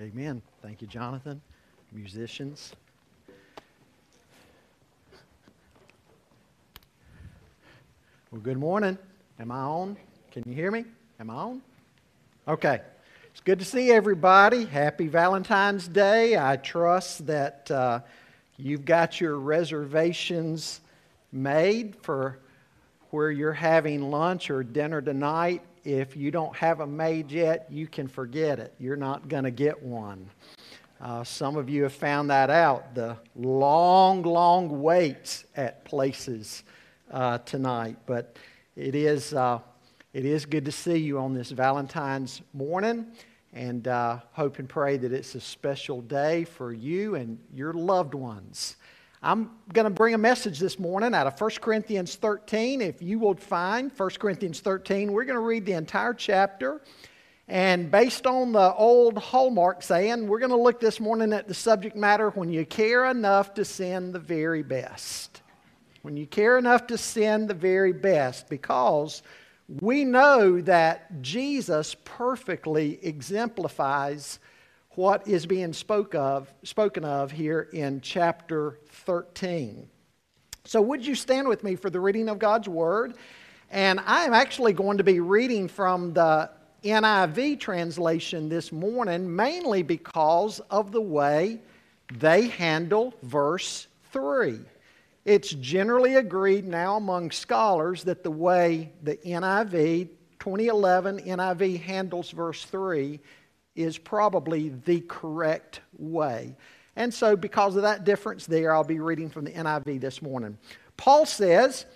Amen. 0.00 0.40
Thank 0.62 0.80
you, 0.80 0.88
Jonathan. 0.88 1.42
Musicians. 1.92 2.72
Well, 8.30 8.40
good 8.40 8.56
morning. 8.56 8.96
Am 9.38 9.52
I 9.52 9.58
on? 9.58 9.98
Can 10.30 10.44
you 10.46 10.54
hear 10.54 10.70
me? 10.70 10.86
Am 11.18 11.28
I 11.28 11.34
on? 11.34 11.62
Okay. 12.48 12.80
It's 13.30 13.42
good 13.42 13.58
to 13.58 13.64
see 13.66 13.90
everybody. 13.90 14.64
Happy 14.64 15.06
Valentine's 15.06 15.86
Day. 15.86 16.34
I 16.38 16.56
trust 16.56 17.26
that 17.26 17.70
uh, 17.70 18.00
you've 18.56 18.86
got 18.86 19.20
your 19.20 19.36
reservations 19.36 20.80
made 21.30 21.94
for 22.00 22.38
where 23.10 23.30
you're 23.30 23.52
having 23.52 24.10
lunch 24.10 24.48
or 24.48 24.64
dinner 24.64 25.02
tonight. 25.02 25.60
If 25.84 26.16
you 26.16 26.30
don't 26.30 26.54
have 26.56 26.78
them 26.78 26.96
made 26.96 27.30
yet, 27.30 27.66
you 27.70 27.86
can 27.86 28.06
forget 28.06 28.58
it. 28.58 28.74
You're 28.78 28.96
not 28.96 29.28
going 29.28 29.44
to 29.44 29.50
get 29.50 29.82
one. 29.82 30.28
Uh, 31.00 31.24
some 31.24 31.56
of 31.56 31.70
you 31.70 31.84
have 31.84 31.94
found 31.94 32.28
that 32.28 32.50
out. 32.50 32.94
The 32.94 33.16
long, 33.34 34.22
long 34.22 34.82
waits 34.82 35.46
at 35.56 35.84
places 35.86 36.64
uh, 37.10 37.38
tonight. 37.38 37.96
But 38.04 38.36
it 38.76 38.94
is, 38.94 39.32
uh, 39.32 39.60
it 40.12 40.26
is 40.26 40.44
good 40.44 40.66
to 40.66 40.72
see 40.72 40.98
you 40.98 41.18
on 41.18 41.32
this 41.32 41.50
Valentine's 41.50 42.42
morning. 42.52 43.06
And 43.54 43.88
uh, 43.88 44.18
hope 44.32 44.58
and 44.58 44.68
pray 44.68 44.98
that 44.98 45.12
it's 45.12 45.34
a 45.34 45.40
special 45.40 46.02
day 46.02 46.44
for 46.44 46.72
you 46.72 47.14
and 47.14 47.38
your 47.54 47.72
loved 47.72 48.14
ones. 48.14 48.76
I'm 49.22 49.50
going 49.72 49.84
to 49.84 49.90
bring 49.90 50.14
a 50.14 50.18
message 50.18 50.58
this 50.58 50.78
morning 50.78 51.14
out 51.14 51.26
of 51.26 51.38
1 51.40 51.50
Corinthians 51.60 52.14
13. 52.16 52.80
If 52.80 53.02
you 53.02 53.18
will 53.18 53.34
find 53.34 53.92
1 53.94 54.10
Corinthians 54.18 54.60
13, 54.60 55.12
we're 55.12 55.24
going 55.24 55.34
to 55.34 55.40
read 55.40 55.66
the 55.66 55.72
entire 55.72 56.14
chapter. 56.14 56.80
And 57.46 57.90
based 57.90 58.26
on 58.26 58.52
the 58.52 58.74
old 58.74 59.18
Hallmark 59.18 59.82
saying, 59.82 60.26
we're 60.26 60.38
going 60.38 60.50
to 60.50 60.56
look 60.56 60.80
this 60.80 61.00
morning 61.00 61.32
at 61.32 61.48
the 61.48 61.54
subject 61.54 61.96
matter 61.96 62.30
when 62.30 62.50
you 62.50 62.64
care 62.64 63.10
enough 63.10 63.54
to 63.54 63.64
send 63.64 64.14
the 64.14 64.18
very 64.18 64.62
best 64.62 65.42
when 66.02 66.16
you 66.16 66.26
care 66.26 66.58
enough 66.58 66.86
to 66.86 66.98
send 66.98 67.48
the 67.48 67.54
very 67.54 67.92
best, 67.92 68.48
because 68.48 69.22
we 69.68 70.04
know 70.04 70.60
that 70.62 71.20
Jesus 71.22 71.94
perfectly 72.04 72.98
exemplifies 73.04 74.38
what 74.96 75.26
is 75.28 75.46
being 75.46 75.72
spoke 75.72 76.14
of, 76.14 76.52
spoken 76.64 77.04
of 77.04 77.30
here 77.30 77.68
in 77.72 78.00
chapter 78.00 78.78
13. 78.88 79.88
So, 80.64 80.80
would 80.82 81.06
you 81.06 81.14
stand 81.14 81.48
with 81.48 81.62
me 81.62 81.76
for 81.76 81.90
the 81.90 82.00
reading 82.00 82.28
of 82.28 82.38
God's 82.38 82.68
Word? 82.68 83.14
And 83.70 84.00
I 84.00 84.24
am 84.24 84.34
actually 84.34 84.72
going 84.72 84.98
to 84.98 85.04
be 85.04 85.20
reading 85.20 85.68
from 85.68 86.12
the 86.12 86.50
NIV 86.82 87.60
translation 87.60 88.48
this 88.48 88.72
morning, 88.72 89.34
mainly 89.34 89.82
because 89.82 90.60
of 90.70 90.90
the 90.90 91.00
way 91.00 91.60
they 92.14 92.48
handle 92.48 93.14
verse 93.22 93.86
3. 94.12 94.58
It's 95.24 95.50
generally 95.50 96.16
agreed 96.16 96.66
now 96.66 96.96
among 96.96 97.30
scholars 97.30 98.02
that 98.04 98.24
the 98.24 98.30
way 98.30 98.90
the 99.02 99.16
NIV, 99.18 100.08
2011 100.40 101.20
NIV 101.20 101.80
handles 101.80 102.30
verse 102.30 102.64
3 102.64 103.20
is 103.74 103.98
probably 103.98 104.70
the 104.84 105.00
correct 105.00 105.80
way. 105.96 106.56
And 106.96 107.12
so, 107.12 107.36
because 107.36 107.76
of 107.76 107.82
that 107.82 108.04
difference 108.04 108.46
there, 108.46 108.74
I'll 108.74 108.84
be 108.84 109.00
reading 109.00 109.30
from 109.30 109.44
the 109.44 109.52
NIV 109.52 110.00
this 110.00 110.20
morning. 110.20 110.58
Paul 110.96 111.24
says, 111.24 111.86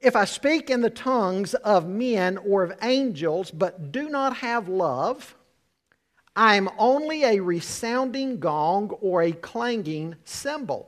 If 0.00 0.16
I 0.16 0.24
speak 0.24 0.68
in 0.68 0.80
the 0.80 0.90
tongues 0.90 1.54
of 1.54 1.88
men 1.88 2.36
or 2.38 2.64
of 2.64 2.76
angels, 2.82 3.50
but 3.50 3.92
do 3.92 4.08
not 4.08 4.36
have 4.36 4.68
love, 4.68 5.36
I 6.34 6.56
am 6.56 6.68
only 6.78 7.24
a 7.24 7.40
resounding 7.40 8.38
gong 8.38 8.90
or 9.00 9.22
a 9.22 9.32
clanging 9.32 10.16
cymbal. 10.24 10.87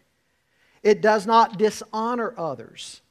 It 0.83 1.01
does 1.01 1.27
not 1.27 1.57
dishonor 1.57 2.33
others. 2.37 3.01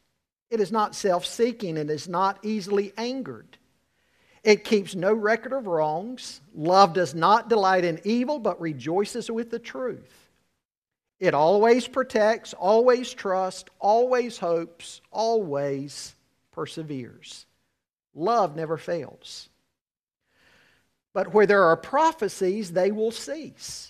It 0.51 0.61
is 0.61 0.73
not 0.73 0.95
self 0.95 1.25
seeking 1.25 1.79
and 1.79 1.91
is 1.91 2.09
not 2.09 2.39
easily 2.45 2.93
angered. 2.97 3.57
It 4.43 4.65
keeps 4.65 4.95
no 4.95 5.13
record 5.13 5.53
of 5.53 5.67
wrongs. 5.67 6.41
Love 6.55 6.95
does 6.95 7.15
not 7.15 7.49
delight 7.49 7.85
in 7.85 8.01
evil, 8.05 8.39
but 8.39 8.61
rejoices 8.61 9.31
with 9.31 9.51
the 9.51 9.59
truth. 9.59 10.29
It 11.21 11.35
always 11.35 11.87
protects, 11.87 12.55
always 12.55 13.13
trusts, 13.13 13.69
always 13.79 14.39
hopes, 14.39 15.03
always 15.11 16.17
perseveres. 16.51 17.45
Love 18.15 18.57
never 18.57 18.79
fails. 18.79 19.51
But 21.13 21.35
where 21.35 21.47
there 21.47 21.65
are 21.65 21.77
prophecies, 21.77 22.73
they 22.73 22.91
will 22.91 23.11
cease. 23.11 23.90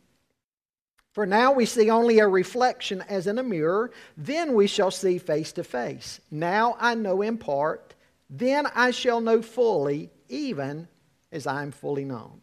For 1.13 1.25
now 1.25 1.51
we 1.51 1.65
see 1.65 1.89
only 1.89 2.19
a 2.19 2.27
reflection 2.27 3.03
as 3.09 3.27
in 3.27 3.37
a 3.37 3.43
mirror, 3.43 3.91
then 4.15 4.53
we 4.53 4.67
shall 4.67 4.91
see 4.91 5.17
face 5.17 5.51
to 5.53 5.63
face. 5.63 6.21
Now 6.31 6.77
I 6.79 6.95
know 6.95 7.21
in 7.21 7.37
part, 7.37 7.93
then 8.29 8.65
I 8.73 8.91
shall 8.91 9.19
know 9.19 9.41
fully, 9.41 10.09
even 10.29 10.87
as 11.31 11.45
I 11.47 11.63
am 11.63 11.71
fully 11.71 12.05
known. 12.05 12.41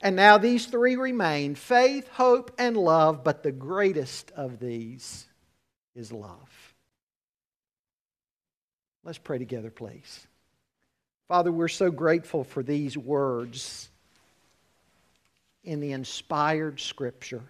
And 0.00 0.16
now 0.16 0.38
these 0.38 0.66
three 0.66 0.96
remain 0.96 1.54
faith, 1.56 2.08
hope, 2.08 2.52
and 2.58 2.76
love, 2.76 3.24
but 3.24 3.42
the 3.42 3.52
greatest 3.52 4.30
of 4.32 4.60
these 4.60 5.26
is 5.94 6.12
love. 6.12 6.74
Let's 9.04 9.18
pray 9.18 9.38
together, 9.38 9.70
please. 9.70 10.26
Father, 11.28 11.52
we're 11.52 11.68
so 11.68 11.90
grateful 11.90 12.44
for 12.44 12.62
these 12.62 12.96
words 12.96 13.88
in 15.64 15.80
the 15.80 15.92
inspired 15.92 16.80
scripture. 16.80 17.42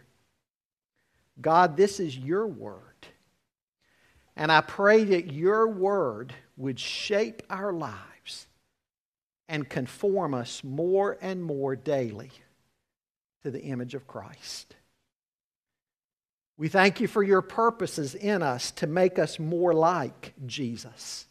God, 1.41 1.77
this 1.77 2.01
is 2.01 2.17
your 2.17 2.47
word. 2.47 2.81
And 4.37 4.51
I 4.51 4.61
pray 4.61 5.05
that 5.05 5.33
your 5.33 5.69
word 5.69 6.35
would 6.57 6.79
shape 6.79 7.43
our 7.51 7.73
lives 7.73 8.47
and 9.49 9.69
conform 9.69 10.35
us 10.35 10.65
more 10.65 11.19
and 11.21 11.43
more 11.43 11.77
daily 11.77 12.31
to 13.43 13.51
the 13.51 13.63
image 13.63 13.95
of 13.95 14.07
Christ. 14.07 14.75
We 16.57 16.69
thank 16.69 17.01
you 17.01 17.09
for 17.09 17.23
your 17.23 17.43
purposes 17.43 18.15
in 18.15 18.43
us 18.43 18.71
to 18.73 18.87
make 18.87 19.19
us 19.19 19.39
more 19.39 19.75
like 19.75 20.35
Jesus. 20.47 21.27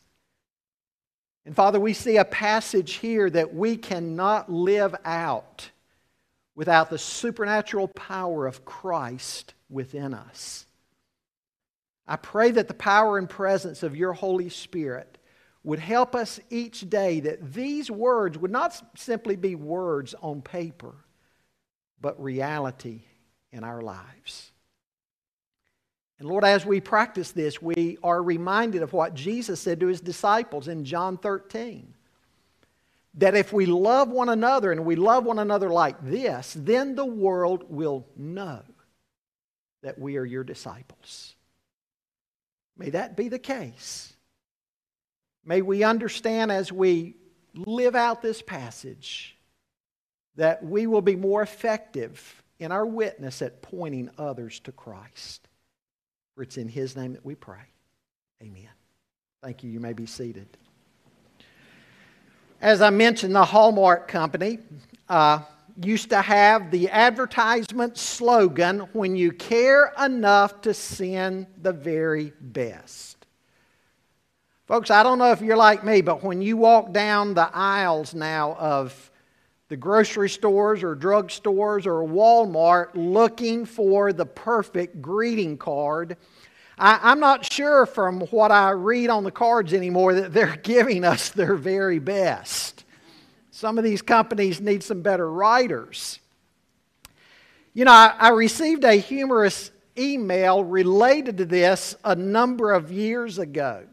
And 1.46 1.56
Father, 1.56 1.80
we 1.80 1.94
see 1.94 2.18
a 2.18 2.26
passage 2.26 2.94
here 2.96 3.30
that 3.30 3.54
we 3.54 3.76
cannot 3.78 4.52
live 4.52 4.96
out 5.04 5.70
without 6.56 6.90
the 6.90 6.98
supernatural 6.98 7.88
power 7.88 8.46
of 8.46 8.66
Christ 8.66 9.54
within 9.70 10.14
us. 10.14 10.66
I 12.08 12.16
pray 12.18 12.52
that 12.52 12.68
the 12.68 12.74
power 12.74 13.18
and 13.18 13.30
presence 13.30 13.82
of 13.82 13.96
your 13.96 14.14
Holy 14.14 14.50
Spirit 14.50 15.18
would 15.64 15.80
help 15.80 16.16
us 16.16 16.40
each 16.50 16.90
day 16.90 17.22
that 17.22 17.54
these 17.54 17.90
words 17.90 18.38
would 18.38 18.52
not 18.52 18.80
simply 18.98 19.38
be 19.38 19.56
words 19.56 20.14
on 20.22 20.42
paper, 20.42 20.94
but 22.02 22.22
reality 22.22 23.04
in 23.52 23.64
our 23.64 23.82
lives. 23.82 24.52
And 26.20 26.28
Lord, 26.28 26.44
as 26.44 26.66
we 26.66 26.82
practice 26.82 27.32
this, 27.32 27.62
we 27.62 27.98
are 28.04 28.22
reminded 28.22 28.82
of 28.82 28.94
what 28.94 29.14
Jesus 29.14 29.60
said 29.60 29.80
to 29.80 29.88
his 29.88 30.02
disciples 30.02 30.68
in 30.68 30.86
John 30.86 31.18
13 31.18 31.93
that 33.16 33.36
if 33.36 33.54
we 33.54 33.66
love 33.66 34.10
one 34.10 34.30
another 34.30 34.72
and 34.72 34.86
we 34.86 34.96
love 34.96 35.26
one 35.26 35.40
another 35.40 35.70
like 35.70 36.04
this, 36.04 36.56
then 36.58 36.96
the 36.96 37.06
world 37.06 37.66
will 37.70 38.08
know 38.18 38.62
that 39.84 40.00
we 40.00 40.18
are 40.18 40.26
your 40.26 40.44
disciples. 40.44 41.36
May 42.78 42.90
that 42.92 43.16
be 43.16 43.30
the 43.30 43.40
case. 43.40 44.14
May 45.46 45.62
we 45.62 45.84
understand 45.84 46.52
as 46.52 46.72
we 46.72 47.16
live 47.54 47.96
out 47.96 48.22
this 48.22 48.42
passage 48.42 49.38
that 50.36 50.64
we 50.64 50.88
will 50.88 51.02
be 51.02 51.16
more 51.16 51.42
effective 51.42 52.42
in 52.60 52.72
our 52.72 52.86
witness 52.86 53.42
at 53.42 53.62
pointing 53.62 54.10
others 54.18 54.60
to 54.62 54.72
Christ. 54.72 55.48
For 56.36 56.44
it's 56.44 56.58
in 56.58 56.68
His 56.68 56.96
name 56.96 57.14
that 57.14 57.26
we 57.26 57.36
pray. 57.36 57.62
Amen. 58.42 58.70
Thank 59.44 59.64
you. 59.64 59.70
You 59.70 59.80
may 59.80 59.94
be 59.94 60.08
seated. 60.08 60.48
As 62.64 62.82
I 62.82 62.92
mentioned, 62.92 63.36
the 63.36 63.44
Hallmark 63.44 64.08
Company 64.08 64.58
uh, 65.10 65.40
used 65.84 66.12
to 66.12 66.22
have 66.22 66.72
the 66.72 66.90
advertisement 66.92 67.98
slogan 67.98 68.88
when 68.94 69.18
you 69.18 69.34
care 69.34 69.92
enough 70.02 70.62
to 70.62 70.74
send 70.74 71.48
the 71.62 71.74
very 71.74 72.32
best. 72.40 73.26
Folks, 74.66 74.90
I 74.90 75.04
don't 75.04 75.20
know 75.20 75.34
if 75.34 75.42
you're 75.42 75.58
like 75.58 75.84
me, 75.84 76.00
but 76.00 76.24
when 76.24 76.42
you 76.42 76.56
walk 76.56 76.94
down 76.94 77.34
the 77.34 77.54
aisles 77.54 78.14
now 78.14 78.54
of 78.54 79.12
the 79.68 79.76
grocery 79.76 80.30
stores 80.30 80.84
or 80.84 80.96
drug 80.96 81.32
stores 81.32 81.86
or 81.86 82.08
Walmart 82.08 82.92
looking 82.94 83.66
for 83.66 84.14
the 84.14 84.26
perfect 84.26 85.02
greeting 85.02 85.58
card, 85.58 86.16
I, 86.78 87.12
am 87.12 87.20
not 87.20 87.52
sure 87.52 87.86
from 87.86 88.22
what 88.22 88.52
I 88.52 88.72
read 88.72 89.10
on 89.10 89.24
the 89.24 89.32
cards 89.32 89.74
anymore 89.74 90.16
that 90.16 90.34
they're 90.34 90.56
giving 90.64 91.04
us 91.04 91.30
their 91.30 91.56
very 91.56 92.00
best. 92.00 92.84
Some 93.52 93.78
of 93.78 93.84
these 93.84 94.02
companies 94.02 94.60
need 94.60 94.84
some 94.84 95.02
better 95.02 95.30
writers. 95.30 96.20
You 97.74 97.86
know, 97.86 97.92
I, 97.92 98.16
I 98.20 98.30
received 98.30 98.84
a 98.84 98.94
humorous 98.94 99.72
email 99.98 100.64
related 100.64 101.38
to 101.38 101.46
this 101.46 101.96
a 102.04 102.16
number 102.16 102.72
of 102.72 102.92
years 102.92 103.38
ago. 103.38 103.86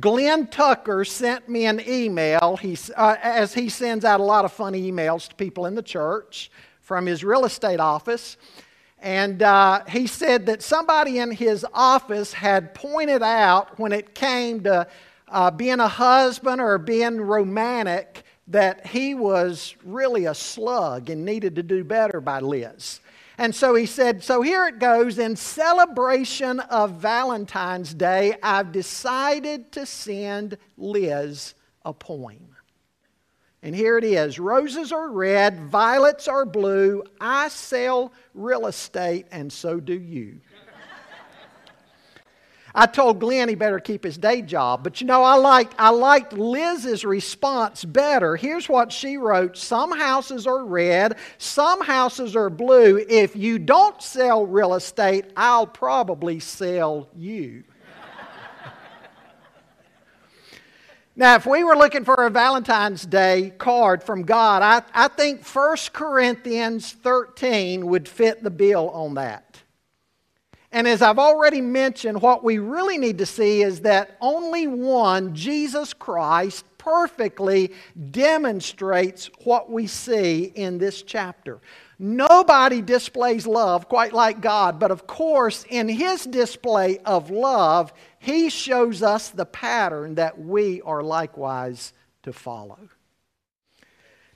Glenn 0.00 0.46
Tucker 0.46 1.04
sent 1.04 1.48
me 1.48 1.66
an 1.66 1.82
email 1.86 2.56
he, 2.56 2.78
uh, 2.96 3.16
as 3.22 3.52
he 3.52 3.68
sends 3.68 4.04
out 4.04 4.20
a 4.20 4.22
lot 4.22 4.44
of 4.46 4.52
funny 4.52 4.90
emails 4.90 5.28
to 5.28 5.34
people 5.34 5.66
in 5.66 5.74
the 5.74 5.82
church 5.82 6.50
from 6.80 7.04
his 7.04 7.22
real 7.22 7.44
estate 7.44 7.80
office. 7.80 8.38
And 9.02 9.42
uh, 9.42 9.84
he 9.88 10.06
said 10.06 10.46
that 10.46 10.62
somebody 10.62 11.18
in 11.18 11.32
his 11.32 11.66
office 11.74 12.32
had 12.32 12.72
pointed 12.72 13.20
out 13.20 13.76
when 13.78 13.90
it 13.92 14.14
came 14.14 14.62
to 14.62 14.86
uh, 15.28 15.50
being 15.50 15.80
a 15.80 15.88
husband 15.88 16.60
or 16.60 16.78
being 16.78 17.20
romantic 17.20 18.22
that 18.46 18.86
he 18.86 19.14
was 19.14 19.74
really 19.84 20.26
a 20.26 20.34
slug 20.34 21.10
and 21.10 21.24
needed 21.24 21.56
to 21.56 21.64
do 21.64 21.82
better 21.82 22.20
by 22.20 22.38
Liz. 22.38 23.00
And 23.38 23.52
so 23.52 23.74
he 23.74 23.86
said, 23.86 24.22
So 24.22 24.40
here 24.40 24.68
it 24.68 24.78
goes. 24.78 25.18
In 25.18 25.34
celebration 25.34 26.60
of 26.60 26.92
Valentine's 26.92 27.94
Day, 27.94 28.36
I've 28.40 28.70
decided 28.70 29.72
to 29.72 29.84
send 29.84 30.58
Liz 30.76 31.54
a 31.84 31.92
poem. 31.92 32.51
And 33.62 33.74
here 33.74 33.96
it 33.96 34.04
is 34.04 34.38
Roses 34.38 34.90
are 34.92 35.08
red, 35.08 35.60
violets 35.60 36.26
are 36.26 36.44
blue. 36.44 37.04
I 37.20 37.48
sell 37.48 38.12
real 38.34 38.66
estate, 38.66 39.26
and 39.30 39.52
so 39.52 39.78
do 39.78 39.94
you. 39.94 40.40
I 42.74 42.86
told 42.86 43.20
Glenn 43.20 43.50
he 43.50 43.54
better 43.54 43.78
keep 43.78 44.02
his 44.02 44.16
day 44.16 44.40
job. 44.40 44.82
But 44.82 45.00
you 45.00 45.06
know, 45.06 45.22
I 45.22 45.34
liked, 45.34 45.74
I 45.78 45.90
liked 45.90 46.32
Liz's 46.32 47.04
response 47.04 47.84
better. 47.84 48.34
Here's 48.34 48.68
what 48.68 48.90
she 48.90 49.18
wrote 49.18 49.56
Some 49.56 49.96
houses 49.96 50.46
are 50.46 50.64
red, 50.64 51.18
some 51.38 51.82
houses 51.82 52.34
are 52.34 52.50
blue. 52.50 53.04
If 53.08 53.36
you 53.36 53.58
don't 53.58 54.00
sell 54.02 54.46
real 54.46 54.74
estate, 54.74 55.26
I'll 55.36 55.66
probably 55.66 56.40
sell 56.40 57.08
you. 57.14 57.64
Now, 61.14 61.34
if 61.34 61.44
we 61.44 61.62
were 61.62 61.76
looking 61.76 62.04
for 62.04 62.14
a 62.14 62.30
Valentine's 62.30 63.04
Day 63.04 63.52
card 63.58 64.02
from 64.02 64.22
God, 64.22 64.62
I, 64.62 64.82
I 64.94 65.08
think 65.08 65.46
1 65.46 65.76
Corinthians 65.92 66.92
13 66.92 67.86
would 67.86 68.08
fit 68.08 68.42
the 68.42 68.50
bill 68.50 68.88
on 68.90 69.14
that. 69.14 69.60
And 70.74 70.88
as 70.88 71.02
I've 71.02 71.18
already 71.18 71.60
mentioned, 71.60 72.22
what 72.22 72.42
we 72.42 72.56
really 72.56 72.96
need 72.96 73.18
to 73.18 73.26
see 73.26 73.62
is 73.62 73.82
that 73.82 74.16
only 74.22 74.66
one, 74.66 75.34
Jesus 75.34 75.92
Christ, 75.92 76.64
perfectly 76.82 77.72
demonstrates 78.10 79.30
what 79.44 79.70
we 79.70 79.86
see 79.86 80.52
in 80.54 80.78
this 80.78 81.02
chapter. 81.02 81.60
Nobody 81.96 82.82
displays 82.82 83.46
love 83.46 83.88
quite 83.88 84.12
like 84.12 84.40
God, 84.40 84.80
but 84.80 84.90
of 84.90 85.06
course, 85.06 85.64
in 85.70 85.88
His 85.88 86.24
display 86.24 86.98
of 86.98 87.30
love, 87.30 87.92
He 88.18 88.50
shows 88.50 89.00
us 89.00 89.28
the 89.28 89.46
pattern 89.46 90.16
that 90.16 90.40
we 90.40 90.82
are 90.82 91.02
likewise 91.04 91.92
to 92.24 92.32
follow. 92.32 92.80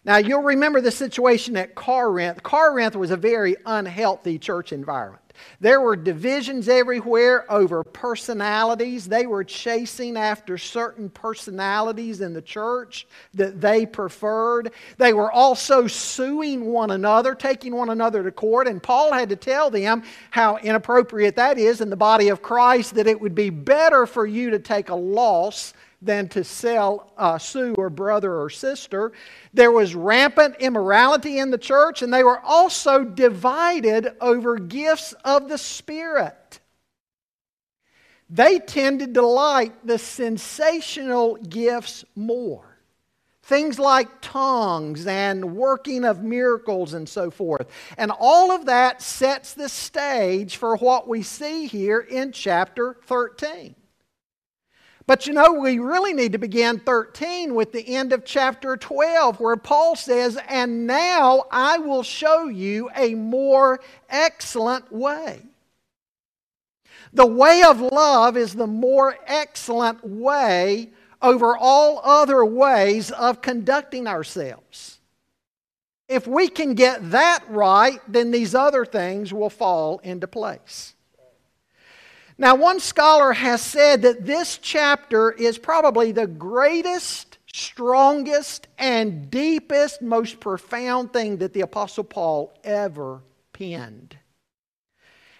Now, 0.04 0.18
you'll 0.18 0.42
remember 0.42 0.80
the 0.80 0.92
situation 0.92 1.56
at 1.56 1.74
Corinth. 1.74 2.44
Corinth 2.44 2.94
was 2.94 3.10
a 3.10 3.16
very 3.16 3.56
unhealthy 3.66 4.38
church 4.38 4.72
environment. 4.72 5.25
There 5.60 5.80
were 5.80 5.96
divisions 5.96 6.68
everywhere 6.68 7.50
over 7.50 7.82
personalities. 7.82 9.06
They 9.06 9.26
were 9.26 9.44
chasing 9.44 10.16
after 10.16 10.58
certain 10.58 11.10
personalities 11.10 12.20
in 12.20 12.32
the 12.32 12.42
church 12.42 13.06
that 13.34 13.60
they 13.60 13.86
preferred. 13.86 14.72
They 14.98 15.12
were 15.12 15.30
also 15.32 15.86
suing 15.86 16.66
one 16.66 16.90
another, 16.90 17.34
taking 17.34 17.74
one 17.74 17.90
another 17.90 18.22
to 18.22 18.32
court. 18.32 18.68
And 18.68 18.82
Paul 18.82 19.12
had 19.12 19.28
to 19.30 19.36
tell 19.36 19.70
them 19.70 20.02
how 20.30 20.56
inappropriate 20.58 21.36
that 21.36 21.58
is 21.58 21.80
in 21.80 21.90
the 21.90 21.96
body 21.96 22.28
of 22.28 22.42
Christ, 22.42 22.94
that 22.94 23.06
it 23.06 23.20
would 23.20 23.34
be 23.34 23.50
better 23.50 24.06
for 24.06 24.26
you 24.26 24.50
to 24.50 24.58
take 24.58 24.90
a 24.90 24.94
loss 24.94 25.72
than 26.02 26.28
to 26.28 26.44
sell, 26.44 27.12
uh, 27.16 27.38
sue 27.38 27.74
or 27.76 27.90
brother 27.90 28.34
or 28.40 28.50
sister. 28.50 29.12
There 29.54 29.72
was 29.72 29.94
rampant 29.94 30.56
immorality 30.60 31.38
in 31.38 31.50
the 31.50 31.58
church, 31.58 32.02
and 32.02 32.12
they 32.12 32.24
were 32.24 32.40
also 32.40 33.04
divided 33.04 34.14
over 34.20 34.56
gifts 34.56 35.14
of 35.24 35.48
the 35.48 35.58
Spirit. 35.58 36.60
They 38.28 38.58
tended 38.58 39.14
to 39.14 39.22
like 39.22 39.86
the 39.86 39.98
sensational 39.98 41.36
gifts 41.36 42.04
more. 42.14 42.76
Things 43.42 43.78
like 43.78 44.08
tongues 44.20 45.06
and 45.06 45.56
working 45.56 46.04
of 46.04 46.24
miracles 46.24 46.94
and 46.94 47.08
so 47.08 47.30
forth. 47.30 47.68
And 47.96 48.10
all 48.10 48.50
of 48.50 48.66
that 48.66 49.00
sets 49.00 49.54
the 49.54 49.68
stage 49.68 50.56
for 50.56 50.74
what 50.76 51.06
we 51.06 51.22
see 51.22 51.68
here 51.68 52.00
in 52.00 52.32
chapter 52.32 52.96
13. 53.04 53.75
But 55.06 55.26
you 55.26 55.32
know, 55.32 55.52
we 55.52 55.78
really 55.78 56.12
need 56.12 56.32
to 56.32 56.38
begin 56.38 56.80
13 56.80 57.54
with 57.54 57.70
the 57.70 57.94
end 57.94 58.12
of 58.12 58.24
chapter 58.24 58.76
12, 58.76 59.38
where 59.38 59.56
Paul 59.56 59.94
says, 59.94 60.36
And 60.48 60.86
now 60.86 61.44
I 61.50 61.78
will 61.78 62.02
show 62.02 62.48
you 62.48 62.90
a 62.96 63.14
more 63.14 63.80
excellent 64.10 64.90
way. 64.90 65.42
The 67.12 67.26
way 67.26 67.62
of 67.62 67.80
love 67.80 68.36
is 68.36 68.54
the 68.54 68.66
more 68.66 69.16
excellent 69.26 70.04
way 70.04 70.90
over 71.22 71.56
all 71.56 72.00
other 72.02 72.44
ways 72.44 73.12
of 73.12 73.40
conducting 73.40 74.08
ourselves. 74.08 74.98
If 76.08 76.26
we 76.26 76.48
can 76.48 76.74
get 76.74 77.12
that 77.12 77.44
right, 77.48 78.00
then 78.08 78.32
these 78.32 78.54
other 78.54 78.84
things 78.84 79.32
will 79.32 79.50
fall 79.50 79.98
into 80.00 80.26
place. 80.26 80.94
Now, 82.38 82.54
one 82.54 82.80
scholar 82.80 83.32
has 83.32 83.62
said 83.62 84.02
that 84.02 84.26
this 84.26 84.58
chapter 84.58 85.32
is 85.32 85.56
probably 85.56 86.12
the 86.12 86.26
greatest, 86.26 87.38
strongest, 87.52 88.68
and 88.76 89.30
deepest, 89.30 90.02
most 90.02 90.38
profound 90.38 91.14
thing 91.14 91.38
that 91.38 91.54
the 91.54 91.62
Apostle 91.62 92.04
Paul 92.04 92.52
ever 92.62 93.22
penned. 93.54 94.18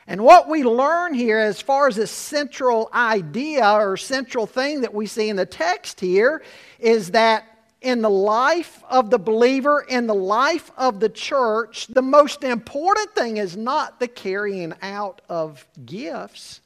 And 0.07 0.25
what 0.25 0.49
we 0.49 0.65
learn 0.65 1.13
here, 1.13 1.39
as 1.39 1.61
far 1.61 1.87
as 1.87 1.99
a 1.99 2.07
central 2.07 2.89
idea 2.95 3.75
or 3.75 3.99
central 3.99 4.47
thing 4.47 4.81
that 4.81 4.95
we 4.95 5.07
see 5.07 5.29
in 5.29 5.37
the 5.37 5.45
text 5.45 6.01
here, 6.01 6.43
is 6.79 7.11
that 7.11 7.45
in 7.83 8.01
the 8.01 8.11
life 8.11 8.83
of 8.89 9.11
the 9.11 9.19
believer, 9.19 9.85
in 9.87 10.07
the 10.07 10.15
life 10.15 10.71
of 10.79 11.01
the 11.01 11.11
church, 11.11 11.89
the 11.89 12.01
most 12.01 12.43
important 12.43 13.15
thing 13.15 13.37
is 13.37 13.55
not 13.55 14.01
the 14.01 14.09
carrying 14.09 14.73
out 14.81 15.21
of 15.29 15.67
gifts 15.85 16.61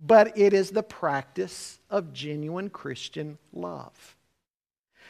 but 0.00 0.36
it 0.36 0.52
is 0.52 0.70
the 0.70 0.82
practice 0.82 1.78
of 1.90 2.12
genuine 2.12 2.70
Christian 2.70 3.38
love. 3.52 4.16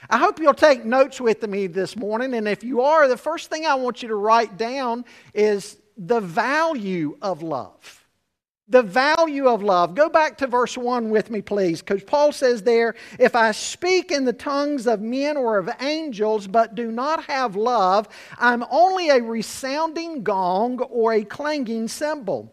I 0.09 0.19
hope 0.19 0.39
you'll 0.39 0.55
take 0.55 0.85
notes 0.85 1.21
with 1.21 1.47
me 1.49 1.67
this 1.67 1.97
morning, 1.97 2.35
and 2.35 2.47
if 2.47 2.63
you 2.63 2.83
are, 2.83 3.09
the 3.09 3.17
first 3.17 3.51
thing 3.51 3.67
I 3.67 3.75
want 3.75 4.03
you 4.03 4.09
to 4.09 4.15
write 4.15 4.57
down 4.57 5.05
is 5.35 5.79
the 5.97 6.21
value 6.21 7.17
of 7.23 7.43
love. 7.43 8.03
The 8.69 8.83
value 8.83 9.47
of 9.47 9.63
love. 9.63 9.95
Go 9.95 10.09
back 10.09 10.39
to 10.39 10.49
verse 10.49 10.77
1 10.77 11.09
with 11.09 11.31
me, 11.31 11.41
please, 11.41 11.81
because 11.81 12.03
Paul 12.03 12.33
says 12.33 12.63
there, 12.63 12.97
If 13.19 13.37
I 13.37 13.53
speak 13.53 14.11
in 14.11 14.25
the 14.25 14.33
tongues 14.33 14.89
of 14.89 15.01
men 15.01 15.37
or 15.37 15.57
of 15.59 15.71
angels, 15.81 16.49
but 16.49 16.75
do 16.75 16.91
not 16.91 17.25
have 17.25 17.55
love, 17.55 18.09
I'm 18.39 18.65
only 18.71 19.11
a 19.11 19.23
resounding 19.23 20.25
gong 20.25 20.81
or 20.81 21.13
a 21.13 21.25
clanging 21.25 21.87
cymbal. 21.87 22.53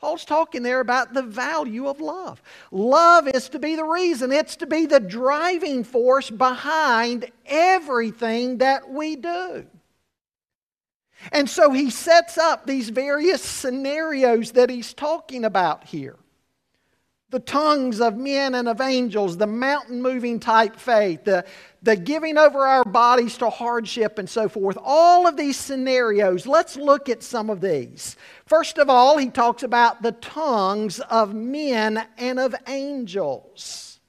Paul's 0.00 0.24
talking 0.24 0.62
there 0.62 0.80
about 0.80 1.12
the 1.12 1.22
value 1.22 1.88
of 1.88 2.00
love. 2.00 2.40
Love 2.70 3.26
is 3.28 3.48
to 3.50 3.58
be 3.58 3.74
the 3.74 3.84
reason, 3.84 4.30
it's 4.30 4.56
to 4.56 4.66
be 4.66 4.86
the 4.86 5.00
driving 5.00 5.82
force 5.84 6.30
behind 6.30 7.30
everything 7.46 8.58
that 8.58 8.88
we 8.88 9.16
do. 9.16 9.66
And 11.32 11.50
so 11.50 11.72
he 11.72 11.90
sets 11.90 12.38
up 12.38 12.64
these 12.64 12.90
various 12.90 13.42
scenarios 13.42 14.52
that 14.52 14.70
he's 14.70 14.94
talking 14.94 15.44
about 15.44 15.84
here 15.84 16.16
the 17.30 17.40
tongues 17.40 18.00
of 18.00 18.16
men 18.16 18.54
and 18.54 18.68
of 18.68 18.80
angels, 18.80 19.36
the 19.36 19.46
mountain 19.46 20.00
moving 20.00 20.40
type 20.40 20.76
faith, 20.76 21.24
the, 21.24 21.44
the 21.82 21.96
giving 21.96 22.38
over 22.38 22.60
our 22.60 22.84
bodies 22.84 23.36
to 23.38 23.50
hardship 23.50 24.18
and 24.18 24.28
so 24.28 24.48
forth. 24.48 24.76
All 24.82 25.26
of 25.26 25.36
these 25.36 25.56
scenarios, 25.56 26.46
let's 26.46 26.76
look 26.76 27.08
at 27.08 27.22
some 27.22 27.50
of 27.50 27.60
these. 27.60 28.16
First 28.46 28.78
of 28.78 28.90
all, 28.90 29.18
he 29.18 29.30
talks 29.30 29.62
about 29.62 30.02
the 30.02 30.12
tongues 30.12 31.00
of 31.00 31.34
men 31.34 32.04
and 32.16 32.40
of 32.40 32.54
angels. 32.66 34.00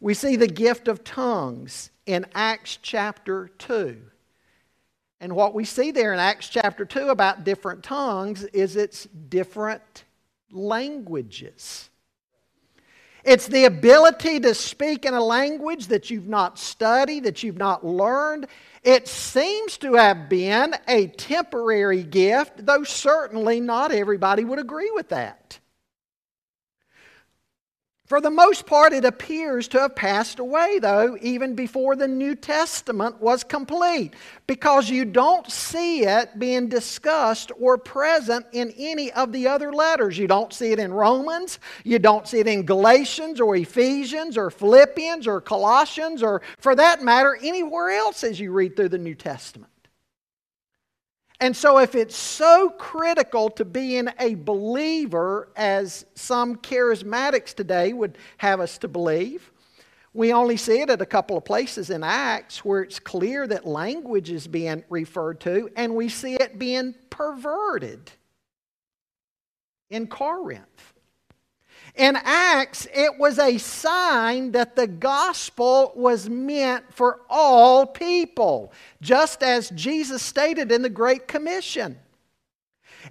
We 0.00 0.14
see 0.14 0.36
the 0.36 0.48
gift 0.48 0.88
of 0.88 1.04
tongues 1.04 1.90
in 2.04 2.26
Acts 2.34 2.78
chapter 2.82 3.48
2. 3.58 4.02
And 5.20 5.34
what 5.34 5.54
we 5.54 5.64
see 5.64 5.92
there 5.92 6.12
in 6.12 6.18
Acts 6.18 6.48
chapter 6.48 6.84
2 6.84 7.08
about 7.08 7.44
different 7.44 7.82
tongues 7.82 8.42
is 8.44 8.76
it's 8.76 9.04
different 9.06 10.04
languages. 10.50 11.88
It's 13.24 13.46
the 13.46 13.64
ability 13.64 14.40
to 14.40 14.54
speak 14.54 15.06
in 15.06 15.14
a 15.14 15.24
language 15.24 15.86
that 15.86 16.10
you've 16.10 16.28
not 16.28 16.58
studied, 16.58 17.24
that 17.24 17.42
you've 17.42 17.56
not 17.56 17.84
learned. 17.84 18.46
It 18.82 19.08
seems 19.08 19.78
to 19.78 19.94
have 19.94 20.28
been 20.28 20.74
a 20.86 21.06
temporary 21.06 22.02
gift, 22.02 22.66
though 22.66 22.84
certainly 22.84 23.60
not 23.60 23.92
everybody 23.92 24.44
would 24.44 24.58
agree 24.58 24.90
with 24.94 25.08
that. 25.08 25.58
For 28.06 28.20
the 28.20 28.30
most 28.30 28.66
part, 28.66 28.92
it 28.92 29.06
appears 29.06 29.66
to 29.68 29.80
have 29.80 29.96
passed 29.96 30.38
away, 30.38 30.78
though, 30.78 31.16
even 31.22 31.54
before 31.54 31.96
the 31.96 32.06
New 32.06 32.34
Testament 32.34 33.18
was 33.18 33.42
complete, 33.42 34.12
because 34.46 34.90
you 34.90 35.06
don't 35.06 35.50
see 35.50 36.02
it 36.02 36.38
being 36.38 36.68
discussed 36.68 37.50
or 37.58 37.78
present 37.78 38.44
in 38.52 38.74
any 38.76 39.10
of 39.12 39.32
the 39.32 39.48
other 39.48 39.72
letters. 39.72 40.18
You 40.18 40.26
don't 40.26 40.52
see 40.52 40.70
it 40.72 40.78
in 40.78 40.92
Romans, 40.92 41.58
you 41.82 41.98
don't 41.98 42.28
see 42.28 42.40
it 42.40 42.46
in 42.46 42.66
Galatians 42.66 43.40
or 43.40 43.56
Ephesians 43.56 44.36
or 44.36 44.50
Philippians 44.50 45.26
or 45.26 45.40
Colossians, 45.40 46.22
or 46.22 46.42
for 46.58 46.74
that 46.74 47.02
matter, 47.02 47.38
anywhere 47.42 47.88
else 47.88 48.22
as 48.22 48.38
you 48.38 48.52
read 48.52 48.76
through 48.76 48.90
the 48.90 48.98
New 48.98 49.14
Testament. 49.14 49.70
And 51.40 51.56
so, 51.56 51.78
if 51.78 51.94
it's 51.94 52.16
so 52.16 52.70
critical 52.78 53.50
to 53.50 53.64
being 53.64 54.08
a 54.20 54.34
believer, 54.34 55.48
as 55.56 56.06
some 56.14 56.56
charismatics 56.56 57.54
today 57.54 57.92
would 57.92 58.16
have 58.38 58.60
us 58.60 58.78
to 58.78 58.88
believe, 58.88 59.50
we 60.12 60.32
only 60.32 60.56
see 60.56 60.80
it 60.80 60.90
at 60.90 61.02
a 61.02 61.06
couple 61.06 61.36
of 61.36 61.44
places 61.44 61.90
in 61.90 62.04
Acts 62.04 62.64
where 62.64 62.82
it's 62.82 63.00
clear 63.00 63.48
that 63.48 63.66
language 63.66 64.30
is 64.30 64.46
being 64.46 64.84
referred 64.88 65.40
to, 65.40 65.68
and 65.76 65.96
we 65.96 66.08
see 66.08 66.34
it 66.34 66.56
being 66.56 66.94
perverted 67.10 68.12
in 69.90 70.06
Corinth. 70.06 70.93
In 71.94 72.16
Acts, 72.16 72.88
it 72.92 73.18
was 73.18 73.38
a 73.38 73.56
sign 73.58 74.50
that 74.52 74.74
the 74.74 74.88
gospel 74.88 75.92
was 75.94 76.28
meant 76.28 76.92
for 76.92 77.20
all 77.30 77.86
people, 77.86 78.72
just 79.00 79.44
as 79.44 79.70
Jesus 79.70 80.20
stated 80.20 80.72
in 80.72 80.82
the 80.82 80.88
Great 80.90 81.28
Commission. 81.28 81.98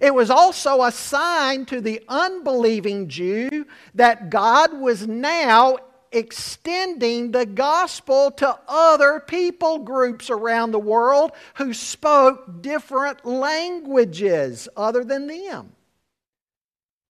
It 0.00 0.14
was 0.14 0.28
also 0.28 0.82
a 0.82 0.92
sign 0.92 1.64
to 1.66 1.80
the 1.80 2.02
unbelieving 2.08 3.08
Jew 3.08 3.66
that 3.94 4.28
God 4.28 4.78
was 4.78 5.06
now 5.06 5.78
extending 6.12 7.32
the 7.32 7.46
gospel 7.46 8.30
to 8.32 8.58
other 8.68 9.20
people 9.26 9.78
groups 9.78 10.30
around 10.30 10.70
the 10.72 10.78
world 10.78 11.32
who 11.54 11.72
spoke 11.72 12.62
different 12.62 13.24
languages 13.24 14.68
other 14.76 15.04
than 15.04 15.26
them. 15.26 15.72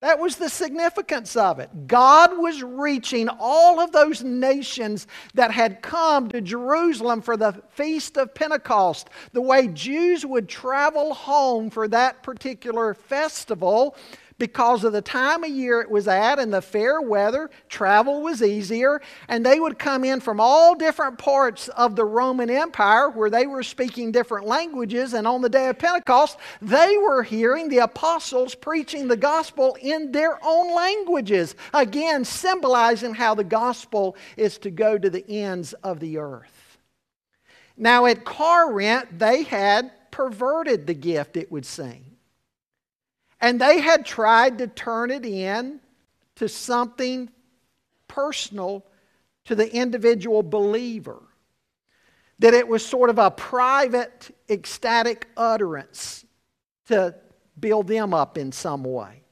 That 0.04 0.18
was 0.18 0.36
the 0.36 0.50
significance 0.50 1.34
of 1.34 1.60
it. 1.60 1.70
God 1.86 2.36
was 2.36 2.62
reaching 2.62 3.30
all 3.40 3.80
of 3.80 3.90
those 3.92 4.22
nations 4.22 5.06
that 5.32 5.50
had 5.50 5.80
come 5.80 6.28
to 6.28 6.42
Jerusalem 6.42 7.22
for 7.22 7.38
the 7.38 7.54
Feast 7.70 8.18
of 8.18 8.34
Pentecost. 8.34 9.08
The 9.32 9.40
way 9.40 9.66
Jews 9.68 10.26
would 10.26 10.46
travel 10.46 11.14
home 11.14 11.70
for 11.70 11.88
that 11.88 12.22
particular 12.22 12.92
festival 12.92 13.96
because 14.38 14.84
of 14.84 14.92
the 14.92 15.02
time 15.02 15.44
of 15.44 15.50
year 15.50 15.80
it 15.80 15.90
was 15.90 16.08
at 16.08 16.38
and 16.38 16.52
the 16.52 16.60
fair 16.60 17.00
weather, 17.00 17.50
travel 17.68 18.22
was 18.22 18.42
easier, 18.42 19.00
and 19.28 19.44
they 19.44 19.60
would 19.60 19.78
come 19.78 20.04
in 20.04 20.20
from 20.20 20.40
all 20.40 20.74
different 20.74 21.18
parts 21.18 21.68
of 21.68 21.94
the 21.94 22.04
Roman 22.04 22.50
Empire 22.50 23.10
where 23.10 23.30
they 23.30 23.46
were 23.46 23.62
speaking 23.62 24.10
different 24.10 24.46
languages. 24.46 25.14
And 25.14 25.26
on 25.26 25.40
the 25.40 25.48
day 25.48 25.68
of 25.68 25.78
Pentecost, 25.78 26.38
they 26.60 26.96
were 26.98 27.22
hearing 27.22 27.68
the 27.68 27.78
apostles 27.78 28.54
preaching 28.54 29.06
the 29.06 29.16
gospel 29.16 29.76
in 29.80 30.10
their 30.10 30.38
own 30.44 30.74
languages, 30.74 31.54
again, 31.72 32.24
symbolizing 32.24 33.14
how 33.14 33.34
the 33.34 33.44
gospel 33.44 34.16
is 34.36 34.58
to 34.58 34.70
go 34.70 34.98
to 34.98 35.10
the 35.10 35.24
ends 35.28 35.72
of 35.74 36.00
the 36.00 36.18
earth. 36.18 36.78
Now, 37.76 38.06
at 38.06 38.24
Corinth, 38.24 39.08
they 39.16 39.42
had 39.42 39.90
perverted 40.10 40.86
the 40.86 40.94
gift, 40.94 41.36
it 41.36 41.50
would 41.50 41.66
seem. 41.66 42.03
And 43.44 43.60
they 43.60 43.78
had 43.78 44.06
tried 44.06 44.56
to 44.56 44.66
turn 44.66 45.10
it 45.10 45.26
in 45.26 45.78
to 46.36 46.48
something 46.48 47.28
personal 48.08 48.86
to 49.44 49.54
the 49.54 49.70
individual 49.70 50.42
believer. 50.42 51.20
That 52.38 52.54
it 52.54 52.66
was 52.66 52.82
sort 52.82 53.10
of 53.10 53.18
a 53.18 53.30
private, 53.30 54.34
ecstatic 54.48 55.28
utterance 55.36 56.24
to 56.86 57.16
build 57.60 57.86
them 57.86 58.14
up 58.14 58.38
in 58.38 58.50
some 58.50 58.82
way. 58.82 59.23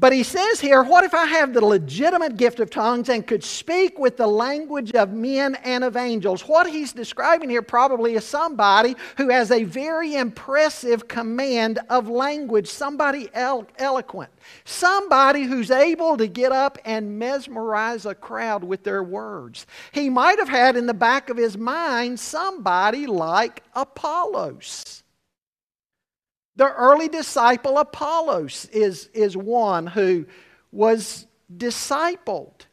But 0.00 0.12
he 0.12 0.22
says 0.22 0.60
here, 0.60 0.84
what 0.84 1.02
if 1.02 1.12
I 1.12 1.26
have 1.26 1.52
the 1.52 1.64
legitimate 1.64 2.36
gift 2.36 2.60
of 2.60 2.70
tongues 2.70 3.08
and 3.08 3.26
could 3.26 3.42
speak 3.42 3.98
with 3.98 4.16
the 4.16 4.28
language 4.28 4.92
of 4.92 5.12
men 5.12 5.56
and 5.64 5.82
of 5.82 5.96
angels? 5.96 6.46
What 6.46 6.68
he's 6.68 6.92
describing 6.92 7.50
here 7.50 7.62
probably 7.62 8.14
is 8.14 8.24
somebody 8.24 8.94
who 9.16 9.28
has 9.28 9.50
a 9.50 9.64
very 9.64 10.14
impressive 10.14 11.08
command 11.08 11.80
of 11.90 12.08
language, 12.08 12.68
somebody 12.68 13.28
elo- 13.34 13.66
eloquent, 13.76 14.30
somebody 14.64 15.42
who's 15.42 15.72
able 15.72 16.16
to 16.16 16.28
get 16.28 16.52
up 16.52 16.78
and 16.84 17.18
mesmerize 17.18 18.06
a 18.06 18.14
crowd 18.14 18.62
with 18.62 18.84
their 18.84 19.02
words. 19.02 19.66
He 19.90 20.10
might 20.10 20.38
have 20.38 20.48
had 20.48 20.76
in 20.76 20.86
the 20.86 20.94
back 20.94 21.28
of 21.28 21.36
his 21.36 21.58
mind 21.58 22.20
somebody 22.20 23.08
like 23.08 23.64
Apollos 23.74 25.02
the 26.58 26.74
early 26.74 27.08
disciple 27.08 27.78
Apollos 27.78 28.64
is, 28.72 29.08
is 29.14 29.36
one 29.36 29.86
who 29.86 30.26
was 30.72 31.28
discipled. 31.56 32.66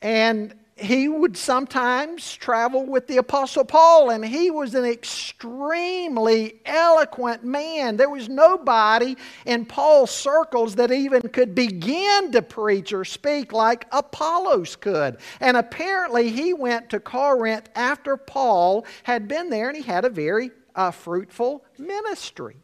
And 0.00 0.54
he 0.76 1.08
would 1.08 1.36
sometimes 1.36 2.34
travel 2.34 2.86
with 2.86 3.06
the 3.06 3.18
Apostle 3.18 3.66
Paul, 3.66 4.08
and 4.08 4.24
he 4.24 4.50
was 4.50 4.74
an 4.74 4.86
extremely 4.86 6.62
eloquent 6.64 7.44
man. 7.44 7.98
There 7.98 8.08
was 8.08 8.30
nobody 8.30 9.16
in 9.44 9.66
Paul's 9.66 10.10
circles 10.10 10.74
that 10.76 10.90
even 10.90 11.28
could 11.28 11.54
begin 11.54 12.32
to 12.32 12.40
preach 12.40 12.94
or 12.94 13.04
speak 13.04 13.52
like 13.52 13.86
Apollos 13.92 14.76
could. 14.76 15.18
And 15.40 15.58
apparently, 15.58 16.30
he 16.30 16.54
went 16.54 16.88
to 16.90 17.00
Corinth 17.00 17.68
after 17.74 18.16
Paul 18.16 18.86
had 19.02 19.28
been 19.28 19.50
there, 19.50 19.68
and 19.68 19.76
he 19.76 19.82
had 19.82 20.06
a 20.06 20.10
very 20.10 20.52
uh, 20.74 20.90
fruitful 20.90 21.66
ministry. 21.78 22.63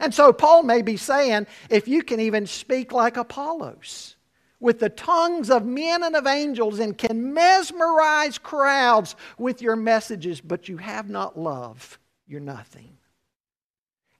And 0.00 0.14
so 0.14 0.32
Paul 0.32 0.62
may 0.62 0.82
be 0.82 0.96
saying, 0.96 1.46
if 1.70 1.88
you 1.88 2.02
can 2.02 2.20
even 2.20 2.46
speak 2.46 2.92
like 2.92 3.16
Apollos, 3.16 4.16
with 4.60 4.80
the 4.80 4.88
tongues 4.88 5.50
of 5.50 5.64
men 5.64 6.02
and 6.02 6.16
of 6.16 6.26
angels 6.26 6.78
and 6.80 6.98
can 6.98 7.32
mesmerize 7.32 8.38
crowds 8.38 9.14
with 9.38 9.62
your 9.62 9.76
messages, 9.76 10.40
but 10.40 10.68
you 10.68 10.78
have 10.78 11.08
not 11.08 11.38
love, 11.38 11.98
you're 12.26 12.40
nothing. 12.40 12.98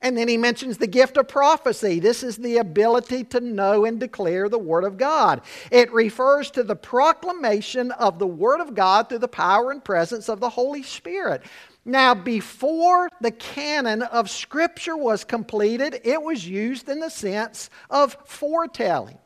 And 0.00 0.16
then 0.16 0.28
he 0.28 0.36
mentions 0.36 0.78
the 0.78 0.86
gift 0.86 1.16
of 1.16 1.26
prophecy. 1.26 1.98
This 1.98 2.22
is 2.22 2.36
the 2.36 2.58
ability 2.58 3.24
to 3.24 3.40
know 3.40 3.84
and 3.84 3.98
declare 3.98 4.48
the 4.48 4.56
Word 4.56 4.84
of 4.84 4.96
God. 4.96 5.40
It 5.72 5.92
refers 5.92 6.52
to 6.52 6.62
the 6.62 6.76
proclamation 6.76 7.90
of 7.90 8.20
the 8.20 8.26
Word 8.26 8.60
of 8.60 8.76
God 8.76 9.08
through 9.08 9.18
the 9.18 9.26
power 9.26 9.72
and 9.72 9.84
presence 9.84 10.28
of 10.28 10.38
the 10.38 10.50
Holy 10.50 10.84
Spirit. 10.84 11.42
Now, 11.84 12.14
before 12.14 13.08
the 13.20 13.30
canon 13.30 14.02
of 14.02 14.28
Scripture 14.28 14.96
was 14.96 15.24
completed, 15.24 16.00
it 16.04 16.22
was 16.22 16.46
used 16.46 16.88
in 16.88 17.00
the 17.00 17.08
sense 17.08 17.70
of 17.88 18.16
foretelling 18.26 19.18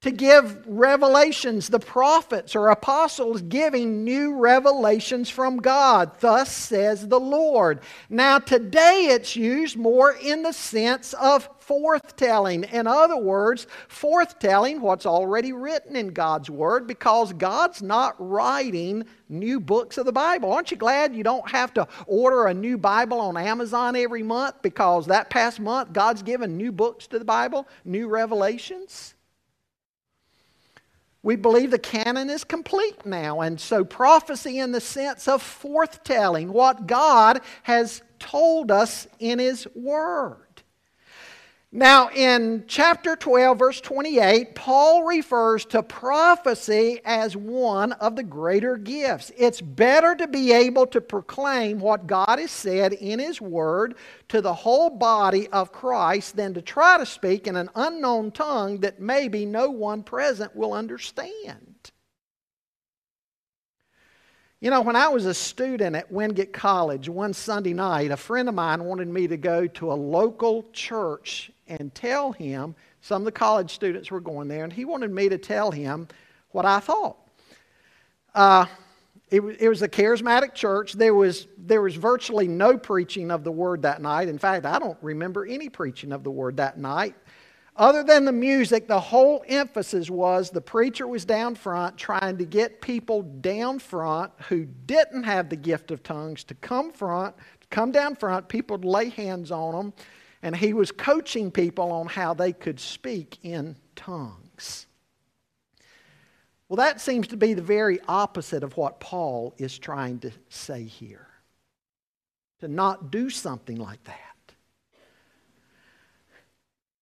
to 0.00 0.12
give 0.12 0.64
revelations, 0.66 1.68
the 1.68 1.80
prophets 1.80 2.54
or 2.54 2.68
apostles 2.68 3.42
giving 3.42 4.04
new 4.04 4.36
revelations 4.36 5.28
from 5.28 5.56
God. 5.56 6.12
Thus 6.20 6.52
says 6.52 7.08
the 7.08 7.18
Lord. 7.18 7.80
Now, 8.08 8.38
today 8.38 9.08
it's 9.10 9.34
used 9.34 9.76
more 9.76 10.12
in 10.12 10.44
the 10.44 10.52
sense 10.52 11.14
of 11.14 11.48
forthtelling. 11.58 12.72
In 12.72 12.86
other 12.86 13.16
words, 13.16 13.66
forthtelling 13.88 14.78
what's 14.78 15.04
already 15.04 15.52
written 15.52 15.96
in 15.96 16.08
God's 16.08 16.48
Word 16.48 16.86
because 16.86 17.32
God's 17.32 17.82
not 17.82 18.14
writing 18.18 19.04
new 19.28 19.58
books 19.58 19.98
of 19.98 20.06
the 20.06 20.12
Bible. 20.12 20.52
Aren't 20.52 20.70
you 20.70 20.76
glad 20.76 21.16
you 21.16 21.24
don't 21.24 21.50
have 21.50 21.74
to 21.74 21.88
order 22.06 22.46
a 22.46 22.54
new 22.54 22.78
Bible 22.78 23.20
on 23.20 23.36
Amazon 23.36 23.96
every 23.96 24.22
month 24.22 24.62
because 24.62 25.06
that 25.06 25.28
past 25.28 25.58
month 25.58 25.92
God's 25.92 26.22
given 26.22 26.56
new 26.56 26.70
books 26.70 27.08
to 27.08 27.18
the 27.18 27.24
Bible, 27.24 27.66
new 27.84 28.06
revelations? 28.06 29.16
We 31.28 31.36
believe 31.36 31.72
the 31.72 31.78
canon 31.78 32.30
is 32.30 32.42
complete 32.42 33.04
now. 33.04 33.42
And 33.42 33.60
so, 33.60 33.84
prophecy 33.84 34.60
in 34.60 34.72
the 34.72 34.80
sense 34.80 35.28
of 35.28 35.42
forthtelling 35.42 36.46
what 36.46 36.86
God 36.86 37.42
has 37.64 38.00
told 38.18 38.70
us 38.70 39.06
in 39.18 39.38
His 39.38 39.68
Word. 39.74 40.47
Now, 41.70 42.08
in 42.08 42.64
chapter 42.66 43.14
12, 43.14 43.58
verse 43.58 43.80
28, 43.82 44.54
Paul 44.54 45.04
refers 45.04 45.66
to 45.66 45.82
prophecy 45.82 47.02
as 47.04 47.36
one 47.36 47.92
of 47.92 48.16
the 48.16 48.22
greater 48.22 48.78
gifts. 48.78 49.30
It's 49.36 49.60
better 49.60 50.14
to 50.14 50.26
be 50.26 50.50
able 50.52 50.86
to 50.86 51.02
proclaim 51.02 51.78
what 51.78 52.06
God 52.06 52.38
has 52.38 52.50
said 52.50 52.94
in 52.94 53.18
His 53.18 53.42
Word 53.42 53.96
to 54.28 54.40
the 54.40 54.54
whole 54.54 54.88
body 54.88 55.46
of 55.48 55.70
Christ 55.70 56.36
than 56.36 56.54
to 56.54 56.62
try 56.62 56.96
to 56.96 57.04
speak 57.04 57.46
in 57.46 57.54
an 57.54 57.68
unknown 57.74 58.30
tongue 58.30 58.80
that 58.80 58.98
maybe 58.98 59.44
no 59.44 59.68
one 59.68 60.02
present 60.02 60.56
will 60.56 60.72
understand. 60.72 61.92
You 64.60 64.70
know, 64.70 64.80
when 64.80 64.96
I 64.96 65.06
was 65.06 65.24
a 65.24 65.34
student 65.34 65.94
at 65.94 66.10
Wingate 66.10 66.52
College 66.52 67.08
one 67.08 67.32
Sunday 67.32 67.72
night, 67.72 68.10
a 68.10 68.16
friend 68.16 68.48
of 68.48 68.56
mine 68.56 68.82
wanted 68.82 69.06
me 69.06 69.28
to 69.28 69.36
go 69.36 69.68
to 69.68 69.92
a 69.92 69.94
local 69.94 70.64
church 70.72 71.52
and 71.68 71.94
tell 71.94 72.32
him, 72.32 72.74
some 73.00 73.22
of 73.22 73.24
the 73.24 73.30
college 73.30 73.72
students 73.72 74.10
were 74.10 74.20
going 74.20 74.48
there, 74.48 74.64
and 74.64 74.72
he 74.72 74.84
wanted 74.84 75.12
me 75.12 75.28
to 75.28 75.38
tell 75.38 75.70
him 75.70 76.08
what 76.50 76.64
I 76.64 76.80
thought. 76.80 77.18
Uh, 78.34 78.66
it, 79.30 79.40
it, 79.60 79.68
was 79.68 79.82
a 79.82 79.88
charismatic 79.88 80.54
church. 80.54 80.94
There 80.94 81.14
was, 81.14 81.46
there 81.56 81.80
was 81.80 81.94
virtually 81.94 82.48
no 82.48 82.76
preaching 82.76 83.30
of 83.30 83.44
the 83.44 83.52
word 83.52 83.82
that 83.82 84.02
night. 84.02 84.26
In 84.26 84.38
fact, 84.38 84.66
I 84.66 84.80
don't 84.80 84.98
remember 85.02 85.46
any 85.46 85.68
preaching 85.68 86.10
of 86.10 86.24
the 86.24 86.32
word 86.32 86.56
that 86.56 86.78
night. 86.78 87.14
Other 87.78 88.02
than 88.02 88.24
the 88.24 88.32
music, 88.32 88.88
the 88.88 88.98
whole 88.98 89.44
emphasis 89.46 90.10
was 90.10 90.50
the 90.50 90.60
preacher 90.60 91.06
was 91.06 91.24
down 91.24 91.54
front 91.54 91.96
trying 91.96 92.36
to 92.38 92.44
get 92.44 92.80
people 92.80 93.22
down 93.22 93.78
front 93.78 94.32
who 94.48 94.64
didn't 94.64 95.22
have 95.22 95.48
the 95.48 95.56
gift 95.56 95.92
of 95.92 96.02
tongues 96.02 96.42
to 96.44 96.56
come 96.56 96.90
front, 96.90 97.36
come 97.70 97.92
down 97.92 98.16
front. 98.16 98.48
People 98.48 98.78
would 98.78 98.84
lay 98.84 99.10
hands 99.10 99.52
on 99.52 99.76
them 99.76 99.92
and 100.42 100.56
he 100.56 100.72
was 100.72 100.90
coaching 100.90 101.52
people 101.52 101.92
on 101.92 102.08
how 102.08 102.34
they 102.34 102.52
could 102.52 102.80
speak 102.80 103.38
in 103.44 103.76
tongues. 103.94 104.88
Well, 106.68 106.78
that 106.78 107.00
seems 107.00 107.28
to 107.28 107.36
be 107.36 107.54
the 107.54 107.62
very 107.62 108.00
opposite 108.08 108.64
of 108.64 108.76
what 108.76 108.98
Paul 108.98 109.54
is 109.56 109.78
trying 109.78 110.18
to 110.20 110.32
say 110.48 110.82
here. 110.82 111.28
To 112.58 112.66
not 112.66 113.12
do 113.12 113.30
something 113.30 113.76
like 113.76 114.02
that. 114.02 114.27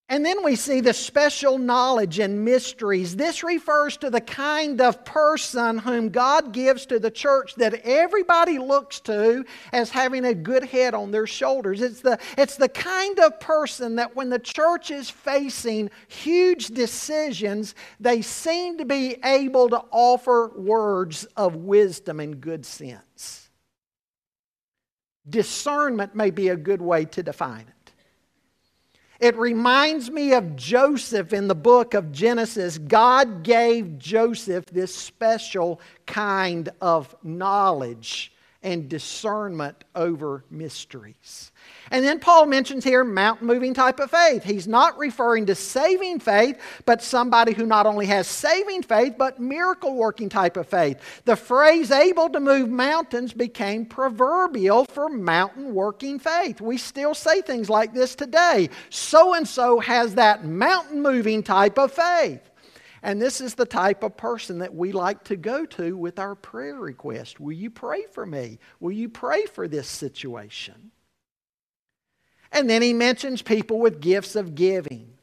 And 0.09 0.25
then 0.25 0.41
we 0.41 0.55
see 0.55 0.79
the 0.79 0.93
special 0.93 1.57
knowledge 1.57 2.19
and 2.19 2.45
mysteries. 2.45 3.17
This 3.17 3.43
refers 3.43 3.97
to 3.97 4.09
the 4.09 4.21
kind 4.21 4.79
of 4.79 5.03
person 5.03 5.79
whom 5.79 6.09
God 6.09 6.53
gives 6.53 6.85
to 6.85 6.97
the 6.97 7.11
church 7.11 7.55
that 7.55 7.81
everybody 7.83 8.57
looks 8.57 9.01
to 9.01 9.43
as 9.73 9.89
having 9.89 10.23
a 10.23 10.33
good 10.33 10.63
head 10.63 10.93
on 10.93 11.11
their 11.11 11.27
shoulders. 11.27 11.81
It's 11.81 11.99
the, 11.99 12.17
it's 12.37 12.55
the 12.55 12.69
kind 12.69 13.19
of 13.19 13.37
person 13.41 13.97
that 13.97 14.15
when 14.15 14.29
the 14.29 14.39
church 14.39 14.91
is 14.91 15.09
facing 15.09 15.89
huge 16.07 16.67
decisions, 16.67 17.75
they 17.99 18.21
seem 18.21 18.77
to 18.77 18.85
be 18.85 19.17
able 19.25 19.67
to 19.71 19.83
offer 19.91 20.53
words 20.55 21.25
of 21.35 21.57
wisdom 21.57 22.21
and 22.21 22.39
good 22.39 22.65
sense. 22.65 23.49
Discernment 25.29 26.15
may 26.15 26.31
be 26.31 26.47
a 26.47 26.55
good 26.55 26.81
way 26.81 27.03
to 27.03 27.21
define 27.21 27.65
it. 27.67 27.76
It 29.19 29.35
reminds 29.35 30.11
me 30.11 30.33
of 30.33 30.55
Joseph 30.55 31.33
in 31.33 31.47
the 31.47 31.55
book 31.55 31.93
of 31.93 32.11
Genesis. 32.11 32.77
God 32.77 33.43
gave 33.43 33.97
Joseph 33.97 34.65
this 34.65 34.93
special 34.93 35.81
kind 36.05 36.69
of 36.81 37.15
knowledge 37.23 38.31
and 38.61 38.89
discernment 38.89 39.83
over 39.95 40.43
mysteries. 40.49 41.51
And 41.91 42.03
then 42.03 42.19
Paul 42.19 42.45
mentions 42.45 42.83
here 42.83 43.03
mountain 43.03 43.47
moving 43.47 43.73
type 43.73 43.99
of 43.99 44.11
faith. 44.11 44.43
He's 44.43 44.67
not 44.67 44.97
referring 44.97 45.45
to 45.47 45.55
saving 45.55 46.19
faith, 46.19 46.59
but 46.85 47.01
somebody 47.01 47.53
who 47.53 47.65
not 47.65 47.85
only 47.85 48.05
has 48.07 48.27
saving 48.27 48.83
faith, 48.83 49.15
but 49.17 49.39
miracle 49.39 49.95
working 49.95 50.29
type 50.29 50.57
of 50.57 50.67
faith. 50.67 50.99
The 51.25 51.35
phrase 51.35 51.91
able 51.91 52.29
to 52.29 52.39
move 52.39 52.69
mountains 52.69 53.33
became 53.33 53.85
proverbial 53.85 54.85
for 54.85 55.09
mountain 55.09 55.73
working 55.73 56.19
faith. 56.19 56.61
We 56.61 56.77
still 56.77 57.13
say 57.13 57.41
things 57.41 57.69
like 57.69 57.93
this 57.93 58.15
today. 58.15 58.69
So 58.89 59.33
and 59.33 59.47
so 59.47 59.79
has 59.79 60.15
that 60.15 60.45
mountain 60.45 61.01
moving 61.01 61.43
type 61.43 61.77
of 61.77 61.91
faith. 61.91 62.41
And 63.03 63.21
this 63.21 63.41
is 63.41 63.55
the 63.55 63.65
type 63.65 64.03
of 64.03 64.17
person 64.17 64.59
that 64.59 64.73
we 64.73 64.91
like 64.91 65.23
to 65.25 65.35
go 65.37 65.65
to 65.65 65.95
with 65.95 66.19
our 66.19 66.35
prayer 66.35 66.75
request. 66.75 67.39
Will 67.39 67.53
you 67.53 67.69
pray 67.69 68.03
for 68.11 68.25
me? 68.25 68.59
Will 68.79 68.91
you 68.91 69.07
pray 69.07 69.45
for 69.45 69.67
this 69.67 69.87
situation? 69.87 70.91
And 72.51 72.69
then 72.69 72.81
he 72.81 72.93
mentions 72.93 73.41
people 73.41 73.79
with 73.79 74.01
gifts 74.01 74.35
of 74.35 74.55
giving. 74.55 75.16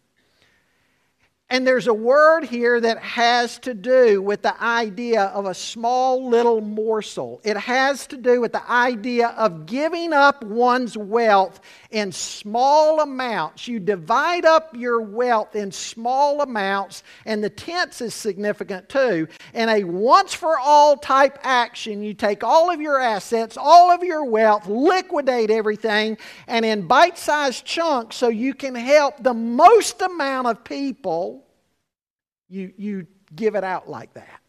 And 1.54 1.64
there's 1.64 1.86
a 1.86 1.94
word 1.94 2.42
here 2.42 2.80
that 2.80 2.98
has 2.98 3.60
to 3.60 3.74
do 3.74 4.20
with 4.20 4.42
the 4.42 4.60
idea 4.60 5.26
of 5.26 5.46
a 5.46 5.54
small 5.54 6.28
little 6.28 6.60
morsel. 6.60 7.40
It 7.44 7.56
has 7.56 8.08
to 8.08 8.16
do 8.16 8.40
with 8.40 8.50
the 8.50 8.68
idea 8.68 9.28
of 9.28 9.64
giving 9.64 10.12
up 10.12 10.42
one's 10.42 10.96
wealth 10.96 11.60
in 11.92 12.10
small 12.10 12.98
amounts. 12.98 13.68
You 13.68 13.78
divide 13.78 14.44
up 14.44 14.74
your 14.76 15.00
wealth 15.00 15.54
in 15.54 15.70
small 15.70 16.40
amounts, 16.40 17.04
and 17.24 17.44
the 17.44 17.50
tense 17.50 18.00
is 18.00 18.14
significant 18.14 18.88
too. 18.88 19.28
In 19.52 19.68
a 19.68 19.84
once 19.84 20.34
for 20.34 20.58
all 20.58 20.96
type 20.96 21.38
action, 21.44 22.02
you 22.02 22.14
take 22.14 22.42
all 22.42 22.68
of 22.68 22.80
your 22.80 22.98
assets, 22.98 23.56
all 23.56 23.92
of 23.92 24.02
your 24.02 24.24
wealth, 24.24 24.66
liquidate 24.66 25.52
everything, 25.52 26.18
and 26.48 26.64
in 26.64 26.88
bite 26.88 27.16
sized 27.16 27.64
chunks 27.64 28.16
so 28.16 28.26
you 28.26 28.54
can 28.54 28.74
help 28.74 29.22
the 29.22 29.34
most 29.34 30.02
amount 30.02 30.48
of 30.48 30.64
people 30.64 31.43
you, 32.48 32.72
you 32.76 33.06
give 33.34 33.54
it 33.54 33.64
out 33.64 33.88
like 33.88 34.14
that. 34.14 34.40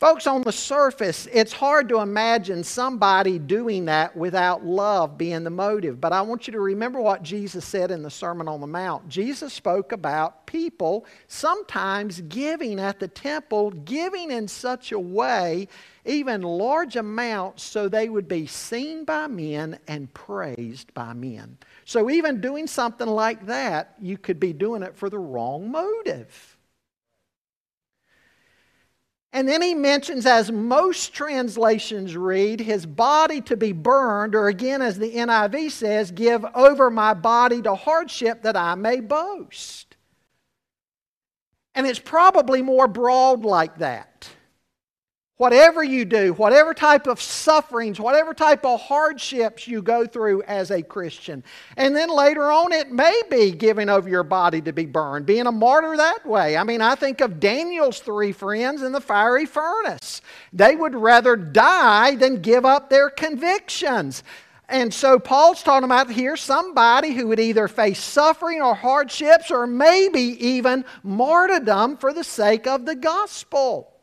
Folks, 0.00 0.28
on 0.28 0.42
the 0.42 0.52
surface, 0.52 1.26
it's 1.32 1.52
hard 1.52 1.88
to 1.88 1.98
imagine 1.98 2.62
somebody 2.62 3.36
doing 3.36 3.86
that 3.86 4.16
without 4.16 4.64
love 4.64 5.18
being 5.18 5.42
the 5.42 5.50
motive. 5.50 6.00
But 6.00 6.12
I 6.12 6.22
want 6.22 6.46
you 6.46 6.52
to 6.52 6.60
remember 6.60 7.00
what 7.00 7.24
Jesus 7.24 7.64
said 7.64 7.90
in 7.90 8.04
the 8.04 8.10
Sermon 8.10 8.46
on 8.46 8.60
the 8.60 8.66
Mount. 8.68 9.08
Jesus 9.08 9.52
spoke 9.52 9.90
about 9.90 10.46
people 10.46 11.04
sometimes 11.26 12.20
giving 12.20 12.78
at 12.78 13.00
the 13.00 13.08
temple, 13.08 13.72
giving 13.72 14.30
in 14.30 14.46
such 14.46 14.92
a 14.92 15.00
way, 15.00 15.66
even 16.04 16.42
large 16.42 16.94
amounts, 16.94 17.64
so 17.64 17.88
they 17.88 18.08
would 18.08 18.28
be 18.28 18.46
seen 18.46 19.04
by 19.04 19.26
men 19.26 19.80
and 19.88 20.14
praised 20.14 20.94
by 20.94 21.12
men. 21.12 21.58
So, 21.88 22.10
even 22.10 22.42
doing 22.42 22.66
something 22.66 23.08
like 23.08 23.46
that, 23.46 23.94
you 23.98 24.18
could 24.18 24.38
be 24.38 24.52
doing 24.52 24.82
it 24.82 24.94
for 24.94 25.08
the 25.08 25.18
wrong 25.18 25.70
motive. 25.70 26.58
And 29.32 29.48
then 29.48 29.62
he 29.62 29.72
mentions, 29.72 30.26
as 30.26 30.52
most 30.52 31.14
translations 31.14 32.14
read, 32.14 32.60
his 32.60 32.84
body 32.84 33.40
to 33.40 33.56
be 33.56 33.72
burned, 33.72 34.34
or 34.34 34.48
again, 34.48 34.82
as 34.82 34.98
the 34.98 35.10
NIV 35.14 35.70
says, 35.70 36.10
give 36.10 36.44
over 36.54 36.90
my 36.90 37.14
body 37.14 37.62
to 37.62 37.74
hardship 37.74 38.42
that 38.42 38.54
I 38.54 38.74
may 38.74 39.00
boast. 39.00 39.96
And 41.74 41.86
it's 41.86 41.98
probably 41.98 42.60
more 42.60 42.86
broad 42.86 43.46
like 43.46 43.78
that. 43.78 44.28
Whatever 45.38 45.84
you 45.84 46.04
do, 46.04 46.32
whatever 46.32 46.74
type 46.74 47.06
of 47.06 47.22
sufferings, 47.22 48.00
whatever 48.00 48.34
type 48.34 48.64
of 48.64 48.80
hardships 48.80 49.68
you 49.68 49.80
go 49.80 50.04
through 50.04 50.42
as 50.42 50.72
a 50.72 50.82
Christian. 50.82 51.44
And 51.76 51.94
then 51.94 52.10
later 52.10 52.50
on, 52.50 52.72
it 52.72 52.90
may 52.90 53.22
be 53.30 53.52
giving 53.52 53.88
over 53.88 54.08
your 54.08 54.24
body 54.24 54.60
to 54.62 54.72
be 54.72 54.84
burned, 54.84 55.26
being 55.26 55.46
a 55.46 55.52
martyr 55.52 55.96
that 55.96 56.26
way. 56.26 56.56
I 56.56 56.64
mean, 56.64 56.80
I 56.80 56.96
think 56.96 57.20
of 57.20 57.38
Daniel's 57.38 58.00
three 58.00 58.32
friends 58.32 58.82
in 58.82 58.90
the 58.90 59.00
fiery 59.00 59.46
furnace. 59.46 60.22
They 60.52 60.74
would 60.74 60.96
rather 60.96 61.36
die 61.36 62.16
than 62.16 62.42
give 62.42 62.66
up 62.66 62.90
their 62.90 63.08
convictions. 63.08 64.24
And 64.68 64.92
so 64.92 65.20
Paul's 65.20 65.62
talking 65.62 65.84
about 65.84 66.10
here 66.10 66.36
somebody 66.36 67.12
who 67.12 67.28
would 67.28 67.38
either 67.38 67.68
face 67.68 68.02
suffering 68.02 68.60
or 68.60 68.74
hardships 68.74 69.52
or 69.52 69.68
maybe 69.68 70.20
even 70.20 70.84
martyrdom 71.04 71.96
for 71.96 72.12
the 72.12 72.24
sake 72.24 72.66
of 72.66 72.86
the 72.86 72.96
gospel. 72.96 73.94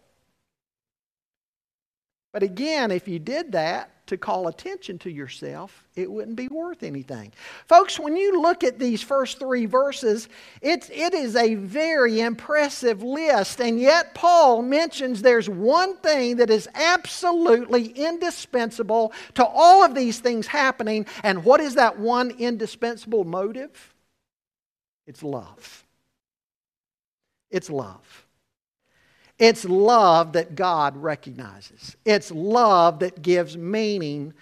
But 2.35 2.43
again, 2.43 2.91
if 2.91 3.07
you 3.07 3.17
did 3.17 3.53
that 3.53 4.05
to 4.07 4.17
call 4.17 4.49
attention 4.49 4.99
to 4.99 5.09
yourself, 5.09 5.85
it 5.95 6.11
wouldn't 6.11 6.35
be 6.35 6.49
worth 6.49 6.83
anything. 6.83 7.31
Folks, 7.69 7.97
when 7.97 8.17
you 8.17 8.41
look 8.41 8.61
at 8.65 8.77
these 8.77 9.01
first 9.01 9.39
three 9.39 9.65
verses, 9.65 10.27
it's, 10.61 10.89
it 10.89 11.13
is 11.13 11.37
a 11.37 11.55
very 11.55 12.19
impressive 12.19 13.01
list. 13.01 13.61
And 13.61 13.79
yet, 13.79 14.13
Paul 14.13 14.63
mentions 14.63 15.21
there's 15.21 15.47
one 15.47 15.95
thing 15.99 16.35
that 16.35 16.49
is 16.49 16.67
absolutely 16.75 17.85
indispensable 17.91 19.13
to 19.35 19.45
all 19.45 19.85
of 19.85 19.95
these 19.95 20.19
things 20.19 20.45
happening. 20.45 21.05
And 21.23 21.45
what 21.45 21.61
is 21.61 21.75
that 21.75 21.97
one 21.97 22.31
indispensable 22.31 23.23
motive? 23.23 23.93
It's 25.07 25.23
love. 25.23 25.85
It's 27.49 27.69
love. 27.69 28.24
It's 29.37 29.65
love 29.65 30.33
that 30.33 30.55
God 30.55 30.95
recognizes. 30.95 31.97
It's 32.05 32.31
love 32.31 32.99
that 32.99 33.21
gives 33.21 33.57
meaning 33.57 34.33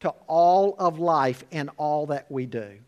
to 0.00 0.10
all 0.26 0.74
of 0.78 0.98
life 0.98 1.44
and 1.52 1.70
all 1.76 2.06
that 2.06 2.30
we 2.30 2.46
do. 2.46 2.78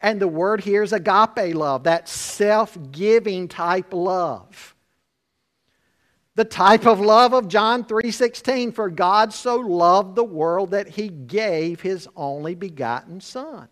And 0.00 0.20
the 0.20 0.28
word 0.28 0.62
here 0.62 0.82
is 0.82 0.92
agape 0.92 1.54
love, 1.54 1.84
that 1.84 2.08
self 2.08 2.76
giving 2.90 3.48
type 3.48 3.94
love. 3.94 4.74
The 6.34 6.44
type 6.44 6.84
of 6.84 7.00
love 7.00 7.32
of 7.32 7.46
John 7.46 7.84
3:16 7.84 8.72
for 8.72 8.90
God 8.90 9.32
so 9.32 9.56
loved 9.56 10.16
the 10.16 10.24
world 10.24 10.72
that 10.72 10.88
he 10.88 11.08
gave 11.08 11.80
his 11.80 12.08
only 12.16 12.56
begotten 12.56 13.20
son. 13.20 13.68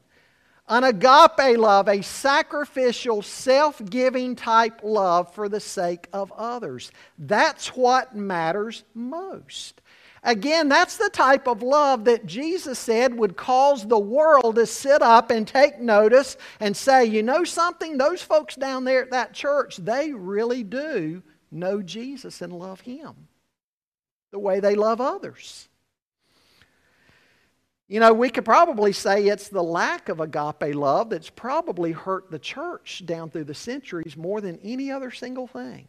An 0.68 0.84
agape 0.84 1.58
love, 1.58 1.88
a 1.88 2.02
sacrificial, 2.02 3.20
self 3.22 3.84
giving 3.84 4.36
type 4.36 4.80
love 4.82 5.34
for 5.34 5.48
the 5.48 5.60
sake 5.60 6.08
of 6.12 6.32
others. 6.32 6.92
That's 7.18 7.68
what 7.68 8.14
matters 8.14 8.84
most. 8.94 9.80
Again, 10.24 10.68
that's 10.68 10.98
the 10.98 11.10
type 11.10 11.48
of 11.48 11.62
love 11.62 12.04
that 12.04 12.26
Jesus 12.26 12.78
said 12.78 13.12
would 13.18 13.36
cause 13.36 13.86
the 13.86 13.98
world 13.98 14.54
to 14.54 14.66
sit 14.66 15.02
up 15.02 15.32
and 15.32 15.48
take 15.48 15.80
notice 15.80 16.36
and 16.60 16.76
say, 16.76 17.04
you 17.04 17.24
know 17.24 17.42
something? 17.42 17.98
Those 17.98 18.22
folks 18.22 18.54
down 18.54 18.84
there 18.84 19.02
at 19.02 19.10
that 19.10 19.34
church, 19.34 19.78
they 19.78 20.12
really 20.12 20.62
do 20.62 21.24
know 21.50 21.82
Jesus 21.82 22.40
and 22.40 22.52
love 22.52 22.82
Him 22.82 23.28
the 24.30 24.38
way 24.38 24.60
they 24.60 24.76
love 24.76 25.00
others. 25.00 25.68
You 27.92 28.00
know, 28.00 28.14
we 28.14 28.30
could 28.30 28.46
probably 28.46 28.94
say 28.94 29.26
it's 29.26 29.48
the 29.50 29.62
lack 29.62 30.08
of 30.08 30.18
agape 30.18 30.74
love 30.74 31.10
that's 31.10 31.28
probably 31.28 31.92
hurt 31.92 32.30
the 32.30 32.38
church 32.38 33.02
down 33.04 33.28
through 33.28 33.44
the 33.44 33.52
centuries 33.52 34.16
more 34.16 34.40
than 34.40 34.58
any 34.64 34.90
other 34.90 35.10
single 35.10 35.46
thing. 35.46 35.86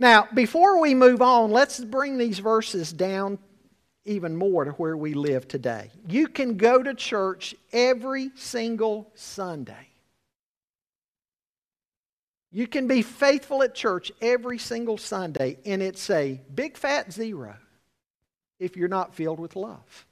Now, 0.00 0.26
before 0.34 0.80
we 0.80 0.96
move 0.96 1.22
on, 1.22 1.52
let's 1.52 1.78
bring 1.78 2.18
these 2.18 2.40
verses 2.40 2.92
down 2.92 3.38
even 4.04 4.36
more 4.36 4.64
to 4.64 4.72
where 4.72 4.96
we 4.96 5.14
live 5.14 5.46
today. 5.46 5.92
You 6.08 6.26
can 6.26 6.56
go 6.56 6.82
to 6.82 6.92
church 6.92 7.54
every 7.72 8.32
single 8.34 9.12
Sunday. 9.14 9.90
You 12.50 12.66
can 12.66 12.88
be 12.88 13.02
faithful 13.02 13.62
at 13.62 13.76
church 13.76 14.10
every 14.20 14.58
single 14.58 14.98
Sunday, 14.98 15.58
and 15.64 15.80
it's 15.80 16.10
a 16.10 16.40
big 16.52 16.76
fat 16.76 17.12
zero 17.12 17.54
if 18.58 18.76
you're 18.76 18.88
not 18.88 19.14
filled 19.14 19.40
with 19.40 19.56
love. 19.56 20.06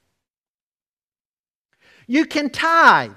You 2.06 2.26
can 2.26 2.50
tithe. 2.50 3.12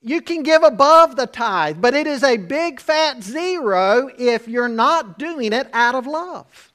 You 0.00 0.20
can 0.20 0.42
give 0.42 0.62
above 0.62 1.16
the 1.16 1.26
tithe, 1.26 1.80
but 1.80 1.94
it 1.94 2.06
is 2.06 2.22
a 2.22 2.36
big 2.36 2.80
fat 2.80 3.22
zero 3.22 4.10
if 4.18 4.46
you're 4.46 4.68
not 4.68 5.18
doing 5.18 5.52
it 5.52 5.68
out 5.72 5.94
of 5.94 6.06
love. 6.06 6.67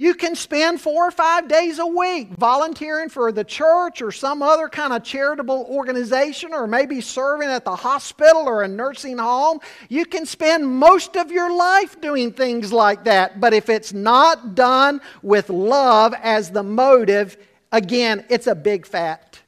You 0.00 0.14
can 0.14 0.34
spend 0.34 0.80
four 0.80 1.08
or 1.08 1.10
five 1.10 1.46
days 1.46 1.78
a 1.78 1.86
week 1.86 2.30
volunteering 2.30 3.10
for 3.10 3.30
the 3.32 3.44
church 3.44 4.00
or 4.00 4.10
some 4.10 4.42
other 4.42 4.66
kind 4.66 4.94
of 4.94 5.04
charitable 5.04 5.66
organization 5.68 6.54
or 6.54 6.66
maybe 6.66 7.02
serving 7.02 7.50
at 7.50 7.66
the 7.66 7.76
hospital 7.76 8.48
or 8.48 8.62
a 8.62 8.68
nursing 8.68 9.18
home. 9.18 9.60
You 9.90 10.06
can 10.06 10.24
spend 10.24 10.66
most 10.66 11.18
of 11.18 11.30
your 11.30 11.54
life 11.54 12.00
doing 12.00 12.32
things 12.32 12.72
like 12.72 13.04
that. 13.04 13.40
But 13.40 13.52
if 13.52 13.68
it's 13.68 13.92
not 13.92 14.54
done 14.54 15.02
with 15.20 15.50
love 15.50 16.14
as 16.22 16.50
the 16.50 16.62
motive, 16.62 17.36
again, 17.70 18.24
it's 18.30 18.46
a 18.46 18.54
big 18.54 18.86
fat 18.86 19.38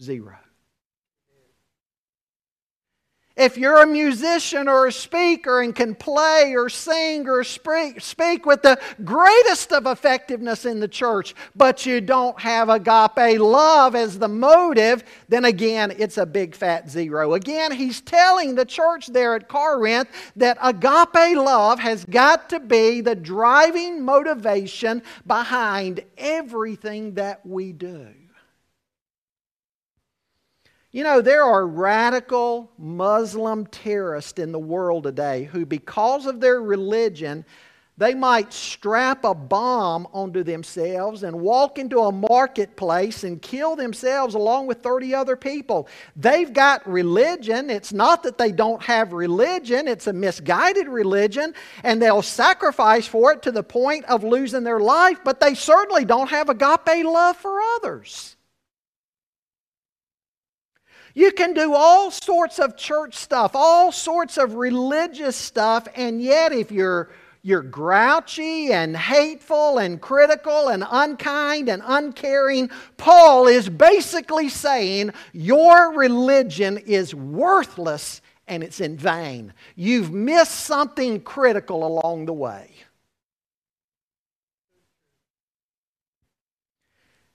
zero. 0.00 0.36
If 3.36 3.58
you're 3.58 3.82
a 3.82 3.86
musician 3.86 4.66
or 4.66 4.86
a 4.86 4.92
speaker 4.92 5.60
and 5.60 5.76
can 5.76 5.94
play 5.94 6.54
or 6.56 6.70
sing 6.70 7.28
or 7.28 7.44
speak 7.44 8.46
with 8.46 8.62
the 8.62 8.80
greatest 9.04 9.74
of 9.74 9.84
effectiveness 9.84 10.64
in 10.64 10.80
the 10.80 10.88
church, 10.88 11.34
but 11.54 11.84
you 11.84 12.00
don't 12.00 12.40
have 12.40 12.70
agape 12.70 13.38
love 13.38 13.94
as 13.94 14.18
the 14.18 14.28
motive, 14.28 15.04
then 15.28 15.44
again, 15.44 15.92
it's 15.98 16.16
a 16.16 16.24
big 16.24 16.54
fat 16.54 16.88
zero. 16.88 17.34
Again, 17.34 17.72
he's 17.72 18.00
telling 18.00 18.54
the 18.54 18.64
church 18.64 19.08
there 19.08 19.34
at 19.34 19.48
Corinth 19.48 20.08
that 20.36 20.56
agape 20.62 21.36
love 21.36 21.78
has 21.78 22.06
got 22.06 22.48
to 22.48 22.58
be 22.58 23.02
the 23.02 23.14
driving 23.14 24.02
motivation 24.02 25.02
behind 25.26 26.00
everything 26.16 27.12
that 27.14 27.44
we 27.44 27.72
do. 27.72 28.08
You 30.96 31.04
know, 31.04 31.20
there 31.20 31.44
are 31.44 31.66
radical 31.66 32.70
Muslim 32.78 33.66
terrorists 33.66 34.38
in 34.38 34.50
the 34.50 34.58
world 34.58 35.04
today 35.04 35.44
who, 35.44 35.66
because 35.66 36.24
of 36.24 36.40
their 36.40 36.62
religion, 36.62 37.44
they 37.98 38.14
might 38.14 38.50
strap 38.50 39.22
a 39.22 39.34
bomb 39.34 40.08
onto 40.14 40.42
themselves 40.42 41.22
and 41.22 41.38
walk 41.38 41.78
into 41.78 42.00
a 42.00 42.10
marketplace 42.10 43.24
and 43.24 43.42
kill 43.42 43.76
themselves 43.76 44.34
along 44.34 44.68
with 44.68 44.82
30 44.82 45.14
other 45.14 45.36
people. 45.36 45.86
They've 46.16 46.50
got 46.50 46.88
religion. 46.88 47.68
It's 47.68 47.92
not 47.92 48.22
that 48.22 48.38
they 48.38 48.50
don't 48.50 48.82
have 48.82 49.12
religion, 49.12 49.88
it's 49.88 50.06
a 50.06 50.14
misguided 50.14 50.88
religion, 50.88 51.52
and 51.82 52.00
they'll 52.00 52.22
sacrifice 52.22 53.06
for 53.06 53.32
it 53.32 53.42
to 53.42 53.52
the 53.52 53.62
point 53.62 54.06
of 54.06 54.24
losing 54.24 54.64
their 54.64 54.80
life, 54.80 55.18
but 55.22 55.40
they 55.40 55.52
certainly 55.52 56.06
don't 56.06 56.30
have 56.30 56.48
agape 56.48 57.04
love 57.04 57.36
for 57.36 57.60
others. 57.76 58.35
You 61.16 61.32
can 61.32 61.54
do 61.54 61.72
all 61.72 62.10
sorts 62.10 62.58
of 62.58 62.76
church 62.76 63.14
stuff, 63.14 63.52
all 63.54 63.90
sorts 63.90 64.36
of 64.36 64.52
religious 64.52 65.34
stuff, 65.34 65.88
and 65.96 66.20
yet 66.20 66.52
if 66.52 66.70
you're 66.70 67.08
you're 67.40 67.62
grouchy 67.62 68.72
and 68.72 68.94
hateful 68.94 69.78
and 69.78 69.98
critical 69.98 70.68
and 70.68 70.84
unkind 70.90 71.70
and 71.70 71.80
uncaring. 71.86 72.68
Paul 72.96 73.46
is 73.46 73.68
basically 73.68 74.48
saying 74.48 75.12
your 75.32 75.96
religion 75.96 76.76
is 76.76 77.14
worthless 77.14 78.20
and 78.46 78.62
it's 78.62 78.80
in 78.80 78.98
vain. 78.98 79.54
You've 79.74 80.12
missed 80.12 80.66
something 80.66 81.20
critical 81.20 81.86
along 81.86 82.26
the 82.26 82.32
way. 82.32 82.72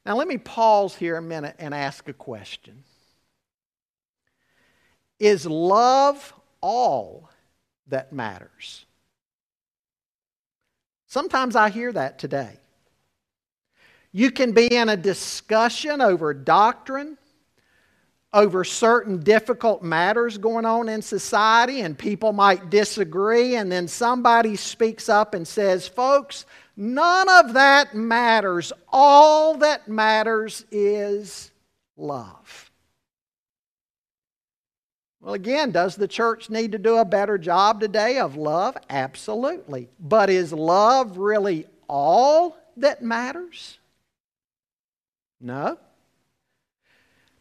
Now, 0.06 0.18
let 0.18 0.28
me 0.28 0.38
pause 0.38 0.94
here 0.94 1.16
a 1.16 1.22
minute 1.22 1.56
and 1.58 1.74
ask 1.74 2.10
a 2.10 2.14
question. 2.14 2.84
Is 5.22 5.46
love 5.46 6.34
all 6.62 7.30
that 7.90 8.12
matters? 8.12 8.88
Sometimes 11.06 11.56
I 11.56 11.70
hear 11.70 11.92
that 11.94 12.18
today. 12.18 12.58
You 14.12 14.32
can 14.32 14.52
be 14.54 14.66
in 14.66 14.90
a 14.90 14.98
discussion 14.98 16.02
over 16.02 16.34
doctrine, 16.34 17.20
over 18.34 18.64
certain 18.64 19.20
difficult 19.22 19.84
matters 19.84 20.40
going 20.40 20.66
on 20.66 20.90
in 20.90 21.04
society, 21.04 21.82
and 21.82 21.96
people 21.96 22.34
might 22.34 22.72
disagree, 22.72 23.58
and 23.58 23.72
then 23.72 23.88
somebody 23.88 24.56
speaks 24.56 25.08
up 25.08 25.36
and 25.36 25.48
says, 25.48 25.88
Folks, 25.88 26.48
none 26.76 27.30
of 27.30 27.54
that 27.54 27.94
matters. 27.94 28.74
All 28.92 29.56
that 29.58 29.88
matters 29.88 30.66
is 30.72 31.52
love. 31.96 32.61
Well, 35.22 35.36
again, 35.36 35.70
does 35.72 35.96
the 35.96 36.08
church 36.08 36.50
need 36.50 36.72
to 36.72 36.80
do 36.80 36.98
a 36.98 37.06
better 37.06 37.38
job 37.38 37.80
today 37.80 38.18
of 38.18 38.36
love? 38.36 38.76
Absolutely. 38.90 39.88
But 40.00 40.32
is 40.32 40.52
love 40.52 41.18
really 41.18 41.68
all 41.88 42.58
that 42.78 43.04
matters? 43.04 43.78
No. 45.40 45.78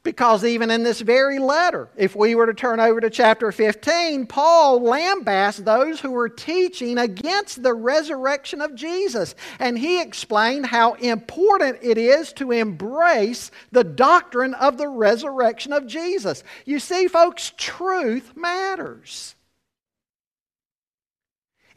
Because 0.02 0.44
even 0.44 0.70
in 0.70 0.82
this 0.82 1.02
very 1.02 1.38
letter, 1.38 1.90
if 1.94 2.16
we 2.16 2.34
were 2.34 2.46
to 2.46 2.54
turn 2.54 2.80
over 2.80 3.02
to 3.02 3.10
chapter 3.10 3.52
15, 3.52 4.26
Paul 4.26 4.80
lambasts 4.80 5.62
those 5.62 6.00
who 6.00 6.10
were 6.10 6.30
teaching 6.30 6.96
against 6.96 7.62
the 7.62 7.74
resurrection 7.74 8.62
of 8.62 8.74
Jesus. 8.74 9.34
And 9.58 9.78
he 9.78 10.00
explained 10.00 10.64
how 10.64 10.94
important 10.94 11.80
it 11.82 11.98
is 11.98 12.32
to 12.34 12.50
embrace 12.50 13.50
the 13.72 13.84
doctrine 13.84 14.54
of 14.54 14.78
the 14.78 14.88
resurrection 14.88 15.74
of 15.74 15.86
Jesus. 15.86 16.44
You 16.64 16.78
see, 16.78 17.06
folks, 17.06 17.52
truth 17.58 18.32
matters. 18.34 19.34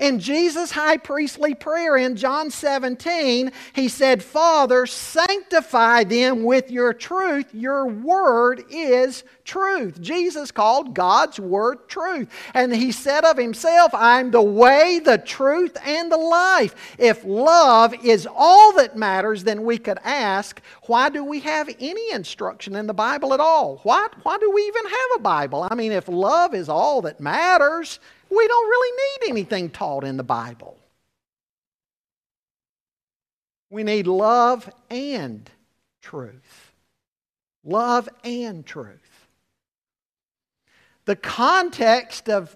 In 0.04 0.20
Jesus' 0.20 0.72
high 0.72 0.98
priestly 0.98 1.56
prayer 1.56 1.96
in 1.96 2.18
John 2.18 2.52
17, 2.52 3.54
he 3.72 3.88
said, 3.88 4.22
Father, 4.22 4.86
sanctify 4.86 6.04
them 6.04 6.44
with 6.44 6.70
your 6.70 6.92
truth. 6.92 7.46
Your 7.54 7.86
word 7.86 8.66
is 8.70 9.24
truth. 9.46 10.02
Jesus 10.02 10.52
called 10.52 10.94
God's 10.94 11.39
word 11.39 11.88
truth. 11.88 12.30
And 12.54 12.76
he 12.76 12.92
said 12.92 13.24
of 13.24 13.38
himself, 13.38 13.94
I'm 13.94 14.32
the 14.32 14.42
way, 14.42 15.00
the 15.00 15.20
truth, 15.20 15.78
and 15.86 16.12
the 16.12 16.18
life. 16.18 16.76
If 16.98 17.24
love 17.24 17.94
is 18.04 18.28
all 18.30 18.74
that 18.74 18.98
matters, 18.98 19.46
then 19.46 19.63
we 19.63 19.78
could 19.78 20.00
ask, 20.04 20.62
why 20.82 21.12
do 21.12 21.24
we 21.24 21.39
have 21.39 21.74
any 21.80 22.12
instruction 22.12 22.76
in 22.76 22.88
the 22.88 22.94
Bible 22.94 23.34
at 23.34 23.39
all? 23.39 23.80
Why, 23.84 24.10
why 24.24 24.38
do 24.38 24.52
we 24.52 24.63
even 24.63 24.84
have 24.84 25.10
a 25.16 25.22
Bible? 25.22 25.66
I 25.72 25.76
mean, 25.76 25.94
if 25.94 26.10
love 26.10 26.54
is 26.54 26.68
all 26.68 27.02
that 27.04 27.22
matters, 27.22 28.02
we 28.36 28.48
don't 28.48 28.67
really 28.67 28.98
need 28.98 29.30
anything 29.32 29.69
taught 29.69 30.04
in 30.04 30.17
the 30.17 30.24
Bible. 30.24 30.78
We 33.69 33.84
need 33.84 34.08
love 34.08 34.69
and 34.89 35.50
truth. 36.02 36.72
Love 37.63 38.10
and 38.24 38.65
truth. 38.65 39.28
The 41.06 41.15
context 41.15 42.30
of 42.30 42.56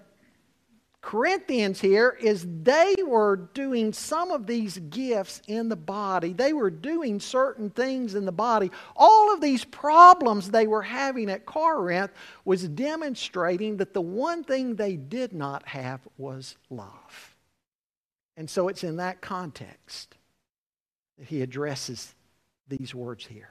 Corinthians 1.00 1.80
here 1.80 2.18
is 2.20 2.46
they 2.62 2.94
were 3.06 3.36
doing 3.54 3.92
some 3.92 4.32
of 4.32 4.46
these 4.46 4.78
gifts 4.90 5.40
in 5.46 5.68
the 5.68 5.76
body. 5.76 6.32
They 6.32 6.52
were 6.52 6.70
doing 6.70 7.20
certain 7.20 7.70
things 7.70 8.16
in 8.16 8.24
the 8.24 8.32
body. 8.32 8.72
All 8.96 9.32
of 9.32 9.40
these 9.40 9.64
problems 9.64 10.50
they 10.50 10.66
were 10.66 10.82
having 10.82 11.30
at 11.30 11.46
Corinth 11.46 12.10
was 12.44 12.68
demonstrating 12.68 13.76
that 13.76 13.94
the 13.94 14.00
one 14.00 14.42
thing 14.42 14.74
they 14.74 14.96
did 14.96 15.32
not 15.32 15.66
have 15.68 16.00
was 16.16 16.56
love. 16.68 17.36
And 18.36 18.50
so 18.50 18.68
it's 18.68 18.82
in 18.82 18.96
that 18.96 19.20
context 19.20 20.16
that 21.16 21.28
he 21.28 21.42
addresses 21.42 22.14
these 22.68 22.94
words 22.94 23.24
here. 23.24 23.50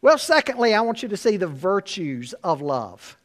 Well, 0.00 0.18
secondly, 0.18 0.74
I 0.74 0.82
want 0.82 1.02
you 1.02 1.08
to 1.08 1.16
see 1.16 1.38
the 1.38 1.46
virtues 1.46 2.34
of 2.44 2.60
love. 2.60 3.16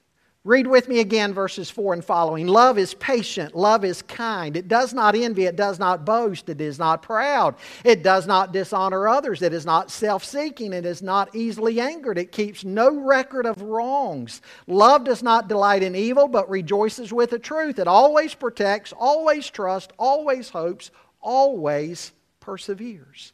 Read 0.45 0.67
with 0.67 0.89
me 0.89 0.99
again 0.99 1.33
verses 1.33 1.69
4 1.69 1.93
and 1.93 2.03
following. 2.03 2.47
Love 2.47 2.77
is 2.77 2.93
patient. 2.95 3.55
Love 3.55 3.85
is 3.85 4.01
kind. 4.01 4.57
It 4.57 4.67
does 4.67 4.93
not 4.93 5.15
envy. 5.15 5.45
It 5.45 5.55
does 5.55 5.79
not 5.79 6.03
boast. 6.03 6.49
It 6.49 6.59
is 6.59 6.77
not 6.77 7.01
proud. 7.01 7.55
It 7.85 8.03
does 8.03 8.27
not 8.27 8.51
dishonor 8.51 9.07
others. 9.07 9.41
It 9.41 9.53
is 9.53 9.65
not 9.65 9.89
self 9.89 10.25
seeking. 10.25 10.73
It 10.73 10.85
is 10.85 11.01
not 11.01 11.33
easily 11.33 11.79
angered. 11.79 12.17
It 12.17 12.33
keeps 12.33 12.65
no 12.65 12.93
record 12.93 13.45
of 13.45 13.61
wrongs. 13.61 14.41
Love 14.67 15.05
does 15.05 15.23
not 15.23 15.47
delight 15.47 15.81
in 15.81 15.95
evil, 15.95 16.27
but 16.27 16.49
rejoices 16.49 17.13
with 17.13 17.29
the 17.29 17.39
truth. 17.39 17.79
It 17.79 17.87
always 17.87 18.33
protects, 18.33 18.91
always 18.91 19.49
trusts, 19.49 19.93
always 19.97 20.49
hopes, 20.49 20.91
always 21.21 22.11
perseveres. 22.41 23.31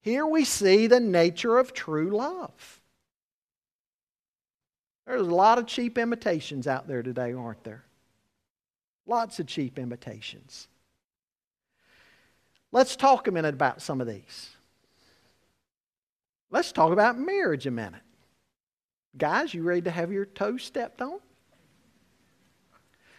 Here 0.00 0.26
we 0.26 0.44
see 0.44 0.88
the 0.88 0.98
nature 0.98 1.58
of 1.58 1.72
true 1.72 2.10
love. 2.10 2.80
There's 5.06 5.20
a 5.20 5.24
lot 5.24 5.58
of 5.58 5.66
cheap 5.66 5.98
imitations 5.98 6.66
out 6.66 6.88
there 6.88 7.02
today, 7.02 7.32
aren't 7.32 7.62
there? 7.62 7.84
Lots 9.06 9.38
of 9.38 9.46
cheap 9.46 9.78
imitations. 9.78 10.66
Let's 12.72 12.96
talk 12.96 13.28
a 13.28 13.30
minute 13.30 13.54
about 13.54 13.80
some 13.80 14.00
of 14.00 14.08
these. 14.08 14.50
Let's 16.50 16.72
talk 16.72 16.92
about 16.92 17.18
marriage 17.18 17.66
a 17.66 17.70
minute. 17.70 18.02
Guys, 19.16 19.54
you 19.54 19.62
ready 19.62 19.82
to 19.82 19.90
have 19.90 20.12
your 20.12 20.26
toes 20.26 20.62
stepped 20.62 21.00
on? 21.00 21.20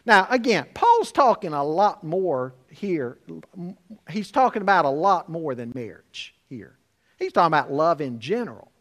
Now, 0.06 0.28
again, 0.30 0.68
Paul's 0.74 1.12
talking 1.12 1.54
a 1.54 1.64
lot 1.64 2.04
more 2.04 2.54
here. 2.70 3.18
He's 4.10 4.32
talking 4.32 4.62
about 4.62 4.86
a 4.86 4.90
lot 4.90 5.30
more 5.30 5.56
than 5.56 5.72
marriage 5.74 6.36
here. 6.50 6.78
He's 7.18 7.34
talking 7.34 7.48
about 7.48 7.72
love 7.72 8.00
in 8.00 8.20
general 8.20 8.72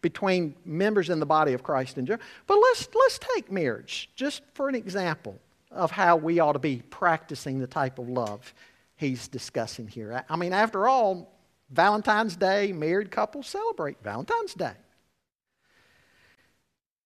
between 0.00 0.54
members 0.64 1.10
in 1.10 1.20
the 1.20 1.26
body 1.26 1.52
of 1.52 1.62
Christ 1.62 1.98
in 1.98 2.06
general. 2.06 2.24
But 2.46 2.58
let's, 2.58 2.88
let's 2.94 3.18
take 3.34 3.50
marriage 3.50 4.10
just 4.14 4.42
for 4.54 4.68
an 4.68 4.74
example 4.74 5.38
of 5.70 5.90
how 5.90 6.16
we 6.16 6.40
ought 6.40 6.52
to 6.52 6.58
be 6.58 6.82
practicing 6.90 7.58
the 7.58 7.66
type 7.66 7.98
of 7.98 8.08
love 8.08 8.54
he's 8.96 9.28
discussing 9.28 9.88
here. 9.88 10.24
I 10.28 10.36
mean, 10.36 10.52
after 10.52 10.88
all, 10.88 11.32
Valentine's 11.70 12.36
Day, 12.36 12.72
married 12.72 13.10
couples 13.10 13.46
celebrate 13.46 14.02
Valentine's 14.02 14.54
Day. 14.54 14.72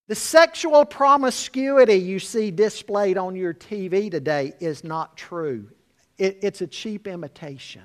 The 0.07 0.15
sexual 0.15 0.85
promiscuity 0.85 1.95
you 1.95 2.19
see 2.19 2.51
displayed 2.51 3.17
on 3.17 3.35
your 3.35 3.53
TV 3.53 4.11
today 4.11 4.53
is 4.59 4.83
not 4.83 5.17
true. 5.17 5.69
It, 6.17 6.39
it's 6.41 6.61
a 6.61 6.67
cheap 6.67 7.07
imitation. 7.07 7.83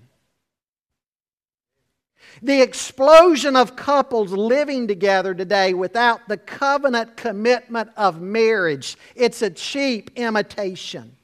The 2.43 2.63
explosion 2.63 3.57
of 3.57 3.77
couples 3.77 4.33
living 4.33 4.87
together 4.87 5.35
today 5.35 5.75
without 5.75 6.29
the 6.29 6.37
covenant 6.37 7.17
commitment 7.17 7.91
of 7.97 8.21
marriage, 8.21 8.97
it's 9.15 9.43
a 9.43 9.51
cheap 9.51 10.11
imitation. 10.17 11.17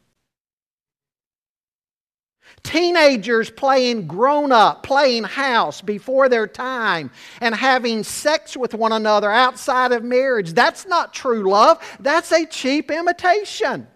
Teenagers 2.63 3.51
playing 3.51 4.07
grown 4.07 4.51
up, 4.51 4.83
playing 4.83 5.25
house 5.25 5.83
before 5.83 6.29
their 6.29 6.47
time, 6.47 7.11
and 7.41 7.55
having 7.55 8.03
sex 8.03 8.57
with 8.57 8.73
one 8.73 8.93
another 8.93 9.31
outside 9.31 9.93
of 9.93 10.03
marriage. 10.03 10.55
That's 10.55 10.87
not 10.87 11.13
true 11.13 11.49
love. 11.49 11.79
That's 12.01 12.33
a 12.33 12.47
cheap 12.47 12.91
imitation. 12.91 13.87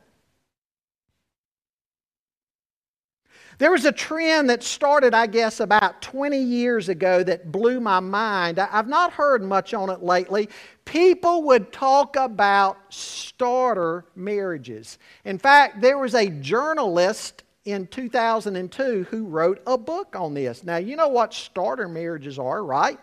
There 3.59 3.73
was 3.73 3.85
a 3.85 3.93
trend 3.93 4.49
that 4.51 4.63
started, 4.63 5.15
I 5.15 5.27
guess, 5.27 5.59
about 5.59 6.01
20 6.01 6.39
years 6.39 6.89
ago 6.89 7.25
that 7.25 7.51
blew 7.51 7.81
my 7.81 7.99
mind. 7.99 8.61
I've 8.61 8.87
not 8.87 9.13
heard 9.13 9.43
much 9.43 9.75
on 9.75 9.91
it 9.91 10.01
lately. 10.01 10.49
People 10.85 11.43
would 11.43 11.73
talk 11.73 12.15
about 12.15 12.79
starter 12.89 14.05
marriages. 14.15 14.99
In 15.25 15.39
fact, 15.39 15.81
there 15.81 15.99
was 15.99 16.15
a 16.15 16.29
journalist 16.29 17.43
in 17.65 17.89
2002 17.89 19.07
who 19.11 19.27
wrote 19.27 19.61
a 19.67 19.77
book 19.77 20.15
on 20.15 20.35
this. 20.35 20.63
Now, 20.63 20.77
you 20.77 20.95
know 20.95 21.09
what 21.09 21.35
starter 21.35 21.89
marriages 21.89 22.39
are, 22.39 22.65
right? 22.65 22.99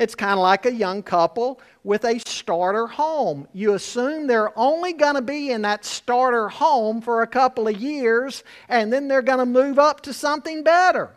It's 0.00 0.14
kind 0.14 0.32
of 0.32 0.38
like 0.38 0.64
a 0.64 0.72
young 0.72 1.02
couple 1.02 1.60
with 1.84 2.06
a 2.06 2.18
starter 2.20 2.86
home. 2.86 3.46
You 3.52 3.74
assume 3.74 4.26
they're 4.26 4.58
only 4.58 4.94
going 4.94 5.16
to 5.16 5.20
be 5.20 5.50
in 5.50 5.60
that 5.60 5.84
starter 5.84 6.48
home 6.48 7.02
for 7.02 7.20
a 7.20 7.26
couple 7.26 7.68
of 7.68 7.76
years, 7.76 8.42
and 8.70 8.90
then 8.90 9.08
they're 9.08 9.20
going 9.20 9.40
to 9.40 9.44
move 9.44 9.78
up 9.78 10.00
to 10.02 10.14
something 10.14 10.62
better. 10.62 11.10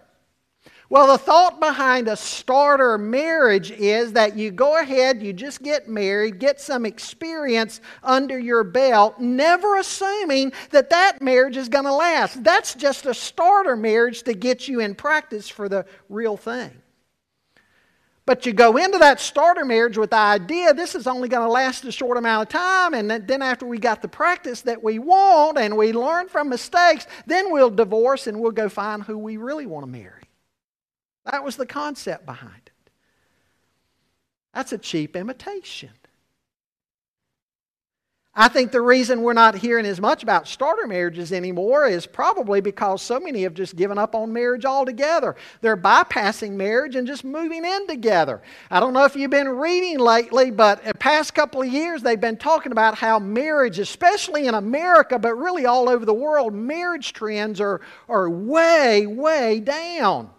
Well, 0.89 1.07
the 1.07 1.17
thought 1.17 1.61
behind 1.61 2.09
a 2.09 2.17
starter 2.17 2.97
marriage 2.97 3.71
is 3.71 4.11
that 4.11 4.35
you 4.35 4.51
go 4.51 4.77
ahead, 4.77 5.23
you 5.23 5.31
just 5.31 5.63
get 5.63 5.87
married, 5.87 6.39
get 6.39 6.59
some 6.59 6.85
experience 6.85 7.79
under 8.03 8.37
your 8.37 8.65
belt, 8.65 9.17
never 9.17 9.77
assuming 9.77 10.51
that 10.71 10.89
that 10.89 11.21
marriage 11.21 11.55
is 11.55 11.69
going 11.69 11.85
to 11.85 11.93
last. 11.93 12.43
That's 12.43 12.75
just 12.75 13.05
a 13.05 13.13
starter 13.13 13.77
marriage 13.77 14.23
to 14.23 14.33
get 14.33 14.67
you 14.67 14.81
in 14.81 14.93
practice 14.93 15.47
for 15.47 15.69
the 15.69 15.85
real 16.09 16.35
thing. 16.35 16.82
But 18.25 18.45
you 18.45 18.53
go 18.53 18.77
into 18.77 18.97
that 18.99 19.19
starter 19.19 19.65
marriage 19.65 19.97
with 19.97 20.11
the 20.11 20.17
idea 20.17 20.73
this 20.73 20.95
is 20.95 21.07
only 21.07 21.27
going 21.27 21.45
to 21.45 21.51
last 21.51 21.83
a 21.83 21.91
short 21.91 22.17
amount 22.17 22.43
of 22.43 22.49
time, 22.49 22.93
and 22.93 23.09
then 23.27 23.41
after 23.41 23.65
we 23.65 23.77
got 23.77 24.01
the 24.01 24.07
practice 24.07 24.61
that 24.61 24.81
we 24.81 24.97
want 24.97 25.57
and 25.57 25.75
we 25.75 25.91
learn 25.91 26.29
from 26.29 26.47
mistakes, 26.47 27.05
then 27.25 27.51
we'll 27.51 27.69
divorce 27.69 28.27
and 28.27 28.39
we'll 28.39 28.51
go 28.51 28.69
find 28.69 29.03
who 29.03 29.17
we 29.17 29.35
really 29.35 29.65
want 29.65 29.85
to 29.85 29.91
marry. 29.91 30.23
That 31.29 31.43
was 31.43 31.57
the 31.57 31.65
concept 31.65 32.25
behind 32.25 32.61
it. 32.65 32.91
That's 34.53 34.71
a 34.71 34.77
cheap 34.77 35.15
imitation. 35.17 35.89
I 38.35 38.47
think 38.47 38.71
the 38.71 38.81
reason 38.81 39.21
we're 39.21 39.33
not 39.33 39.53
hearing 39.53 39.85
as 39.85 40.01
much 40.01 40.23
about 40.23 40.47
starter 40.47 40.87
marriages 40.87 41.31
anymore 41.31 41.85
is 41.85 42.07
probably 42.07 42.61
because 42.61 43.03
so 43.03 43.19
many 43.19 43.43
have 43.43 43.53
just 43.53 43.75
given 43.75 43.99
up 43.99 44.15
on 44.15 44.33
marriage 44.33 44.65
altogether. 44.65 45.35
They're 45.61 45.77
bypassing 45.77 46.53
marriage 46.53 46.95
and 46.95 47.05
just 47.05 47.23
moving 47.23 47.63
in 47.63 47.85
together. 47.85 48.41
I 48.71 48.79
don't 48.79 48.93
know 48.93 49.05
if 49.05 49.15
you've 49.15 49.29
been 49.29 49.49
reading 49.49 49.99
lately, 49.99 50.49
but 50.49 50.83
the 50.83 50.95
past 50.95 51.35
couple 51.35 51.61
of 51.61 51.67
years 51.67 52.01
they've 52.01 52.19
been 52.19 52.37
talking 52.37 52.71
about 52.71 52.95
how 52.95 53.19
marriage, 53.19 53.77
especially 53.77 54.47
in 54.47 54.55
America, 54.55 55.19
but 55.19 55.35
really 55.35 55.67
all 55.67 55.87
over 55.87 56.03
the 56.03 56.11
world, 56.11 56.55
marriage 56.55 57.13
trends 57.13 57.61
are, 57.61 57.81
are 58.09 58.27
way, 58.31 59.05
way 59.05 59.59
down. 59.59 60.31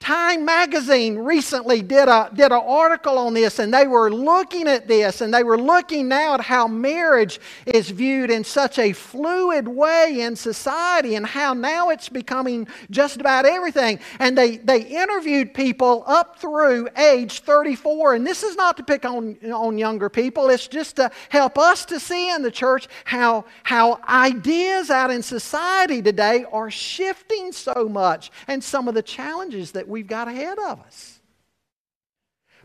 Time 0.00 0.46
magazine 0.46 1.18
recently 1.18 1.82
did 1.82 2.08
a 2.08 2.30
did 2.32 2.52
an 2.52 2.62
article 2.64 3.18
on 3.18 3.34
this 3.34 3.58
and 3.58 3.72
they 3.72 3.86
were 3.86 4.10
looking 4.10 4.66
at 4.66 4.88
this 4.88 5.20
and 5.20 5.32
they 5.32 5.42
were 5.42 5.60
looking 5.60 6.08
now 6.08 6.32
at 6.32 6.40
how 6.40 6.66
marriage 6.66 7.38
is 7.66 7.90
viewed 7.90 8.30
in 8.30 8.42
such 8.42 8.78
a 8.78 8.94
fluid 8.94 9.68
way 9.68 10.22
in 10.22 10.34
society 10.34 11.16
and 11.16 11.26
how 11.26 11.52
now 11.52 11.90
it's 11.90 12.08
becoming 12.08 12.66
just 12.90 13.20
about 13.20 13.44
everything. 13.44 14.00
And 14.20 14.38
they 14.38 14.56
they 14.56 14.80
interviewed 14.80 15.52
people 15.52 16.02
up 16.06 16.38
through 16.38 16.88
age 16.96 17.40
34 17.40 18.14
and 18.14 18.26
this 18.26 18.42
is 18.42 18.56
not 18.56 18.78
to 18.78 18.82
pick 18.82 19.04
on 19.04 19.36
on 19.52 19.76
younger 19.76 20.08
people. 20.08 20.48
It's 20.48 20.66
just 20.66 20.96
to 20.96 21.10
help 21.28 21.58
us 21.58 21.84
to 21.84 22.00
see 22.00 22.30
in 22.30 22.40
the 22.40 22.50
church 22.50 22.88
how 23.04 23.44
how 23.64 24.00
ideas 24.08 24.88
out 24.88 25.10
in 25.10 25.22
society 25.22 26.00
today 26.00 26.46
are 26.50 26.70
shifting 26.70 27.52
so 27.52 27.86
much 27.86 28.30
and 28.48 28.64
some 28.64 28.88
of 28.88 28.94
the 28.94 29.02
challenges 29.02 29.72
that 29.72 29.89
we've 29.90 30.06
got 30.06 30.28
ahead 30.28 30.58
of 30.58 30.80
us. 30.80 31.20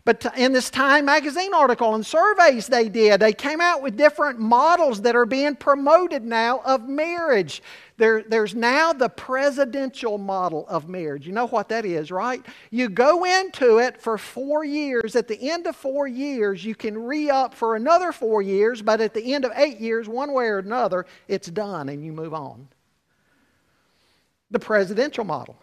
But 0.06 0.24
in 0.36 0.52
this 0.52 0.70
Time 0.70 1.06
magazine 1.06 1.52
article 1.52 1.96
and 1.96 2.06
surveys 2.06 2.68
they 2.68 2.88
did, 2.88 3.18
they 3.18 3.32
came 3.32 3.60
out 3.60 3.82
with 3.82 3.96
different 3.96 4.38
models 4.38 5.02
that 5.02 5.16
are 5.16 5.26
being 5.26 5.56
promoted 5.56 6.22
now 6.24 6.60
of 6.64 6.88
marriage. 6.88 7.60
There, 7.96 8.22
there's 8.22 8.54
now 8.54 8.92
the 8.92 9.08
presidential 9.08 10.16
model 10.16 10.64
of 10.68 10.88
marriage. 10.88 11.26
You 11.26 11.32
know 11.32 11.48
what 11.48 11.68
that 11.70 11.84
is, 11.84 12.12
right? 12.12 12.40
You 12.70 12.88
go 12.88 13.24
into 13.24 13.78
it 13.78 14.00
for 14.00 14.16
four 14.16 14.64
years. 14.64 15.16
At 15.16 15.26
the 15.26 15.50
end 15.50 15.66
of 15.66 15.74
four 15.74 16.06
years, 16.06 16.64
you 16.64 16.76
can 16.76 16.96
re 16.96 17.28
up 17.28 17.52
for 17.52 17.74
another 17.74 18.12
four 18.12 18.42
years, 18.42 18.82
but 18.82 19.00
at 19.00 19.12
the 19.12 19.34
end 19.34 19.44
of 19.44 19.50
eight 19.56 19.80
years, 19.80 20.06
one 20.08 20.32
way 20.32 20.46
or 20.46 20.58
another, 20.58 21.04
it's 21.26 21.48
done 21.50 21.88
and 21.88 22.04
you 22.04 22.12
move 22.12 22.32
on. 22.32 22.68
The 24.52 24.60
presidential 24.60 25.24
model. 25.24 25.60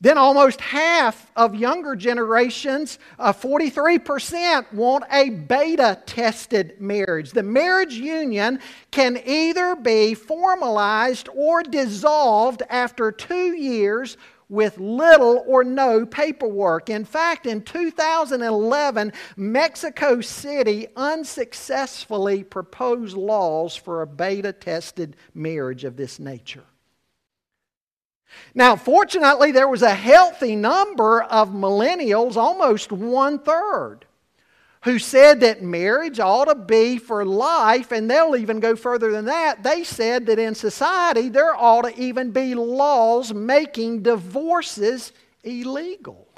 Then 0.00 0.16
almost 0.16 0.60
half 0.60 1.30
of 1.34 1.56
younger 1.56 1.96
generations, 1.96 3.00
uh, 3.18 3.32
43%, 3.32 4.72
want 4.72 5.04
a 5.10 5.30
beta 5.30 6.00
tested 6.06 6.80
marriage. 6.80 7.32
The 7.32 7.42
marriage 7.42 7.94
union 7.94 8.60
can 8.92 9.20
either 9.26 9.74
be 9.74 10.14
formalized 10.14 11.28
or 11.34 11.64
dissolved 11.64 12.62
after 12.70 13.10
two 13.10 13.56
years 13.56 14.16
with 14.48 14.78
little 14.78 15.44
or 15.46 15.64
no 15.64 16.06
paperwork. 16.06 16.88
In 16.88 17.04
fact, 17.04 17.44
in 17.46 17.60
2011, 17.62 19.12
Mexico 19.36 20.20
City 20.20 20.86
unsuccessfully 20.96 22.44
proposed 22.44 23.16
laws 23.16 23.74
for 23.74 24.02
a 24.02 24.06
beta 24.06 24.52
tested 24.52 25.16
marriage 25.34 25.82
of 25.82 25.96
this 25.96 26.20
nature. 26.20 26.64
Now, 28.54 28.76
fortunately, 28.76 29.52
there 29.52 29.68
was 29.68 29.82
a 29.82 29.94
healthy 29.94 30.56
number 30.56 31.22
of 31.22 31.50
millennials, 31.50 32.36
almost 32.36 32.92
one 32.92 33.38
third, 33.38 34.00
who 34.84 34.98
said 34.98 35.40
that 35.40 35.62
marriage 35.62 36.20
ought 36.20 36.46
to 36.46 36.54
be 36.54 36.98
for 36.98 37.24
life, 37.24 37.92
and 37.92 38.10
they'll 38.10 38.36
even 38.36 38.60
go 38.60 38.76
further 38.76 39.10
than 39.10 39.26
that. 39.26 39.62
They 39.62 39.84
said 39.84 40.26
that 40.26 40.38
in 40.38 40.54
society 40.54 41.28
there 41.28 41.54
ought 41.54 41.82
to 41.82 42.00
even 42.00 42.30
be 42.30 42.54
laws 42.54 43.32
making 43.32 44.02
divorces 44.02 45.12
illegal. 45.42 46.28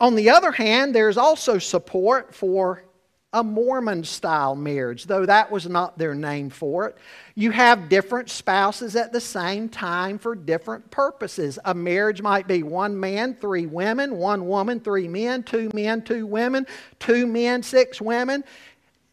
On 0.00 0.14
the 0.14 0.30
other 0.30 0.52
hand, 0.52 0.94
there's 0.94 1.16
also 1.16 1.58
support 1.58 2.34
for 2.34 2.84
a 3.32 3.44
Mormon 3.44 4.04
style 4.04 4.56
marriage, 4.56 5.04
though 5.04 5.26
that 5.26 5.50
was 5.50 5.68
not 5.68 5.98
their 5.98 6.14
name 6.14 6.48
for 6.48 6.86
it. 6.86 6.96
You 7.34 7.50
have 7.50 7.90
different 7.90 8.30
spouses 8.30 8.96
at 8.96 9.12
the 9.12 9.20
same 9.20 9.68
time 9.68 10.18
for 10.18 10.34
different 10.34 10.90
purposes. 10.90 11.58
A 11.66 11.74
marriage 11.74 12.22
might 12.22 12.48
be 12.48 12.62
one 12.62 12.98
man, 12.98 13.34
three 13.34 13.66
women, 13.66 14.16
one 14.16 14.46
woman, 14.46 14.80
three 14.80 15.08
men, 15.08 15.42
two 15.42 15.70
men, 15.74 16.02
two 16.02 16.26
women, 16.26 16.66
two 16.98 17.26
men, 17.26 17.62
six 17.62 18.00
women. 18.00 18.44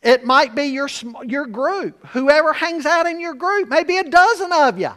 It 0.02 0.24
might 0.24 0.56
be 0.56 0.66
your, 0.66 0.88
your 1.26 1.46
group. 1.46 2.06
Whoever 2.08 2.54
hangs 2.54 2.86
out 2.86 3.08
in 3.08 3.20
your 3.20 3.34
group, 3.34 3.68
maybe 3.68 3.98
a 3.98 4.04
dozen 4.04 4.52
of 4.54 4.80
you. 4.80 4.92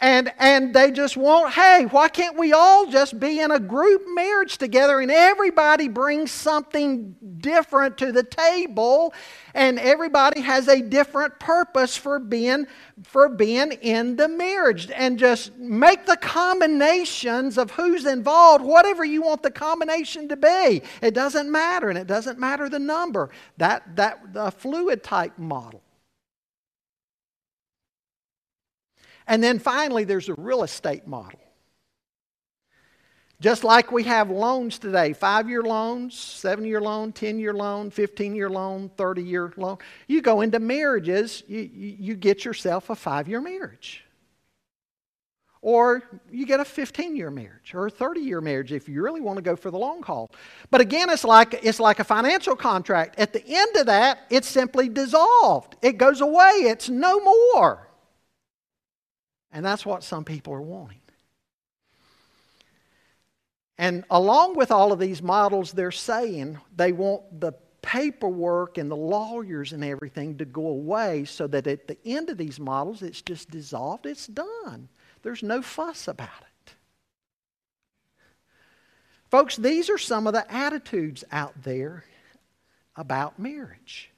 And, 0.00 0.32
and 0.38 0.72
they 0.72 0.92
just 0.92 1.16
want, 1.16 1.54
hey, 1.54 1.86
why 1.90 2.08
can't 2.08 2.38
we 2.38 2.52
all 2.52 2.86
just 2.86 3.18
be 3.18 3.40
in 3.40 3.50
a 3.50 3.58
group 3.58 4.02
marriage 4.14 4.56
together 4.56 5.00
and 5.00 5.10
everybody 5.10 5.88
brings 5.88 6.30
something 6.30 7.16
different 7.38 7.98
to 7.98 8.12
the 8.12 8.22
table 8.22 9.12
and 9.54 9.76
everybody 9.80 10.40
has 10.40 10.68
a 10.68 10.80
different 10.80 11.40
purpose 11.40 11.96
for 11.96 12.20
being, 12.20 12.68
for 13.02 13.28
being 13.28 13.72
in 13.72 14.14
the 14.14 14.28
marriage 14.28 14.88
and 14.94 15.18
just 15.18 15.56
make 15.56 16.06
the 16.06 16.16
combinations 16.16 17.58
of 17.58 17.72
who's 17.72 18.06
involved, 18.06 18.64
whatever 18.64 19.04
you 19.04 19.22
want 19.22 19.42
the 19.42 19.50
combination 19.50 20.28
to 20.28 20.36
be. 20.36 20.80
It 21.02 21.12
doesn't 21.12 21.50
matter 21.50 21.88
and 21.88 21.98
it 21.98 22.06
doesn't 22.06 22.38
matter 22.38 22.68
the 22.68 22.78
number. 22.78 23.30
That, 23.56 23.96
that 23.96 24.32
the 24.32 24.52
fluid 24.52 25.02
type 25.02 25.36
model. 25.38 25.82
And 29.28 29.44
then 29.44 29.58
finally, 29.58 30.04
there's 30.04 30.30
a 30.30 30.34
real 30.34 30.62
estate 30.62 31.06
model. 31.06 31.38
Just 33.40 33.62
like 33.62 33.92
we 33.92 34.02
have 34.02 34.30
loans 34.30 34.80
today 34.80 35.12
five 35.12 35.48
year 35.48 35.62
loans, 35.62 36.18
seven 36.18 36.64
year 36.64 36.80
loan, 36.80 37.12
10 37.12 37.38
year 37.38 37.54
loan, 37.54 37.90
15 37.90 38.34
year 38.34 38.50
loan, 38.50 38.90
30 38.96 39.22
year 39.22 39.52
loan. 39.56 39.78
You 40.08 40.22
go 40.22 40.40
into 40.40 40.58
marriages, 40.58 41.44
you, 41.46 41.70
you 41.72 42.16
get 42.16 42.44
yourself 42.44 42.90
a 42.90 42.96
five 42.96 43.28
year 43.28 43.40
marriage. 43.40 44.02
Or 45.60 46.02
you 46.30 46.46
get 46.46 46.58
a 46.58 46.64
15 46.64 47.14
year 47.14 47.30
marriage 47.30 47.74
or 47.74 47.86
a 47.86 47.90
30 47.90 48.20
year 48.20 48.40
marriage 48.40 48.72
if 48.72 48.88
you 48.88 49.02
really 49.02 49.20
want 49.20 49.36
to 49.36 49.42
go 49.42 49.54
for 49.54 49.70
the 49.70 49.78
long 49.78 50.02
haul. 50.02 50.32
But 50.70 50.80
again, 50.80 51.10
it's 51.10 51.24
like, 51.24 51.60
it's 51.62 51.78
like 51.78 52.00
a 52.00 52.04
financial 52.04 52.56
contract. 52.56 53.20
At 53.20 53.32
the 53.32 53.44
end 53.46 53.76
of 53.76 53.86
that, 53.86 54.20
it's 54.30 54.48
simply 54.48 54.88
dissolved, 54.88 55.76
it 55.82 55.98
goes 55.98 56.22
away, 56.22 56.64
it's 56.64 56.88
no 56.88 57.20
more. 57.20 57.87
And 59.52 59.64
that's 59.64 59.86
what 59.86 60.04
some 60.04 60.24
people 60.24 60.52
are 60.52 60.62
wanting. 60.62 61.00
And 63.78 64.04
along 64.10 64.56
with 64.56 64.70
all 64.70 64.92
of 64.92 64.98
these 64.98 65.22
models, 65.22 65.72
they're 65.72 65.92
saying 65.92 66.58
they 66.76 66.92
want 66.92 67.40
the 67.40 67.52
paperwork 67.80 68.76
and 68.76 68.90
the 68.90 68.96
lawyers 68.96 69.72
and 69.72 69.84
everything 69.84 70.36
to 70.38 70.44
go 70.44 70.66
away 70.66 71.24
so 71.24 71.46
that 71.46 71.66
at 71.66 71.86
the 71.86 71.96
end 72.04 72.28
of 72.28 72.36
these 72.36 72.58
models, 72.58 73.02
it's 73.02 73.22
just 73.22 73.50
dissolved, 73.50 74.04
it's 74.04 74.26
done. 74.26 74.88
There's 75.22 75.42
no 75.42 75.62
fuss 75.62 76.08
about 76.08 76.28
it. 76.40 76.74
Folks, 79.30 79.56
these 79.56 79.88
are 79.90 79.98
some 79.98 80.26
of 80.26 80.32
the 80.32 80.52
attitudes 80.52 81.22
out 81.30 81.62
there 81.62 82.04
about 82.96 83.38
marriage. 83.38 84.10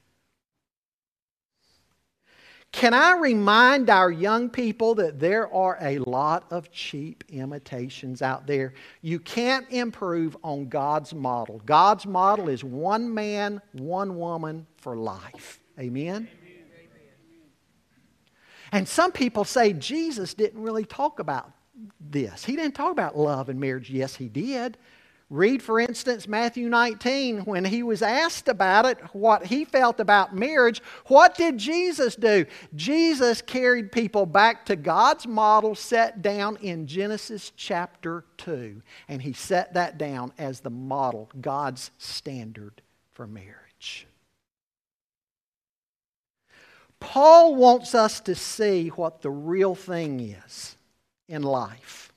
Can 2.71 2.93
I 2.93 3.17
remind 3.17 3.89
our 3.89 4.09
young 4.09 4.49
people 4.49 4.95
that 4.95 5.19
there 5.19 5.53
are 5.53 5.77
a 5.81 5.99
lot 5.99 6.45
of 6.51 6.71
cheap 6.71 7.23
imitations 7.29 8.21
out 8.21 8.47
there? 8.47 8.73
You 9.01 9.19
can't 9.19 9.69
improve 9.69 10.37
on 10.41 10.69
God's 10.69 11.13
model. 11.13 11.61
God's 11.65 12.05
model 12.05 12.47
is 12.47 12.63
one 12.63 13.13
man, 13.13 13.61
one 13.73 14.17
woman 14.17 14.65
for 14.77 14.95
life. 14.95 15.59
Amen? 15.77 16.15
Amen. 16.15 16.27
And 18.71 18.87
some 18.87 19.11
people 19.11 19.43
say 19.43 19.73
Jesus 19.73 20.33
didn't 20.33 20.61
really 20.61 20.85
talk 20.85 21.19
about 21.19 21.51
this. 21.99 22.45
He 22.45 22.55
didn't 22.55 22.75
talk 22.75 22.93
about 22.93 23.17
love 23.17 23.49
and 23.49 23.59
marriage. 23.59 23.89
Yes, 23.89 24.15
he 24.15 24.29
did. 24.29 24.77
Read, 25.31 25.63
for 25.63 25.79
instance, 25.79 26.27
Matthew 26.27 26.67
19, 26.67 27.45
when 27.45 27.63
he 27.63 27.83
was 27.83 28.01
asked 28.01 28.49
about 28.49 28.85
it, 28.85 28.97
what 29.13 29.45
he 29.45 29.63
felt 29.63 30.01
about 30.01 30.35
marriage. 30.35 30.81
What 31.05 31.35
did 31.35 31.57
Jesus 31.57 32.17
do? 32.17 32.45
Jesus 32.75 33.41
carried 33.41 33.93
people 33.93 34.25
back 34.25 34.65
to 34.65 34.75
God's 34.75 35.25
model 35.25 35.73
set 35.73 36.21
down 36.21 36.57
in 36.57 36.85
Genesis 36.85 37.53
chapter 37.55 38.25
2. 38.39 38.81
And 39.07 39.21
he 39.21 39.31
set 39.31 39.73
that 39.75 39.97
down 39.97 40.33
as 40.37 40.59
the 40.59 40.69
model, 40.69 41.29
God's 41.39 41.91
standard 41.97 42.81
for 43.13 43.25
marriage. 43.25 44.07
Paul 46.99 47.55
wants 47.55 47.95
us 47.95 48.19
to 48.19 48.35
see 48.35 48.89
what 48.89 49.21
the 49.21 49.31
real 49.31 49.75
thing 49.75 50.19
is 50.19 50.75
in 51.29 51.41
life. 51.41 52.10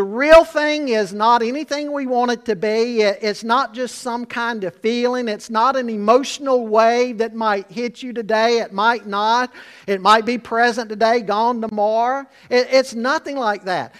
The 0.00 0.06
real 0.06 0.44
thing 0.46 0.88
is 0.88 1.12
not 1.12 1.42
anything 1.42 1.92
we 1.92 2.06
want 2.06 2.30
it 2.30 2.46
to 2.46 2.56
be. 2.56 3.02
It's 3.02 3.44
not 3.44 3.74
just 3.74 3.96
some 3.98 4.24
kind 4.24 4.64
of 4.64 4.74
feeling. 4.76 5.28
It's 5.28 5.50
not 5.50 5.76
an 5.76 5.90
emotional 5.90 6.66
wave 6.66 7.18
that 7.18 7.34
might 7.34 7.70
hit 7.70 8.02
you 8.02 8.14
today. 8.14 8.60
It 8.60 8.72
might 8.72 9.06
not. 9.06 9.52
It 9.86 10.00
might 10.00 10.24
be 10.24 10.38
present 10.38 10.88
today, 10.88 11.20
gone 11.20 11.60
tomorrow. 11.60 12.24
It's 12.48 12.94
nothing 12.94 13.36
like 13.36 13.64
that. 13.64 13.94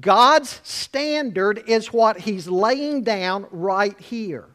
God's 0.00 0.60
standard 0.64 1.62
is 1.68 1.92
what 1.92 2.18
He's 2.18 2.48
laying 2.48 3.04
down 3.04 3.46
right 3.52 3.96
here. 4.00 4.48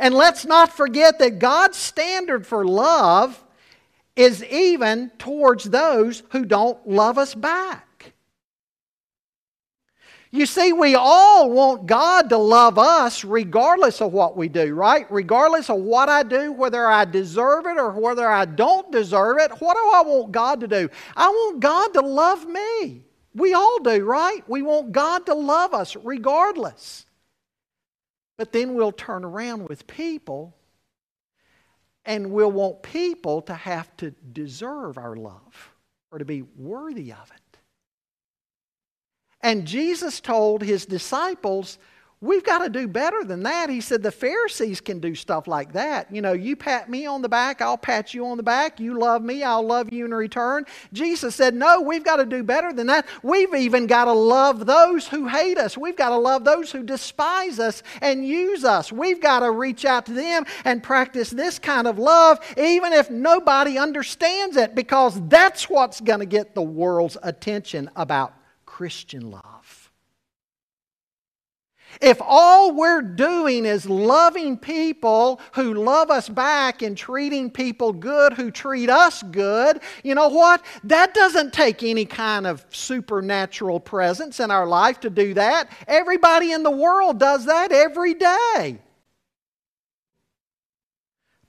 And 0.00 0.14
let's 0.14 0.44
not 0.44 0.76
forget 0.76 1.20
that 1.20 1.38
God's 1.38 1.78
standard 1.78 2.44
for 2.44 2.66
love 2.66 3.40
is 4.16 4.42
even 4.46 5.12
towards 5.16 5.62
those 5.62 6.24
who 6.30 6.44
don't 6.44 6.88
love 6.88 7.18
us 7.18 7.36
back. 7.36 7.83
You 10.34 10.46
see, 10.46 10.72
we 10.72 10.96
all 10.96 11.48
want 11.48 11.86
God 11.86 12.28
to 12.30 12.38
love 12.38 12.76
us 12.76 13.22
regardless 13.22 14.00
of 14.00 14.12
what 14.12 14.36
we 14.36 14.48
do, 14.48 14.74
right? 14.74 15.06
Regardless 15.08 15.70
of 15.70 15.76
what 15.76 16.08
I 16.08 16.24
do, 16.24 16.50
whether 16.50 16.88
I 16.88 17.04
deserve 17.04 17.66
it 17.66 17.78
or 17.78 17.92
whether 17.92 18.28
I 18.28 18.44
don't 18.44 18.90
deserve 18.90 19.38
it. 19.38 19.52
What 19.60 19.74
do 19.74 19.90
I 19.94 20.02
want 20.04 20.32
God 20.32 20.58
to 20.58 20.66
do? 20.66 20.88
I 21.16 21.28
want 21.28 21.60
God 21.60 21.94
to 21.94 22.00
love 22.00 22.48
me. 22.48 23.04
We 23.36 23.54
all 23.54 23.78
do, 23.78 24.04
right? 24.04 24.42
We 24.48 24.62
want 24.62 24.90
God 24.90 25.24
to 25.26 25.34
love 25.34 25.72
us 25.72 25.94
regardless. 25.94 27.06
But 28.36 28.50
then 28.50 28.74
we'll 28.74 28.90
turn 28.90 29.24
around 29.24 29.68
with 29.68 29.86
people 29.86 30.56
and 32.04 32.32
we'll 32.32 32.50
want 32.50 32.82
people 32.82 33.40
to 33.42 33.54
have 33.54 33.96
to 33.98 34.10
deserve 34.32 34.98
our 34.98 35.14
love 35.14 35.72
or 36.10 36.18
to 36.18 36.24
be 36.24 36.42
worthy 36.42 37.12
of 37.12 37.30
it. 37.32 37.43
And 39.44 39.66
Jesus 39.66 40.20
told 40.20 40.62
his 40.62 40.86
disciples, 40.86 41.76
We've 42.22 42.42
got 42.42 42.60
to 42.60 42.70
do 42.70 42.88
better 42.88 43.22
than 43.22 43.42
that. 43.42 43.68
He 43.68 43.82
said 43.82 44.02
the 44.02 44.10
Pharisees 44.10 44.80
can 44.80 44.98
do 44.98 45.14
stuff 45.14 45.46
like 45.46 45.74
that. 45.74 46.10
You 46.10 46.22
know, 46.22 46.32
you 46.32 46.56
pat 46.56 46.88
me 46.88 47.04
on 47.04 47.20
the 47.20 47.28
back, 47.28 47.60
I'll 47.60 47.76
pat 47.76 48.14
you 48.14 48.24
on 48.26 48.38
the 48.38 48.42
back. 48.42 48.80
You 48.80 48.98
love 48.98 49.20
me, 49.22 49.42
I'll 49.42 49.66
love 49.66 49.92
you 49.92 50.06
in 50.06 50.14
return. 50.14 50.64
Jesus 50.94 51.34
said, 51.34 51.54
No, 51.54 51.82
we've 51.82 52.02
got 52.02 52.16
to 52.16 52.24
do 52.24 52.42
better 52.42 52.72
than 52.72 52.86
that. 52.86 53.06
We've 53.22 53.54
even 53.54 53.86
got 53.86 54.06
to 54.06 54.14
love 54.14 54.64
those 54.64 55.06
who 55.06 55.28
hate 55.28 55.58
us. 55.58 55.76
We've 55.76 55.96
got 55.96 56.08
to 56.08 56.16
love 56.16 56.44
those 56.44 56.72
who 56.72 56.82
despise 56.82 57.58
us 57.58 57.82
and 58.00 58.26
use 58.26 58.64
us. 58.64 58.90
We've 58.90 59.20
got 59.20 59.40
to 59.40 59.50
reach 59.50 59.84
out 59.84 60.06
to 60.06 60.14
them 60.14 60.46
and 60.64 60.82
practice 60.82 61.28
this 61.28 61.58
kind 61.58 61.86
of 61.86 61.98
love, 61.98 62.38
even 62.56 62.94
if 62.94 63.10
nobody 63.10 63.76
understands 63.76 64.56
it, 64.56 64.74
because 64.74 65.20
that's 65.28 65.68
what's 65.68 66.00
going 66.00 66.20
to 66.20 66.26
get 66.26 66.54
the 66.54 66.62
world's 66.62 67.18
attention 67.22 67.90
about 67.96 68.32
Christian 68.74 69.30
love. 69.30 69.92
If 72.00 72.20
all 72.20 72.74
we're 72.74 73.02
doing 73.02 73.66
is 73.66 73.88
loving 73.88 74.58
people 74.58 75.40
who 75.52 75.74
love 75.74 76.10
us 76.10 76.28
back 76.28 76.82
and 76.82 76.98
treating 76.98 77.52
people 77.52 77.92
good 77.92 78.32
who 78.32 78.50
treat 78.50 78.90
us 78.90 79.22
good, 79.22 79.78
you 80.02 80.16
know 80.16 80.26
what? 80.26 80.60
That 80.82 81.14
doesn't 81.14 81.52
take 81.52 81.84
any 81.84 82.04
kind 82.04 82.48
of 82.48 82.66
supernatural 82.70 83.78
presence 83.78 84.40
in 84.40 84.50
our 84.50 84.66
life 84.66 84.98
to 85.00 85.10
do 85.10 85.34
that. 85.34 85.70
Everybody 85.86 86.50
in 86.50 86.64
the 86.64 86.72
world 86.72 87.20
does 87.20 87.46
that 87.46 87.70
every 87.70 88.14
day. 88.14 88.80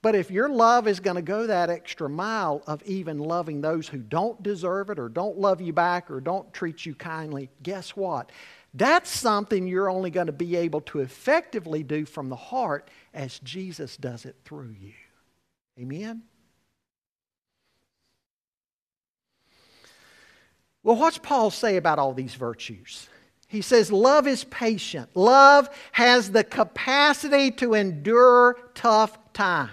But 0.05 0.13
if 0.13 0.29
your 0.29 0.49
love 0.49 0.87
is 0.87 0.99
going 0.99 1.15
to 1.15 1.23
go 1.23 1.47
that 1.47 1.71
extra 1.71 2.07
mile 2.07 2.61
of 2.67 2.83
even 2.83 3.17
loving 3.17 3.61
those 3.61 3.87
who 3.87 3.97
don't 3.97 4.43
deserve 4.43 4.91
it 4.91 4.99
or 4.99 5.09
don't 5.09 5.39
love 5.39 5.61
you 5.61 5.73
back 5.73 6.11
or 6.11 6.21
don't 6.21 6.53
treat 6.53 6.85
you 6.85 6.93
kindly, 6.93 7.49
guess 7.63 7.95
what? 7.95 8.31
That's 8.75 9.09
something 9.09 9.65
you're 9.65 9.89
only 9.89 10.11
going 10.11 10.27
to 10.27 10.31
be 10.31 10.57
able 10.57 10.81
to 10.81 10.99
effectively 10.99 11.81
do 11.81 12.05
from 12.05 12.29
the 12.29 12.35
heart 12.35 12.91
as 13.15 13.39
Jesus 13.39 13.97
does 13.97 14.25
it 14.25 14.35
through 14.45 14.75
you. 14.79 14.93
Amen? 15.79 16.21
Well, 20.83 20.97
what's 20.97 21.17
Paul 21.17 21.49
say 21.49 21.77
about 21.77 21.97
all 21.97 22.13
these 22.13 22.35
virtues? 22.35 23.09
He 23.47 23.61
says, 23.61 23.91
Love 23.91 24.27
is 24.27 24.43
patient. 24.43 25.09
Love 25.15 25.67
has 25.93 26.29
the 26.29 26.43
capacity 26.43 27.49
to 27.53 27.73
endure 27.73 28.59
tough 28.75 29.17
times. 29.33 29.71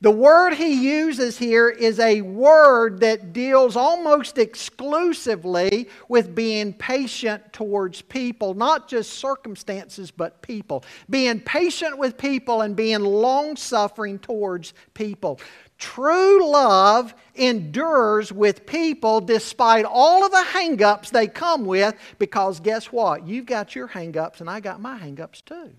The 0.00 0.10
word 0.10 0.54
he 0.54 0.74
uses 0.74 1.38
here 1.38 1.68
is 1.70 1.98
a 1.98 2.20
word 2.20 3.00
that 3.00 3.32
deals 3.32 3.76
almost 3.76 4.36
exclusively 4.36 5.88
with 6.08 6.34
being 6.34 6.74
patient 6.74 7.52
towards 7.52 8.02
people, 8.02 8.52
not 8.54 8.88
just 8.88 9.14
circumstances, 9.14 10.10
but 10.10 10.42
people. 10.42 10.84
Being 11.08 11.40
patient 11.40 11.96
with 11.96 12.18
people 12.18 12.60
and 12.60 12.76
being 12.76 13.00
long 13.00 13.56
suffering 13.56 14.18
towards 14.18 14.74
people. 14.92 15.40
True 15.78 16.46
love 16.50 17.14
endures 17.34 18.32
with 18.32 18.66
people 18.66 19.20
despite 19.20 19.86
all 19.86 20.24
of 20.24 20.30
the 20.30 20.44
hangups 20.52 21.10
they 21.10 21.26
come 21.26 21.64
with, 21.64 21.94
because 22.18 22.60
guess 22.60 22.86
what? 22.86 23.26
You've 23.26 23.46
got 23.46 23.74
your 23.74 23.88
hangups 23.88 24.40
and 24.40 24.50
I 24.50 24.60
got 24.60 24.80
my 24.80 24.98
hangups 24.98 25.44
too. 25.44 25.72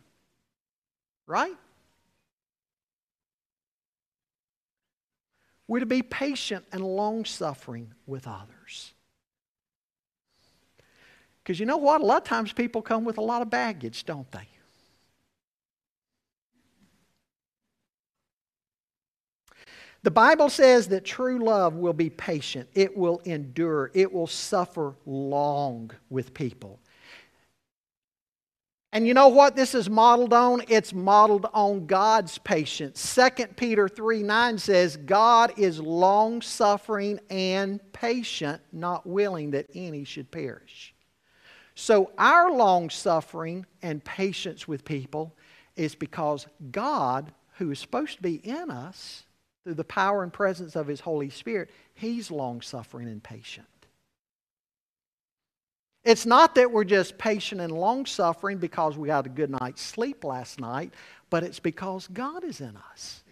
Right? 1.27 1.55
We're 5.67 5.79
to 5.79 5.85
be 5.85 6.01
patient 6.01 6.65
and 6.71 6.81
long 6.81 7.25
suffering 7.25 7.93
with 8.05 8.27
others. 8.27 8.93
Because 11.43 11.59
you 11.59 11.65
know 11.65 11.77
what? 11.77 12.01
A 12.01 12.05
lot 12.05 12.17
of 12.17 12.23
times 12.23 12.53
people 12.53 12.81
come 12.81 13.05
with 13.05 13.17
a 13.17 13.21
lot 13.21 13.41
of 13.41 13.49
baggage, 13.49 14.05
don't 14.05 14.29
they? 14.31 14.47
The 20.03 20.11
Bible 20.11 20.49
says 20.49 20.87
that 20.89 21.03
true 21.03 21.43
love 21.43 21.73
will 21.73 21.93
be 21.93 22.09
patient, 22.09 22.69
it 22.73 22.95
will 22.95 23.19
endure, 23.25 23.91
it 23.93 24.13
will 24.13 24.27
suffer 24.27 24.95
long 25.05 25.91
with 26.09 26.33
people. 26.33 26.79
And 28.93 29.05
you 29.05 29.13
know 29.13 29.27
what 29.27 29.55
this 29.55 29.75
is 29.75 29.89
modeled 29.89 30.33
on? 30.33 30.63
It's 30.69 30.93
modeled 30.93 31.45
on 31.53 31.87
God's 31.87 32.37
patience. 32.37 33.15
2 33.15 33.47
Peter 33.47 33.89
3 33.89 34.23
9 34.23 34.57
says, 34.57 34.95
God 34.97 35.53
is 35.57 35.79
long 35.79 36.41
suffering 36.41 37.19
and 37.29 37.81
patient, 37.91 38.61
not 38.71 39.05
willing 39.05 39.51
that 39.51 39.67
any 39.73 40.05
should 40.05 40.31
perish. 40.31 40.93
So, 41.75 42.11
our 42.17 42.51
long 42.51 42.89
suffering 42.89 43.65
and 43.83 44.03
patience 44.03 44.67
with 44.67 44.85
people 44.85 45.35
is 45.75 45.93
because 45.93 46.47
God, 46.71 47.31
who 47.57 47.69
is 47.71 47.79
supposed 47.79 48.15
to 48.15 48.23
be 48.23 48.35
in 48.35 48.71
us 48.71 49.25
through 49.63 49.75
the 49.75 49.83
power 49.83 50.23
and 50.23 50.33
presence 50.33 50.75
of 50.75 50.87
His 50.87 51.01
Holy 51.01 51.29
Spirit, 51.29 51.69
He's 51.93 52.31
long 52.31 52.61
suffering 52.61 53.07
and 53.07 53.21
patient. 53.21 53.67
It's 56.07 56.25
not 56.25 56.55
that 56.55 56.71
we're 56.71 56.85
just 56.85 57.17
patient 57.17 57.59
and 57.59 57.69
long 57.69 58.05
suffering 58.05 58.59
because 58.59 58.97
we 58.97 59.09
had 59.09 59.25
a 59.25 59.29
good 59.29 59.49
night's 59.49 59.81
sleep 59.81 60.23
last 60.23 60.57
night, 60.57 60.93
but 61.29 61.43
it's 61.43 61.59
because 61.59 62.07
God 62.07 62.45
is 62.45 62.61
in 62.61 62.77
us. 62.91 63.25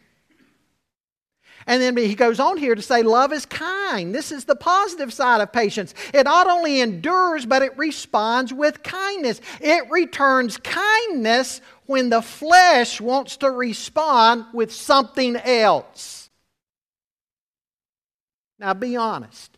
And 1.65 1.81
then 1.81 1.95
he 1.95 2.15
goes 2.15 2.37
on 2.37 2.57
here 2.57 2.75
to 2.75 2.81
say, 2.81 3.01
Love 3.01 3.31
is 3.31 3.45
kind. 3.45 4.13
This 4.13 4.29
is 4.29 4.43
the 4.43 4.57
positive 4.57 5.13
side 5.13 5.39
of 5.39 5.53
patience. 5.53 5.93
It 6.13 6.25
not 6.25 6.47
only 6.47 6.81
endures, 6.81 7.45
but 7.45 7.61
it 7.61 7.77
responds 7.77 8.53
with 8.53 8.83
kindness. 8.83 9.39
It 9.61 9.89
returns 9.89 10.57
kindness 10.57 11.61
when 11.85 12.09
the 12.09 12.21
flesh 12.21 12.99
wants 12.99 13.37
to 13.37 13.51
respond 13.51 14.47
with 14.53 14.73
something 14.73 15.37
else. 15.37 16.29
Now, 18.59 18.73
be 18.73 18.97
honest. 18.97 19.57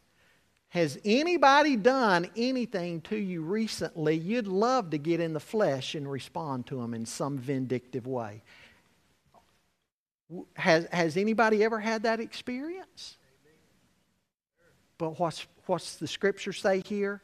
Has 0.78 1.00
anybody 1.04 1.76
done 1.76 2.30
anything 2.38 3.02
to 3.02 3.16
you 3.16 3.42
recently 3.42 4.16
you'd 4.16 4.48
love 4.48 4.92
to 4.92 5.00
get 5.00 5.20
in 5.20 5.34
the 5.34 5.40
flesh 5.40 5.96
and 5.96 6.08
respond 6.08 6.68
to 6.68 6.80
them 6.80 6.94
in 6.94 7.04
some 7.04 7.40
vindictive 7.40 8.06
way? 8.06 8.44
Has, 10.54 10.86
has 10.92 11.18
anybody 11.18 11.64
ever 11.64 11.80
had 11.80 12.04
that 12.04 12.20
experience? 12.20 13.18
But 15.00 15.20
what's, 15.20 15.48
what's 15.66 15.96
the 15.96 16.06
scripture 16.06 16.54
say 16.54 16.84
here? 16.86 17.24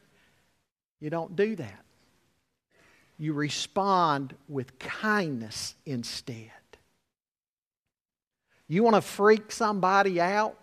You 0.99 1.11
don't 1.11 1.35
do 1.35 1.55
that. 1.57 1.85
You 3.19 3.33
respond 3.33 4.33
with 4.49 4.79
kindness 4.79 5.75
instead. 5.85 6.49
You 8.67 8.81
want 8.81 8.95
to 8.95 9.01
freak 9.01 9.51
somebody 9.51 10.19
out? 10.19 10.57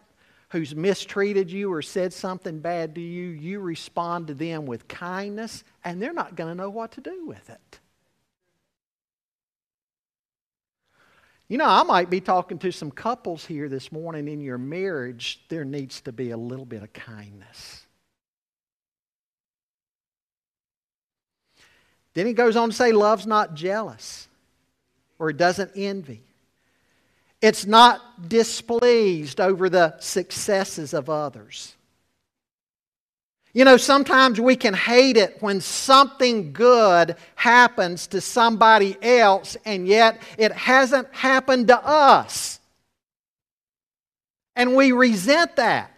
Who's 0.51 0.75
mistreated 0.75 1.51
you 1.51 1.73
or 1.73 1.81
said 1.81 2.13
something 2.13 2.61
bad 2.61 2.95
to 2.97 3.01
you, 3.01 3.29
you 3.29 3.61
respond 3.61 4.27
to 4.27 4.35
them 4.35 4.67
with 4.67 4.89
kindness, 4.89 5.65
and 5.85 6.03
they're 6.03 6.13
not 6.13 6.35
going 6.35 6.51
to 6.51 6.55
know 6.55 6.71
what 6.71 6.93
to 6.93 7.01
do 7.01 7.25
with 7.27 7.49
it. 7.49 7.81
You 11.49 11.59
know, 11.59 11.67
I 11.67 11.83
might 11.83 12.11
be 12.11 12.21
talking 12.21 12.59
to 12.61 12.71
some 12.71 12.93
couples 12.93 13.45
here 13.45 13.69
this 13.69 13.91
morning 13.91 14.29
in 14.29 14.41
your 14.41 14.59
marriage. 14.59 15.41
There 15.49 15.65
needs 15.65 16.01
to 16.03 16.13
be 16.13 16.31
a 16.31 16.37
little 16.37 16.65
bit 16.65 16.83
of 16.83 16.93
kindness. 16.93 17.85
Then 22.15 22.27
he 22.27 22.35
goes 22.35 22.57
on 22.57 22.71
to 22.71 22.75
say, 22.75 22.93
Love's 22.93 23.27
not 23.27 23.55
jealous 23.55 24.29
or 25.19 25.31
it 25.31 25.37
doesn't 25.37 25.73
envy. 25.77 26.23
It's 27.43 27.67
not 27.67 28.29
displeased 28.29 29.41
over 29.41 29.69
the 29.69 29.99
successes 29.99 30.93
of 30.93 31.09
others. 31.09 31.75
You 33.53 33.65
know, 33.65 33.77
sometimes 33.77 34.41
we 34.41 34.55
can 34.55 34.75
hate 34.75 35.17
it 35.17 35.39
when 35.41 35.61
something 35.61 36.53
good 36.53 37.17
happens 37.35 38.07
to 38.09 38.21
somebody 38.21 38.97
else 39.03 39.57
and 39.65 39.89
yet 39.89 40.23
it 40.39 40.53
hasn't 40.53 41.13
happened 41.13 41.69
to 41.69 41.85
us. 41.85 42.61
And 44.55 44.77
we 44.77 44.93
resent 44.93 45.57
that. 45.57 45.90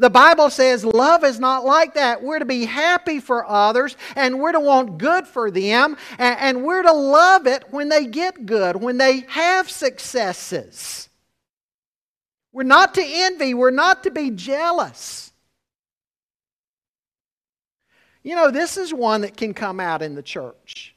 The 0.00 0.08
Bible 0.08 0.48
says 0.48 0.82
love 0.82 1.24
is 1.24 1.38
not 1.38 1.66
like 1.66 1.92
that. 1.92 2.22
We're 2.22 2.38
to 2.38 2.46
be 2.46 2.64
happy 2.64 3.20
for 3.20 3.46
others 3.46 3.98
and 4.16 4.40
we're 4.40 4.52
to 4.52 4.58
want 4.58 4.96
good 4.96 5.26
for 5.26 5.50
them 5.50 5.98
and 6.18 6.64
we're 6.64 6.82
to 6.82 6.92
love 6.92 7.46
it 7.46 7.64
when 7.70 7.90
they 7.90 8.06
get 8.06 8.46
good, 8.46 8.76
when 8.76 8.96
they 8.96 9.26
have 9.28 9.70
successes. 9.70 11.10
We're 12.50 12.62
not 12.62 12.94
to 12.94 13.02
envy, 13.04 13.52
we're 13.52 13.70
not 13.70 14.02
to 14.04 14.10
be 14.10 14.30
jealous. 14.30 15.34
You 18.22 18.36
know, 18.36 18.50
this 18.50 18.78
is 18.78 18.94
one 18.94 19.20
that 19.20 19.36
can 19.36 19.52
come 19.52 19.80
out 19.80 20.00
in 20.00 20.14
the 20.14 20.22
church. 20.22 20.94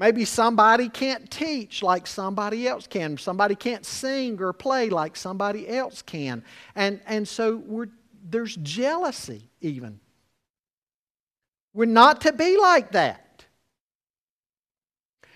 Maybe 0.00 0.24
somebody 0.24 0.88
can't 0.88 1.30
teach 1.30 1.82
like 1.82 2.06
somebody 2.06 2.66
else 2.66 2.86
can. 2.86 3.18
Somebody 3.18 3.54
can't 3.54 3.84
sing 3.84 4.40
or 4.40 4.54
play 4.54 4.88
like 4.88 5.14
somebody 5.14 5.68
else 5.68 6.00
can. 6.00 6.42
And, 6.74 7.00
and 7.06 7.28
so 7.28 7.86
there's 8.24 8.56
jealousy, 8.56 9.50
even. 9.60 10.00
We're 11.74 11.84
not 11.84 12.22
to 12.22 12.32
be 12.32 12.56
like 12.56 12.92
that. 12.92 13.44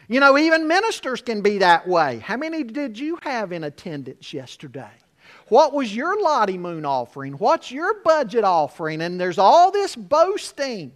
You 0.08 0.20
know, 0.20 0.38
even 0.38 0.66
ministers 0.66 1.20
can 1.20 1.42
be 1.42 1.58
that 1.58 1.86
way. 1.86 2.18
How 2.20 2.38
many 2.38 2.64
did 2.64 2.98
you 2.98 3.18
have 3.20 3.52
in 3.52 3.64
attendance 3.64 4.32
yesterday? 4.32 4.92
What 5.48 5.74
was 5.74 5.94
your 5.94 6.22
Lottie 6.22 6.56
Moon 6.56 6.86
offering? 6.86 7.34
What's 7.34 7.70
your 7.70 8.00
budget 8.02 8.44
offering? 8.44 9.02
And 9.02 9.20
there's 9.20 9.38
all 9.38 9.70
this 9.70 9.94
boasting. 9.94 10.92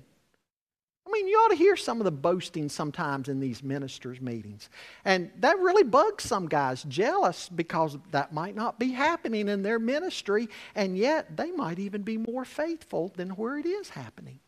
I 1.08 1.10
mean, 1.10 1.26
you 1.26 1.36
ought 1.38 1.48
to 1.48 1.56
hear 1.56 1.76
some 1.76 2.00
of 2.00 2.04
the 2.04 2.10
boasting 2.10 2.68
sometimes 2.68 3.28
in 3.28 3.40
these 3.40 3.62
ministers' 3.62 4.20
meetings. 4.20 4.68
And 5.06 5.30
that 5.38 5.58
really 5.58 5.82
bugs 5.82 6.24
some 6.24 6.48
guys 6.48 6.82
jealous 6.82 7.48
because 7.48 7.96
that 8.10 8.34
might 8.34 8.54
not 8.54 8.78
be 8.78 8.92
happening 8.92 9.48
in 9.48 9.62
their 9.62 9.78
ministry, 9.78 10.48
and 10.74 10.98
yet 10.98 11.34
they 11.34 11.50
might 11.50 11.78
even 11.78 12.02
be 12.02 12.18
more 12.18 12.44
faithful 12.44 13.12
than 13.16 13.30
where 13.30 13.56
it 13.56 13.64
is 13.64 13.88
happening. 13.88 14.40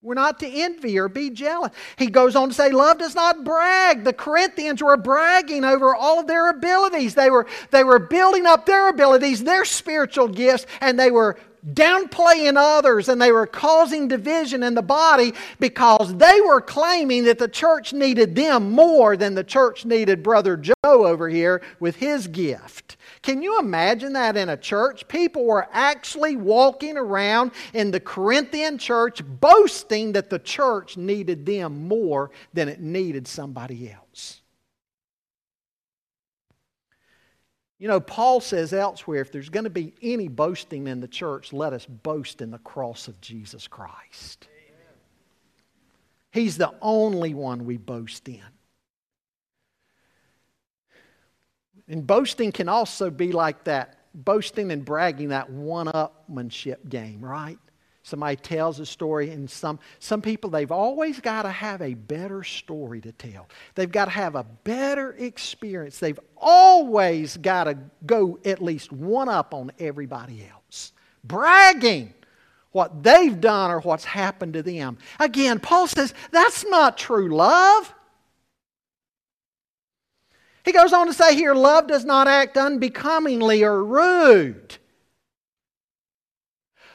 We're 0.00 0.14
not 0.14 0.38
to 0.40 0.48
envy 0.48 0.98
or 0.98 1.08
be 1.08 1.30
jealous. 1.30 1.72
He 1.96 2.06
goes 2.06 2.36
on 2.36 2.48
to 2.48 2.54
say, 2.54 2.70
Love 2.70 2.98
does 2.98 3.16
not 3.16 3.44
brag. 3.44 4.04
The 4.04 4.12
Corinthians 4.12 4.82
were 4.82 4.96
bragging 4.96 5.64
over 5.64 5.94
all 5.94 6.20
of 6.20 6.28
their 6.28 6.48
abilities. 6.50 7.14
They 7.14 7.30
were, 7.30 7.46
they 7.72 7.82
were 7.84 7.98
building 7.98 8.46
up 8.46 8.64
their 8.64 8.88
abilities, 8.88 9.42
their 9.42 9.64
spiritual 9.64 10.28
gifts, 10.28 10.66
and 10.80 10.98
they 10.98 11.10
were 11.10 11.36
downplaying 11.74 12.56
others 12.56 13.08
and 13.08 13.20
they 13.20 13.32
were 13.32 13.46
causing 13.46 14.08
division 14.08 14.62
in 14.62 14.74
the 14.74 14.82
body 14.82 15.32
because 15.60 16.14
they 16.16 16.40
were 16.40 16.60
claiming 16.60 17.24
that 17.24 17.38
the 17.38 17.48
church 17.48 17.92
needed 17.92 18.34
them 18.34 18.70
more 18.70 19.16
than 19.16 19.34
the 19.34 19.44
church 19.44 19.84
needed 19.84 20.22
Brother 20.22 20.56
Joe 20.56 20.72
over 20.84 21.28
here 21.28 21.62
with 21.80 21.96
his 21.96 22.26
gift. 22.26 22.96
Can 23.22 23.42
you 23.42 23.58
imagine 23.58 24.12
that 24.14 24.36
in 24.36 24.48
a 24.48 24.56
church? 24.56 25.06
People 25.08 25.44
were 25.44 25.68
actually 25.72 26.36
walking 26.36 26.96
around 26.96 27.52
in 27.74 27.90
the 27.90 28.00
Corinthian 28.00 28.78
church 28.78 29.22
boasting 29.24 30.12
that 30.12 30.30
the 30.30 30.38
church 30.38 30.96
needed 30.96 31.44
them 31.44 31.88
more 31.88 32.30
than 32.52 32.68
it 32.68 32.80
needed 32.80 33.26
somebody 33.26 33.90
else. 33.90 34.40
You 37.78 37.86
know, 37.86 38.00
Paul 38.00 38.40
says 38.40 38.72
elsewhere 38.72 39.20
if 39.20 39.30
there's 39.30 39.50
going 39.50 39.64
to 39.64 39.70
be 39.70 39.94
any 40.02 40.28
boasting 40.28 40.88
in 40.88 41.00
the 41.00 41.08
church, 41.08 41.52
let 41.52 41.72
us 41.72 41.86
boast 41.86 42.40
in 42.42 42.50
the 42.50 42.58
cross 42.58 43.06
of 43.06 43.20
Jesus 43.20 43.68
Christ. 43.68 44.48
He's 46.32 46.56
the 46.56 46.74
only 46.82 47.34
one 47.34 47.64
we 47.64 47.76
boast 47.76 48.28
in. 48.28 48.42
And 51.86 52.06
boasting 52.06 52.52
can 52.52 52.68
also 52.68 53.10
be 53.10 53.32
like 53.32 53.64
that 53.64 53.98
boasting 54.12 54.70
and 54.70 54.84
bragging, 54.84 55.28
that 55.28 55.48
one 55.48 55.86
upmanship 55.86 56.88
game, 56.88 57.24
right? 57.24 57.58
Somebody 58.08 58.36
tells 58.36 58.80
a 58.80 58.86
story, 58.86 59.28
and 59.30 59.50
some, 59.50 59.78
some 59.98 60.22
people, 60.22 60.48
they've 60.48 60.72
always 60.72 61.20
got 61.20 61.42
to 61.42 61.50
have 61.50 61.82
a 61.82 61.92
better 61.92 62.42
story 62.42 63.02
to 63.02 63.12
tell. 63.12 63.48
They've 63.74 63.92
got 63.92 64.06
to 64.06 64.12
have 64.12 64.34
a 64.34 64.44
better 64.64 65.12
experience. 65.12 65.98
They've 65.98 66.18
always 66.34 67.36
got 67.36 67.64
to 67.64 67.76
go 68.06 68.38
at 68.46 68.62
least 68.62 68.92
one 68.92 69.28
up 69.28 69.52
on 69.52 69.72
everybody 69.78 70.48
else. 70.50 70.92
Bragging 71.22 72.14
what 72.72 73.02
they've 73.02 73.38
done 73.38 73.70
or 73.70 73.80
what's 73.80 74.06
happened 74.06 74.54
to 74.54 74.62
them. 74.62 74.96
Again, 75.20 75.60
Paul 75.60 75.86
says 75.86 76.14
that's 76.30 76.64
not 76.64 76.96
true 76.96 77.28
love. 77.28 77.92
He 80.64 80.72
goes 80.72 80.94
on 80.94 81.08
to 81.08 81.12
say 81.12 81.34
here, 81.34 81.54
love 81.54 81.88
does 81.88 82.06
not 82.06 82.26
act 82.26 82.56
unbecomingly 82.56 83.64
or 83.64 83.84
rude. 83.84 84.77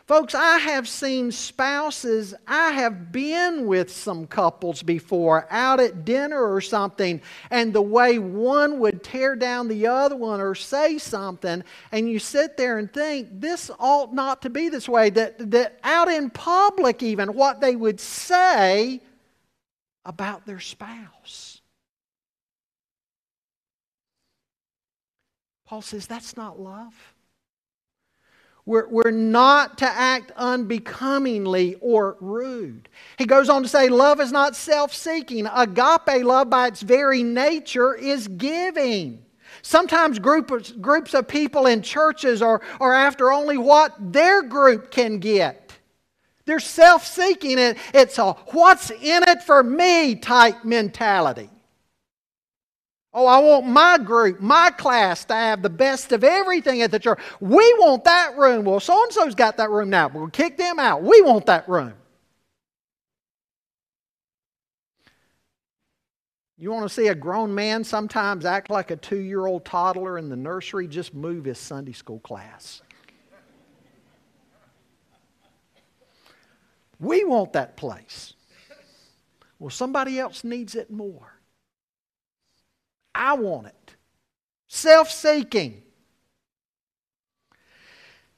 Folks, 0.05 0.35
I 0.35 0.57
have 0.57 0.89
seen 0.89 1.31
spouses, 1.31 2.33
I 2.45 2.71
have 2.71 3.13
been 3.13 3.67
with 3.67 3.89
some 3.89 4.27
couples 4.27 4.83
before 4.83 5.47
out 5.49 5.79
at 5.79 6.03
dinner 6.03 6.53
or 6.53 6.59
something, 6.59 7.21
and 7.49 7.71
the 7.71 7.81
way 7.81 8.19
one 8.19 8.79
would 8.79 9.01
tear 9.01 9.37
down 9.37 9.69
the 9.69 9.87
other 9.87 10.17
one 10.17 10.41
or 10.41 10.55
say 10.55 10.97
something, 10.97 11.63
and 11.93 12.09
you 12.09 12.19
sit 12.19 12.57
there 12.57 12.79
and 12.79 12.91
think, 12.91 13.29
this 13.31 13.71
ought 13.79 14.13
not 14.13 14.41
to 14.41 14.49
be 14.49 14.67
this 14.67 14.89
way. 14.89 15.09
That, 15.09 15.51
that 15.51 15.79
out 15.85 16.09
in 16.09 16.29
public, 16.29 17.01
even, 17.01 17.33
what 17.33 17.61
they 17.61 17.77
would 17.77 18.01
say 18.01 18.99
about 20.03 20.45
their 20.45 20.59
spouse. 20.59 21.61
Paul 25.65 25.81
says 25.81 26.07
that's 26.07 26.35
not 26.35 26.59
love. 26.59 27.12
We're, 28.65 28.87
we're 28.87 29.11
not 29.11 29.77
to 29.79 29.85
act 29.85 30.31
unbecomingly 30.37 31.75
or 31.81 32.15
rude. 32.21 32.87
He 33.17 33.25
goes 33.25 33.49
on 33.49 33.63
to 33.63 33.67
say, 33.67 33.89
Love 33.89 34.21
is 34.21 34.31
not 34.31 34.55
self 34.55 34.93
seeking. 34.93 35.47
Agape 35.47 36.23
love, 36.23 36.49
by 36.49 36.67
its 36.67 36.81
very 36.81 37.23
nature, 37.23 37.93
is 37.93 38.27
giving. 38.27 39.23
Sometimes 39.61 40.17
groups, 40.17 40.71
groups 40.71 41.13
of 41.13 41.27
people 41.27 41.65
in 41.67 41.81
churches 41.81 42.41
are, 42.41 42.61
are 42.79 42.93
after 42.93 43.31
only 43.31 43.57
what 43.57 43.95
their 43.99 44.41
group 44.41 44.91
can 44.91 45.19
get. 45.19 45.73
They're 46.45 46.59
self 46.59 47.05
seeking. 47.05 47.57
It's 47.93 48.17
a 48.17 48.33
what's 48.33 48.91
in 48.91 49.23
it 49.27 49.43
for 49.43 49.61
me 49.61 50.15
type 50.15 50.63
mentality. 50.63 51.49
Oh, 53.15 53.27
I 53.27 53.37
want 53.39 53.67
my 53.67 53.99
group, 53.99 54.39
my 54.39 54.71
class 54.71 55.23
to 55.25 55.35
have 55.35 55.61
the 55.61 55.69
best 55.69 56.11
of 56.11 56.23
everything 56.23 56.81
at 56.81 56.89
the 56.89 56.97
church. 56.97 57.19
We 57.39 57.73
want 57.77 58.05
that 58.05 58.35
room. 58.37 58.65
Well, 58.65 58.79
so 58.79 59.03
and 59.03 59.13
so's 59.13 59.35
got 59.35 59.57
that 59.57 59.69
room 59.69 59.91
now. 59.91 60.07
We'll 60.07 60.29
kick 60.29 60.57
them 60.57 60.79
out. 60.79 61.03
We 61.03 61.21
want 61.21 61.45
that 61.45 61.69
room. 61.69 61.93
You 66.57 66.71
want 66.71 66.87
to 66.87 66.89
see 66.89 67.07
a 67.07 67.15
grown 67.15 67.53
man 67.53 67.83
sometimes 67.83 68.45
act 68.45 68.69
like 68.69 68.89
a 68.89 68.95
two 68.95 69.19
year 69.19 69.45
old 69.45 69.65
toddler 69.65 70.17
in 70.17 70.29
the 70.29 70.35
nursery? 70.35 70.87
Just 70.87 71.13
move 71.13 71.45
his 71.45 71.59
Sunday 71.59 71.91
school 71.91 72.19
class. 72.19 72.81
We 76.99 77.25
want 77.25 77.53
that 77.53 77.75
place. 77.75 78.33
Well, 79.59 79.69
somebody 79.69 80.19
else 80.19 80.43
needs 80.43 80.73
it 80.73 80.89
more. 80.89 81.32
I 83.13 83.33
want 83.35 83.67
it. 83.67 83.95
Self 84.67 85.11
seeking. 85.11 85.83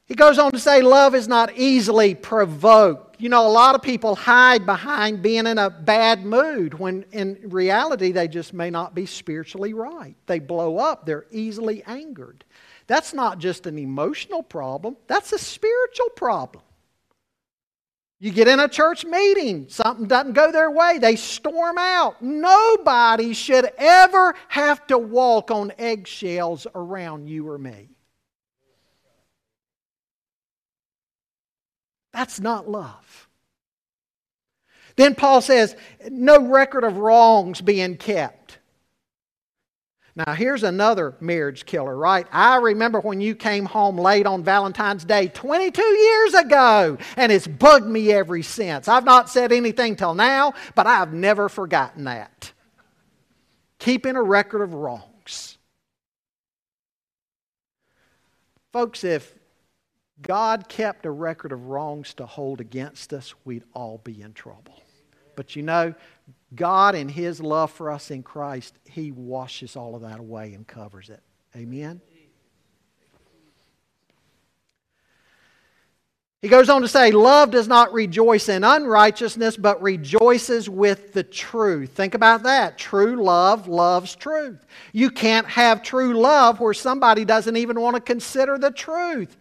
He 0.06 0.14
goes 0.14 0.38
on 0.38 0.52
to 0.52 0.60
say, 0.60 0.82
Love 0.82 1.16
is 1.16 1.28
not 1.28 1.58
easily 1.58 2.14
provoked. 2.14 3.20
You 3.20 3.30
know, 3.30 3.48
a 3.48 3.50
lot 3.50 3.76
of 3.76 3.82
people 3.82 4.16
hide 4.16 4.66
behind 4.66 5.22
being 5.22 5.48
in 5.48 5.58
a 5.58 5.70
bad 5.70 6.26
mood 6.26 6.76
when 6.76 7.06
in 7.12 7.40
reality 7.46 8.12
they 8.12 8.28
just 8.28 8.54
may 8.54 8.70
not 8.70 8.94
be 8.94 9.06
spiritually 9.06 9.74
right. 9.74 10.16
They 10.28 10.40
blow 10.40 10.78
up, 10.78 11.06
they're 11.06 11.26
easily 11.32 11.82
angered. 11.84 12.44
That's 12.88 13.14
not 13.14 13.40
just 13.40 13.66
an 13.66 13.80
emotional 13.80 14.44
problem, 14.44 14.98
that's 15.08 15.34
a 15.34 15.40
spiritual 15.40 16.10
problem. 16.10 16.65
You 18.20 18.32
get 18.32 18.48
in 18.48 18.60
a 18.60 18.70
church 18.70 19.04
meeting, 19.04 19.68
something 19.70 20.08
doesn't 20.08 20.34
go 20.34 20.52
their 20.52 20.72
way, 20.72 21.00
they 21.00 21.18
storm 21.18 21.78
out. 21.78 22.22
Nobody 22.22 23.34
should 23.34 23.70
ever 23.78 24.36
have 24.48 24.88
to 24.88 24.98
walk 24.98 25.52
on 25.52 25.74
eggshells 25.78 26.66
around 26.74 27.28
you 27.28 27.50
or 27.50 27.58
me. 27.58 27.90
That's 32.14 32.40
not 32.40 32.70
love. 32.70 33.28
Then 34.96 35.16
Paul 35.16 35.42
says, 35.42 35.76
no 36.10 36.48
record 36.48 36.86
of 36.86 36.98
wrongs 36.98 37.60
being 37.60 37.98
kept. 37.98 38.45
Now, 40.16 40.34
here's 40.34 40.64
another 40.64 41.16
marriage 41.20 41.66
killer, 41.66 41.96
right? 41.96 42.26
I 42.32 42.56
remember 42.56 43.02
when 43.02 43.20
you 43.20 43.36
came 43.36 43.66
home 43.66 43.98
late 43.98 44.26
on 44.26 44.46
Valentine's 44.46 45.04
Day 45.04 45.28
22 45.28 45.82
years 45.82 46.34
ago, 46.36 46.98
and 47.18 47.34
it's 47.34 47.48
bugged 47.48 47.86
me 47.86 48.14
ever 48.14 48.42
since. 48.42 48.88
I've 48.88 49.04
not 49.04 49.30
said 49.30 49.52
anything 49.52 49.98
till 49.98 50.16
now, 50.16 50.54
but 50.74 50.88
I've 50.88 51.12
never 51.12 51.50
forgotten 51.50 52.06
that. 52.06 52.54
Keeping 53.78 54.16
a 54.16 54.24
record 54.24 54.62
of 54.62 54.74
wrongs. 54.74 55.58
Folks, 58.72 59.04
if 59.04 59.34
God 60.22 60.70
kept 60.70 61.06
a 61.06 61.12
record 61.12 61.52
of 61.52 61.68
wrongs 61.68 62.14
to 62.16 62.26
hold 62.26 62.62
against 62.62 63.12
us, 63.12 63.34
we'd 63.44 63.66
all 63.74 63.98
be 63.98 64.22
in 64.22 64.32
trouble. 64.32 64.82
But 65.36 65.58
you 65.58 65.64
know, 65.64 65.94
God, 66.56 66.96
in 66.96 67.10
His 67.10 67.42
love 67.42 67.72
for 67.72 67.92
us 67.92 68.12
in 68.12 68.24
Christ, 68.24 68.76
He 68.86 69.12
washes 69.12 69.76
all 69.76 69.96
of 69.96 70.02
that 70.02 70.20
away 70.20 70.54
and 70.54 70.66
covers 70.66 71.10
it. 71.10 71.22
Amen? 71.56 72.02
He 76.46 76.50
goes 76.50 76.70
on 76.70 76.84
to 76.84 76.88
say, 76.88 77.10
Love 77.10 77.50
does 77.50 77.68
not 77.68 77.92
rejoice 77.92 78.50
in 78.50 78.64
unrighteousness, 78.64 79.58
but 79.58 79.82
rejoices 79.82 80.70
with 80.70 81.12
the 81.12 81.24
truth. 81.24 81.94
Think 81.94 82.14
about 82.14 82.44
that. 82.44 82.78
True 82.78 83.16
love 83.16 83.68
loves 83.68 84.16
truth. 84.16 84.64
You 84.94 85.10
can't 85.10 85.48
have 85.48 85.82
true 85.82 86.14
love 86.14 86.60
where 86.60 86.76
somebody 86.76 87.26
doesn't 87.26 87.58
even 87.58 87.82
want 87.82 87.96
to 87.96 88.00
consider 88.00 88.60
the 88.60 88.70
truth. 88.70 89.36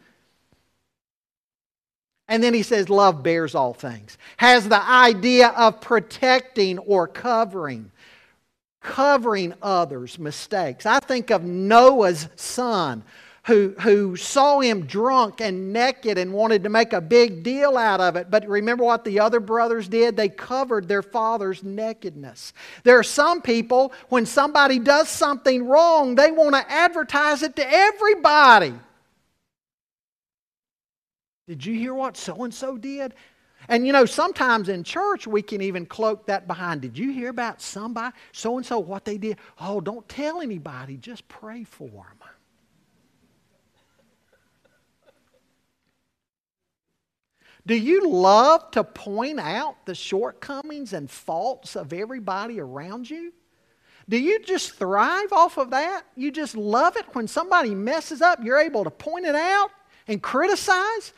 And 2.28 2.42
then 2.42 2.54
he 2.54 2.62
says, 2.62 2.88
Love 2.88 3.22
bears 3.22 3.54
all 3.54 3.74
things. 3.74 4.16
Has 4.38 4.68
the 4.68 4.82
idea 4.82 5.48
of 5.48 5.80
protecting 5.80 6.78
or 6.78 7.06
covering, 7.06 7.90
covering 8.80 9.54
others' 9.62 10.18
mistakes. 10.18 10.86
I 10.86 11.00
think 11.00 11.30
of 11.30 11.42
Noah's 11.44 12.28
son 12.36 13.04
who, 13.46 13.74
who 13.80 14.16
saw 14.16 14.60
him 14.60 14.86
drunk 14.86 15.40
and 15.42 15.72
naked 15.72 16.16
and 16.16 16.32
wanted 16.32 16.62
to 16.64 16.70
make 16.70 16.94
a 16.94 17.00
big 17.00 17.42
deal 17.42 17.76
out 17.76 18.00
of 18.00 18.16
it. 18.16 18.30
But 18.30 18.48
remember 18.48 18.84
what 18.84 19.04
the 19.04 19.20
other 19.20 19.38
brothers 19.38 19.86
did? 19.86 20.16
They 20.16 20.30
covered 20.30 20.88
their 20.88 21.02
father's 21.02 21.62
nakedness. 21.62 22.54
There 22.84 22.98
are 22.98 23.04
some 23.04 23.42
people, 23.42 23.92
when 24.08 24.24
somebody 24.24 24.78
does 24.78 25.10
something 25.10 25.66
wrong, 25.66 26.14
they 26.14 26.32
want 26.32 26.54
to 26.54 26.72
advertise 26.72 27.42
it 27.42 27.54
to 27.56 27.70
everybody. 27.70 28.72
Did 31.46 31.64
you 31.64 31.74
hear 31.74 31.94
what 31.94 32.16
so 32.16 32.44
and 32.44 32.54
so 32.54 32.76
did? 32.76 33.14
And 33.68 33.86
you 33.86 33.92
know, 33.92 34.04
sometimes 34.04 34.68
in 34.68 34.84
church 34.84 35.26
we 35.26 35.42
can 35.42 35.60
even 35.60 35.86
cloak 35.86 36.26
that 36.26 36.46
behind. 36.46 36.80
Did 36.80 36.98
you 36.98 37.12
hear 37.12 37.30
about 37.30 37.60
somebody, 37.60 38.14
so 38.32 38.56
and 38.56 38.66
so, 38.66 38.78
what 38.78 39.04
they 39.04 39.18
did? 39.18 39.38
Oh, 39.60 39.80
don't 39.80 40.08
tell 40.08 40.40
anybody, 40.40 40.96
just 40.96 41.26
pray 41.28 41.64
for 41.64 41.88
them. 41.88 42.28
Do 47.66 47.74
you 47.74 48.10
love 48.10 48.70
to 48.72 48.84
point 48.84 49.40
out 49.40 49.86
the 49.86 49.94
shortcomings 49.94 50.92
and 50.92 51.10
faults 51.10 51.76
of 51.76 51.94
everybody 51.94 52.60
around 52.60 53.08
you? 53.08 53.32
Do 54.06 54.18
you 54.18 54.40
just 54.40 54.74
thrive 54.74 55.32
off 55.32 55.56
of 55.56 55.70
that? 55.70 56.02
You 56.14 56.30
just 56.30 56.56
love 56.56 56.98
it 56.98 57.06
when 57.14 57.26
somebody 57.26 57.74
messes 57.74 58.20
up, 58.20 58.40
you're 58.44 58.58
able 58.58 58.84
to 58.84 58.90
point 58.90 59.24
it 59.24 59.34
out? 59.34 59.70
And 60.06 60.22
criticize. 60.22 61.12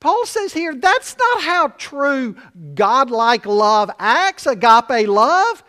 Paul 0.00 0.24
says 0.24 0.52
here 0.52 0.74
that's 0.74 1.16
not 1.18 1.42
how 1.42 1.68
true 1.68 2.36
godlike 2.74 3.46
love 3.46 3.90
acts, 3.98 4.46
agape 4.46 5.08
love. 5.08 5.62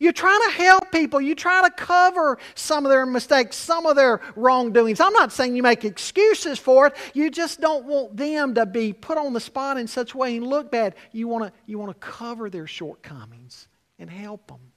You're 0.00 0.14
trying 0.14 0.40
to 0.48 0.56
help 0.56 0.90
people. 0.90 1.20
You 1.20 1.34
try 1.34 1.68
to 1.68 1.70
cover 1.70 2.38
some 2.54 2.86
of 2.86 2.90
their 2.90 3.04
mistakes, 3.04 3.56
some 3.56 3.84
of 3.84 3.96
their 3.96 4.22
wrongdoings. 4.34 4.98
I'm 4.98 5.12
not 5.12 5.30
saying 5.30 5.54
you 5.54 5.62
make 5.62 5.84
excuses 5.84 6.58
for 6.58 6.86
it. 6.86 6.96
You 7.12 7.30
just 7.30 7.60
don't 7.60 7.84
want 7.84 8.16
them 8.16 8.54
to 8.54 8.64
be 8.64 8.94
put 8.94 9.18
on 9.18 9.34
the 9.34 9.40
spot 9.40 9.76
in 9.76 9.86
such 9.86 10.14
a 10.14 10.16
way 10.16 10.38
and 10.38 10.46
look 10.46 10.70
bad. 10.70 10.94
You 11.12 11.28
want 11.28 11.44
to, 11.44 11.52
you 11.66 11.78
want 11.78 11.90
to 11.90 12.06
cover 12.06 12.48
their 12.48 12.66
shortcomings 12.66 13.68
and 13.98 14.08
help 14.08 14.46
them. 14.46 14.69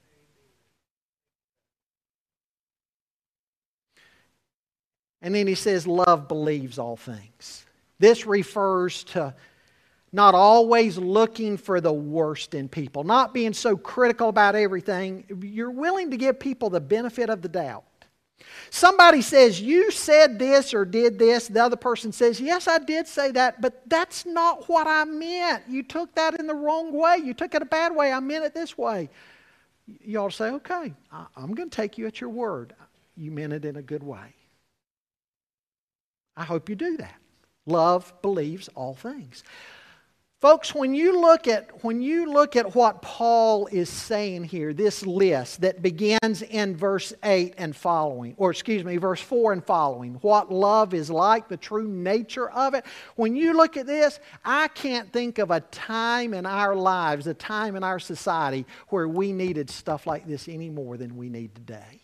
And 5.24 5.34
then 5.34 5.48
he 5.48 5.56
says, 5.56 5.88
Love 5.88 6.28
believes 6.28 6.78
all 6.78 6.98
things. 6.98 7.66
This 7.98 8.26
refers 8.26 9.06
to 9.06 9.34
not 10.12 10.36
always 10.36 10.98
looking 10.98 11.58
for 11.58 11.82
the 11.82 11.92
worst 11.92 12.54
in 12.54 12.70
people, 12.70 13.04
not 13.04 13.34
being 13.34 13.54
so 13.54 13.76
critical 13.76 14.30
about 14.30 14.56
everything. 14.56 15.24
You're 15.42 15.72
willing 15.72 16.12
to 16.12 16.18
give 16.18 16.40
people 16.40 16.70
the 16.70 16.82
benefit 16.82 17.30
of 17.30 17.42
the 17.42 17.50
doubt. 17.50 17.86
Somebody 18.70 19.22
says, 19.22 19.62
You 19.62 19.90
said 19.92 20.38
this 20.38 20.74
or 20.74 20.84
did 20.84 21.18
this. 21.18 21.48
The 21.48 21.64
other 21.64 21.78
person 21.78 22.12
says, 22.12 22.42
Yes, 22.42 22.68
I 22.68 22.78
did 22.78 23.08
say 23.08 23.32
that, 23.32 23.62
but 23.62 23.82
that's 23.88 24.26
not 24.26 24.68
what 24.68 24.86
I 24.86 25.06
meant. 25.06 25.64
You 25.70 25.84
took 25.84 26.14
that 26.16 26.40
in 26.40 26.48
the 26.48 26.54
wrong 26.54 26.92
way. 26.92 27.18
You 27.24 27.34
took 27.34 27.56
it 27.56 27.62
a 27.62 27.66
bad 27.66 27.96
way. 27.96 28.12
I 28.12 28.20
meant 28.20 28.44
it 28.44 28.54
this 28.54 28.78
way. 28.78 29.10
You 29.88 30.30
to 30.30 30.32
say, 30.32 30.50
Okay, 30.50 30.94
I'm 31.12 31.54
going 31.54 31.70
to 31.70 31.76
take 31.76 31.98
you 31.98 32.08
at 32.08 32.20
your 32.20 32.30
word. 32.30 32.76
You 33.16 33.32
meant 33.32 33.54
it 33.54 33.64
in 33.64 33.78
a 33.78 33.82
good 33.82 34.04
way. 34.04 34.36
I 36.36 36.44
hope 36.44 36.70
you 36.70 36.76
do 36.76 36.98
that. 36.98 37.16
Love 37.66 38.14
believes 38.22 38.68
all 38.76 38.94
things. 38.94 39.44
Folks, 40.44 40.76
when 40.76 40.94
you 40.94 41.22
look 41.22 41.48
at 41.48 41.86
when 41.86 42.02
you 42.02 42.30
look 42.30 42.58
at 42.58 42.76
what 42.76 43.02
Paul 43.02 43.68
is 43.68 43.88
saying 43.88 44.44
here, 44.44 44.74
this 44.74 45.06
list 45.06 45.62
that 45.62 45.82
begins 45.82 46.42
in 46.42 46.76
verse 46.76 47.14
8 47.24 47.54
and 47.58 47.74
following, 47.74 48.34
or 48.36 48.52
excuse 48.52 48.84
me, 48.84 48.98
verse 48.98 49.22
4 49.22 49.54
and 49.54 49.66
following, 49.66 50.16
what 50.16 50.52
love 50.52 50.94
is 50.94 51.10
like, 51.10 51.48
the 51.48 51.56
true 51.56 51.88
nature 51.88 52.50
of 52.50 52.74
it. 52.74 52.84
When 53.16 53.38
you 53.38 53.54
look 53.54 53.78
at 53.78 53.88
this, 53.88 54.20
I 54.44 54.68
can't 54.68 55.14
think 55.14 55.38
of 55.38 55.50
a 55.50 55.62
time 55.62 56.34
in 56.34 56.46
our 56.46 56.76
lives, 56.76 57.26
a 57.26 57.34
time 57.34 57.78
in 57.78 57.84
our 57.86 58.00
society 58.00 58.66
where 58.90 59.08
we 59.08 59.32
needed 59.32 59.70
stuff 59.70 60.06
like 60.06 60.28
this 60.28 60.50
any 60.50 60.70
more 60.70 60.98
than 60.98 61.16
we 61.16 61.30
need 61.30 61.56
today. 61.56 62.03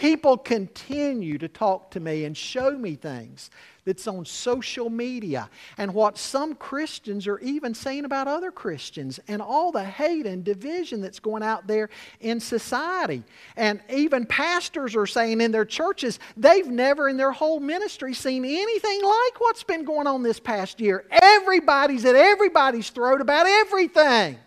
People 0.00 0.38
continue 0.38 1.36
to 1.36 1.46
talk 1.46 1.90
to 1.90 2.00
me 2.00 2.24
and 2.24 2.34
show 2.34 2.70
me 2.70 2.94
things 2.94 3.50
that's 3.84 4.08
on 4.08 4.24
social 4.24 4.88
media 4.88 5.50
and 5.76 5.92
what 5.92 6.16
some 6.16 6.54
Christians 6.54 7.26
are 7.26 7.38
even 7.40 7.74
saying 7.74 8.06
about 8.06 8.26
other 8.26 8.50
Christians 8.50 9.20
and 9.28 9.42
all 9.42 9.70
the 9.70 9.84
hate 9.84 10.24
and 10.24 10.42
division 10.42 11.02
that's 11.02 11.18
going 11.20 11.42
out 11.42 11.66
there 11.66 11.90
in 12.20 12.40
society. 12.40 13.22
And 13.56 13.82
even 13.90 14.24
pastors 14.24 14.96
are 14.96 15.06
saying 15.06 15.42
in 15.42 15.52
their 15.52 15.66
churches 15.66 16.18
they've 16.34 16.66
never 16.66 17.10
in 17.10 17.18
their 17.18 17.32
whole 17.32 17.60
ministry 17.60 18.14
seen 18.14 18.46
anything 18.46 19.02
like 19.04 19.38
what's 19.38 19.64
been 19.64 19.84
going 19.84 20.06
on 20.06 20.22
this 20.22 20.40
past 20.40 20.80
year. 20.80 21.04
Everybody's 21.10 22.06
at 22.06 22.16
everybody's 22.16 22.88
throat 22.88 23.20
about 23.20 23.46
everything. 23.46 24.38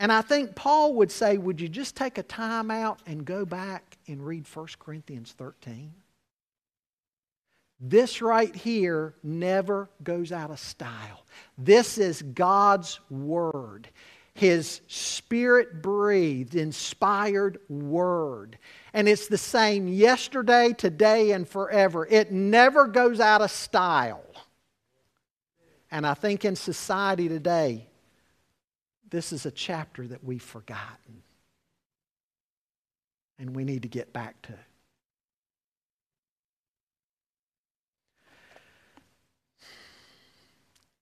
And 0.00 0.10
I 0.10 0.22
think 0.22 0.54
Paul 0.54 0.94
would 0.94 1.12
say, 1.12 1.36
Would 1.36 1.60
you 1.60 1.68
just 1.68 1.94
take 1.94 2.16
a 2.16 2.22
time 2.22 2.70
out 2.70 3.00
and 3.06 3.22
go 3.22 3.44
back 3.44 3.98
and 4.08 4.26
read 4.26 4.46
1 4.52 4.66
Corinthians 4.78 5.32
13? 5.36 5.92
This 7.78 8.22
right 8.22 8.54
here 8.56 9.14
never 9.22 9.90
goes 10.02 10.32
out 10.32 10.50
of 10.50 10.58
style. 10.58 11.24
This 11.58 11.98
is 11.98 12.22
God's 12.22 12.98
Word, 13.10 13.90
His 14.32 14.80
Spirit 14.86 15.82
breathed, 15.82 16.54
inspired 16.54 17.58
Word. 17.68 18.58
And 18.94 19.06
it's 19.06 19.28
the 19.28 19.38
same 19.38 19.86
yesterday, 19.86 20.72
today, 20.72 21.32
and 21.32 21.46
forever. 21.46 22.06
It 22.06 22.32
never 22.32 22.86
goes 22.86 23.20
out 23.20 23.42
of 23.42 23.50
style. 23.50 24.24
And 25.90 26.06
I 26.06 26.14
think 26.14 26.46
in 26.46 26.56
society 26.56 27.28
today, 27.28 27.89
this 29.10 29.32
is 29.32 29.46
a 29.46 29.50
chapter 29.50 30.06
that 30.06 30.24
we've 30.24 30.42
forgotten 30.42 31.22
and 33.38 33.56
we 33.56 33.64
need 33.64 33.82
to 33.82 33.88
get 33.88 34.12
back 34.12 34.40
to. 34.42 34.54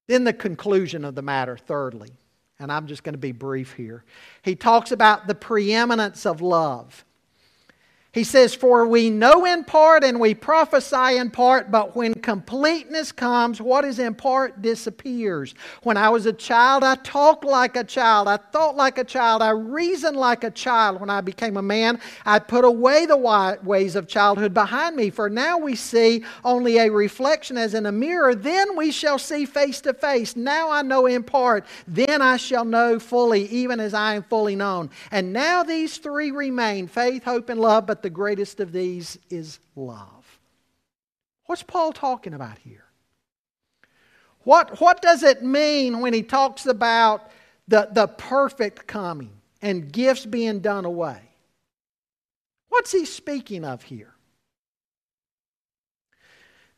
Then 0.06 0.24
the 0.24 0.32
conclusion 0.32 1.04
of 1.04 1.14
the 1.14 1.22
matter, 1.22 1.58
thirdly, 1.58 2.12
and 2.58 2.72
I'm 2.72 2.86
just 2.86 3.04
going 3.04 3.12
to 3.12 3.18
be 3.18 3.32
brief 3.32 3.74
here. 3.74 4.04
He 4.42 4.56
talks 4.56 4.90
about 4.90 5.26
the 5.26 5.34
preeminence 5.34 6.24
of 6.24 6.40
love. 6.40 7.04
He 8.12 8.24
says, 8.24 8.54
For 8.54 8.86
we 8.86 9.10
know 9.10 9.44
in 9.44 9.64
part 9.64 10.02
and 10.02 10.18
we 10.18 10.34
prophesy 10.34 11.18
in 11.18 11.30
part, 11.30 11.70
but 11.70 11.94
when 11.94 12.14
completeness 12.14 13.12
comes, 13.12 13.60
what 13.60 13.84
is 13.84 13.98
in 13.98 14.14
part 14.14 14.62
disappears. 14.62 15.54
When 15.82 15.98
I 15.98 16.08
was 16.08 16.24
a 16.24 16.32
child, 16.32 16.84
I 16.84 16.94
talked 16.96 17.44
like 17.44 17.76
a 17.76 17.84
child. 17.84 18.26
I 18.26 18.38
thought 18.38 18.76
like 18.76 18.96
a 18.96 19.04
child. 19.04 19.42
I 19.42 19.50
reasoned 19.50 20.16
like 20.16 20.42
a 20.42 20.50
child. 20.50 21.00
When 21.00 21.10
I 21.10 21.20
became 21.20 21.58
a 21.58 21.62
man, 21.62 22.00
I 22.24 22.38
put 22.38 22.64
away 22.64 23.04
the 23.04 23.18
ways 23.62 23.94
of 23.94 24.08
childhood 24.08 24.54
behind 24.54 24.96
me. 24.96 25.10
For 25.10 25.28
now 25.28 25.58
we 25.58 25.74
see 25.74 26.24
only 26.44 26.78
a 26.78 26.90
reflection 26.90 27.58
as 27.58 27.74
in 27.74 27.84
a 27.84 27.92
mirror. 27.92 28.34
Then 28.34 28.74
we 28.74 28.90
shall 28.90 29.18
see 29.18 29.44
face 29.44 29.82
to 29.82 29.92
face. 29.92 30.34
Now 30.34 30.70
I 30.70 30.80
know 30.80 31.04
in 31.04 31.24
part. 31.24 31.66
Then 31.86 32.22
I 32.22 32.38
shall 32.38 32.64
know 32.64 32.98
fully, 32.98 33.44
even 33.48 33.80
as 33.80 33.92
I 33.92 34.14
am 34.14 34.22
fully 34.22 34.56
known. 34.56 34.88
And 35.10 35.34
now 35.34 35.62
these 35.62 35.98
three 35.98 36.30
remain 36.30 36.86
faith, 36.86 37.24
hope, 37.24 37.50
and 37.50 37.60
love. 37.60 37.86
But 37.86 37.97
the 38.02 38.08
the 38.08 38.14
greatest 38.14 38.58
of 38.58 38.72
these 38.72 39.18
is 39.28 39.58
love. 39.76 40.38
What's 41.44 41.62
Paul 41.62 41.92
talking 41.92 42.32
about 42.32 42.56
here? 42.58 42.84
What, 44.44 44.80
what 44.80 45.02
does 45.02 45.22
it 45.22 45.42
mean 45.42 46.00
when 46.00 46.14
he 46.14 46.22
talks 46.22 46.64
about 46.64 47.30
the, 47.68 47.88
the 47.92 48.06
perfect 48.06 48.86
coming 48.86 49.32
and 49.60 49.92
gifts 49.92 50.24
being 50.24 50.60
done 50.60 50.86
away? 50.86 51.20
What's 52.70 52.92
he 52.92 53.04
speaking 53.04 53.64
of 53.64 53.82
here? 53.82 54.14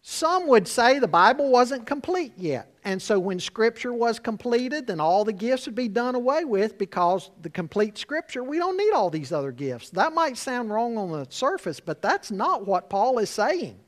Some 0.03 0.47
would 0.49 0.67
say 0.67 0.99
the 0.99 1.09
Bible 1.09 1.51
wasn't 1.51 1.87
complete 1.87 2.33
yet. 2.37 2.75
And 2.85 3.01
so 3.01 3.19
when 3.19 3.39
Scripture 3.39 3.93
was 3.93 4.19
completed, 4.19 4.87
then 4.87 5.01
all 5.01 5.25
the 5.25 5.33
gifts 5.33 5.67
would 5.67 5.75
be 5.75 5.89
done 5.89 6.15
away 6.15 6.45
with 6.45 6.79
because 6.79 7.31
the 7.43 7.51
complete 7.51 7.99
Scripture, 7.99 8.43
we 8.43 8.57
don't 8.57 8.79
need 8.79 8.93
all 8.93 9.11
these 9.11 9.33
other 9.33 9.53
gifts. 9.53 9.91
That 9.91 10.15
might 10.15 10.39
sound 10.39 10.71
wrong 10.71 10.97
on 10.97 11.13
the 11.13 11.27
surface, 11.29 11.81
but 11.81 12.01
that's 12.01 12.31
not 12.31 12.67
what 12.67 12.89
Paul 12.89 13.19
is 13.19 13.29
saying. 13.29 13.79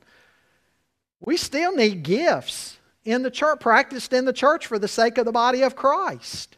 We 1.19 1.37
still 1.37 1.75
need 1.75 2.03
gifts 2.03 2.77
in 3.05 3.23
the 3.23 3.31
church, 3.31 3.59
practiced 3.59 4.13
in 4.13 4.25
the 4.25 4.33
church 4.33 4.67
for 4.67 4.77
the 4.77 4.87
sake 4.87 5.17
of 5.17 5.25
the 5.25 5.31
body 5.31 5.63
of 5.63 5.75
Christ. 5.75 6.57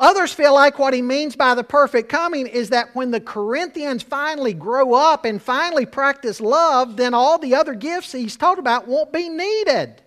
Others 0.00 0.32
feel 0.32 0.54
like 0.54 0.78
what 0.78 0.94
he 0.94 1.02
means 1.02 1.34
by 1.34 1.54
the 1.54 1.64
perfect 1.64 2.08
coming 2.08 2.46
is 2.46 2.70
that 2.70 2.94
when 2.94 3.10
the 3.10 3.20
Corinthians 3.20 4.02
finally 4.02 4.54
grow 4.54 4.94
up 4.94 5.24
and 5.24 5.42
finally 5.42 5.86
practice 5.86 6.40
love, 6.40 6.96
then 6.96 7.14
all 7.14 7.38
the 7.38 7.56
other 7.56 7.74
gifts 7.74 8.12
he's 8.12 8.36
talked 8.36 8.60
about 8.60 8.86
won't 8.86 9.12
be 9.12 9.28
needed 9.28 10.00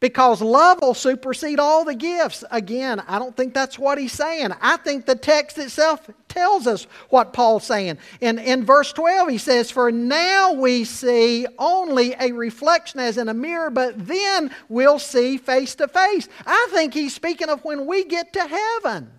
because 0.00 0.42
love 0.42 0.80
will 0.82 0.94
supersede 0.94 1.60
all 1.60 1.84
the 1.84 1.94
gifts. 1.94 2.44
Again, 2.50 3.00
I 3.06 3.20
don't 3.20 3.36
think 3.36 3.54
that's 3.54 3.78
what 3.78 3.96
he's 3.96 4.12
saying. 4.12 4.50
I 4.60 4.76
think 4.76 5.06
the 5.06 5.14
text 5.14 5.56
itself 5.58 6.10
tells 6.36 6.66
us 6.66 6.84
what 7.08 7.32
Paul's 7.32 7.64
saying. 7.64 7.98
In, 8.20 8.38
in 8.38 8.64
verse 8.64 8.92
12, 8.92 9.30
he 9.30 9.38
says, 9.38 9.70
For 9.70 9.90
now 9.90 10.52
we 10.52 10.84
see 10.84 11.46
only 11.58 12.14
a 12.20 12.32
reflection 12.32 13.00
as 13.00 13.16
in 13.16 13.28
a 13.28 13.34
mirror, 13.34 13.70
but 13.70 14.06
then 14.06 14.50
we'll 14.68 14.98
see 14.98 15.38
face 15.38 15.74
to 15.76 15.88
face. 15.88 16.28
I 16.44 16.68
think 16.72 16.92
he's 16.92 17.14
speaking 17.14 17.48
of 17.48 17.64
when 17.64 17.86
we 17.86 18.04
get 18.04 18.34
to 18.34 18.46
heaven. 18.46 19.10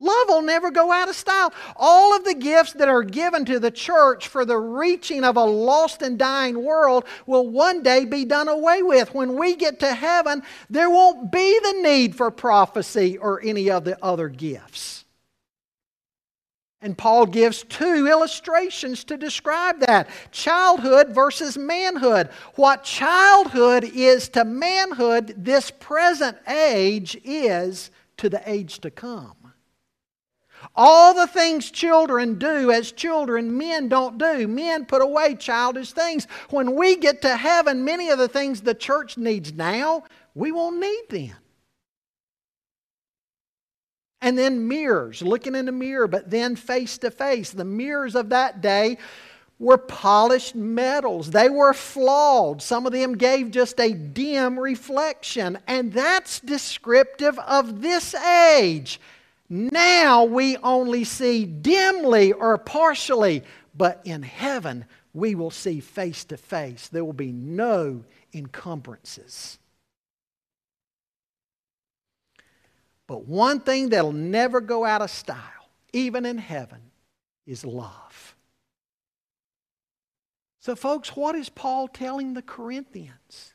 Love 0.00 0.28
will 0.28 0.42
never 0.42 0.70
go 0.70 0.92
out 0.92 1.08
of 1.08 1.16
style. 1.16 1.52
All 1.74 2.14
of 2.14 2.24
the 2.24 2.34
gifts 2.34 2.74
that 2.74 2.88
are 2.88 3.02
given 3.02 3.44
to 3.46 3.58
the 3.58 3.70
church 3.70 4.28
for 4.28 4.44
the 4.44 4.58
reaching 4.58 5.24
of 5.24 5.36
a 5.36 5.44
lost 5.44 6.02
and 6.02 6.16
dying 6.16 6.62
world 6.62 7.04
will 7.26 7.48
one 7.48 7.82
day 7.82 8.04
be 8.04 8.24
done 8.24 8.48
away 8.48 8.82
with. 8.82 9.12
When 9.12 9.36
we 9.36 9.56
get 9.56 9.80
to 9.80 9.92
heaven, 9.92 10.42
there 10.70 10.90
won't 10.90 11.32
be 11.32 11.58
the 11.58 11.80
need 11.82 12.14
for 12.14 12.30
prophecy 12.30 13.18
or 13.18 13.40
any 13.42 13.70
of 13.70 13.84
the 13.84 13.98
other 14.04 14.28
gifts. 14.28 14.97
And 16.80 16.96
Paul 16.96 17.26
gives 17.26 17.64
two 17.64 18.06
illustrations 18.06 19.02
to 19.04 19.16
describe 19.16 19.80
that 19.80 20.08
childhood 20.30 21.08
versus 21.08 21.58
manhood. 21.58 22.28
What 22.54 22.84
childhood 22.84 23.82
is 23.82 24.28
to 24.30 24.44
manhood, 24.44 25.34
this 25.36 25.72
present 25.72 26.36
age 26.46 27.20
is 27.24 27.90
to 28.18 28.28
the 28.28 28.40
age 28.48 28.78
to 28.80 28.90
come. 28.90 29.34
All 30.74 31.14
the 31.14 31.26
things 31.26 31.70
children 31.70 32.38
do 32.38 32.70
as 32.70 32.92
children, 32.92 33.56
men 33.58 33.88
don't 33.88 34.18
do. 34.18 34.46
Men 34.46 34.86
put 34.86 35.02
away 35.02 35.34
childish 35.34 35.92
things. 35.92 36.26
When 36.50 36.76
we 36.76 36.96
get 36.96 37.22
to 37.22 37.36
heaven, 37.36 37.84
many 37.84 38.10
of 38.10 38.18
the 38.18 38.28
things 38.28 38.60
the 38.60 38.74
church 38.74 39.16
needs 39.18 39.52
now, 39.52 40.04
we 40.34 40.52
won't 40.52 40.78
need 40.78 41.04
then. 41.10 41.36
And 44.20 44.36
then 44.36 44.66
mirrors, 44.66 45.22
looking 45.22 45.54
in 45.54 45.66
the 45.66 45.72
mirror, 45.72 46.08
but 46.08 46.30
then 46.30 46.56
face 46.56 46.98
to 46.98 47.10
face. 47.10 47.50
The 47.50 47.64
mirrors 47.64 48.14
of 48.16 48.30
that 48.30 48.60
day 48.60 48.98
were 49.58 49.78
polished 49.78 50.54
metals. 50.54 51.30
They 51.30 51.48
were 51.48 51.74
flawed. 51.74 52.62
Some 52.62 52.86
of 52.86 52.92
them 52.92 53.16
gave 53.16 53.50
just 53.50 53.78
a 53.80 53.92
dim 53.92 54.58
reflection. 54.58 55.58
And 55.66 55.92
that's 55.92 56.40
descriptive 56.40 57.38
of 57.40 57.80
this 57.80 58.14
age. 58.14 59.00
Now 59.48 60.24
we 60.24 60.56
only 60.58 61.04
see 61.04 61.44
dimly 61.44 62.32
or 62.32 62.58
partially, 62.58 63.42
but 63.74 64.00
in 64.04 64.22
heaven 64.22 64.84
we 65.14 65.34
will 65.34 65.50
see 65.50 65.80
face 65.80 66.24
to 66.24 66.36
face. 66.36 66.88
There 66.88 67.04
will 67.04 67.12
be 67.12 67.32
no 67.32 68.04
encumbrances. 68.32 69.58
But 73.08 73.26
one 73.26 73.58
thing 73.58 73.88
that'll 73.88 74.12
never 74.12 74.60
go 74.60 74.84
out 74.84 75.02
of 75.02 75.10
style, 75.10 75.40
even 75.92 76.24
in 76.24 76.38
heaven, 76.38 76.80
is 77.46 77.64
love. 77.64 78.36
So, 80.60 80.76
folks, 80.76 81.16
what 81.16 81.34
is 81.34 81.48
Paul 81.48 81.88
telling 81.88 82.34
the 82.34 82.42
Corinthians? 82.42 83.54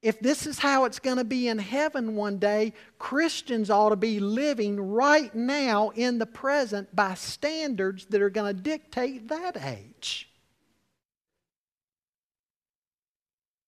if 0.00 0.20
this 0.20 0.46
is 0.46 0.60
how 0.60 0.84
it's 0.84 1.00
going 1.00 1.16
to 1.16 1.24
be 1.24 1.48
in 1.48 1.58
heaven 1.58 2.14
one 2.14 2.38
day, 2.38 2.72
Christians 2.98 3.68
ought 3.68 3.88
to 3.88 3.96
be 3.96 4.20
living 4.20 4.80
right 4.80 5.34
now 5.34 5.90
in 5.90 6.18
the 6.18 6.26
present 6.26 6.94
by 6.94 7.14
standards 7.14 8.06
that 8.06 8.22
are 8.22 8.30
going 8.30 8.54
to 8.54 8.62
dictate 8.62 9.28
that 9.28 9.56
age. 9.56 10.30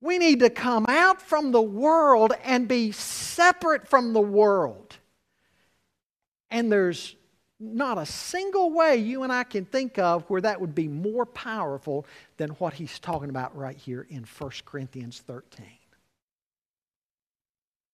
We 0.00 0.18
need 0.18 0.40
to 0.40 0.50
come 0.50 0.86
out 0.88 1.20
from 1.20 1.52
the 1.52 1.60
world 1.60 2.32
and 2.44 2.66
be 2.66 2.92
separate 2.92 3.86
from 3.86 4.12
the 4.12 4.20
world. 4.20 4.96
And 6.50 6.72
there's 6.72 7.16
not 7.60 7.98
a 7.98 8.06
single 8.06 8.70
way 8.70 8.96
you 8.96 9.22
and 9.22 9.32
I 9.32 9.44
can 9.44 9.66
think 9.66 9.98
of 9.98 10.24
where 10.30 10.40
that 10.40 10.60
would 10.60 10.74
be 10.74 10.88
more 10.88 11.26
powerful 11.26 12.06
than 12.38 12.50
what 12.52 12.72
he's 12.72 12.98
talking 12.98 13.28
about 13.28 13.54
right 13.54 13.76
here 13.76 14.06
in 14.08 14.24
1 14.24 14.50
Corinthians 14.64 15.22
13. 15.26 15.66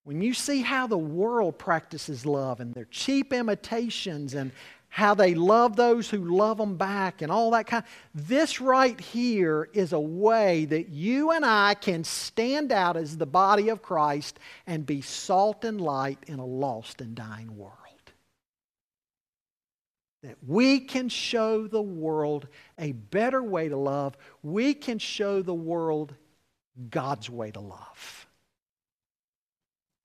When 0.04 0.22
you 0.22 0.34
see 0.34 0.62
how 0.62 0.86
the 0.86 0.96
world 0.96 1.58
practices 1.58 2.24
love 2.24 2.60
and 2.60 2.72
their 2.72 2.84
cheap 2.84 3.32
imitations 3.32 4.34
and 4.34 4.52
how 4.96 5.12
they 5.12 5.34
love 5.34 5.76
those 5.76 6.08
who 6.08 6.24
love 6.24 6.56
them 6.56 6.78
back 6.78 7.20
and 7.20 7.30
all 7.30 7.50
that 7.50 7.66
kind 7.66 7.84
this 8.14 8.62
right 8.62 8.98
here 8.98 9.68
is 9.74 9.92
a 9.92 10.00
way 10.00 10.64
that 10.64 10.88
you 10.88 11.32
and 11.32 11.44
I 11.44 11.74
can 11.74 12.02
stand 12.02 12.72
out 12.72 12.96
as 12.96 13.18
the 13.18 13.26
body 13.26 13.68
of 13.68 13.82
Christ 13.82 14.38
and 14.66 14.86
be 14.86 15.02
salt 15.02 15.66
and 15.66 15.78
light 15.82 16.20
in 16.28 16.38
a 16.38 16.46
lost 16.46 17.02
and 17.02 17.14
dying 17.14 17.58
world. 17.58 17.74
That 20.22 20.38
we 20.46 20.80
can 20.80 21.10
show 21.10 21.66
the 21.66 21.82
world 21.82 22.48
a 22.78 22.92
better 22.92 23.42
way 23.42 23.68
to 23.68 23.76
love. 23.76 24.16
We 24.42 24.72
can 24.72 24.98
show 24.98 25.42
the 25.42 25.52
world 25.52 26.14
God's 26.88 27.28
way 27.28 27.50
to 27.50 27.60
love. 27.60 28.26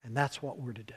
And 0.04 0.14
that's 0.14 0.42
what 0.42 0.60
we're 0.60 0.74
to 0.74 0.82
do. 0.82 0.94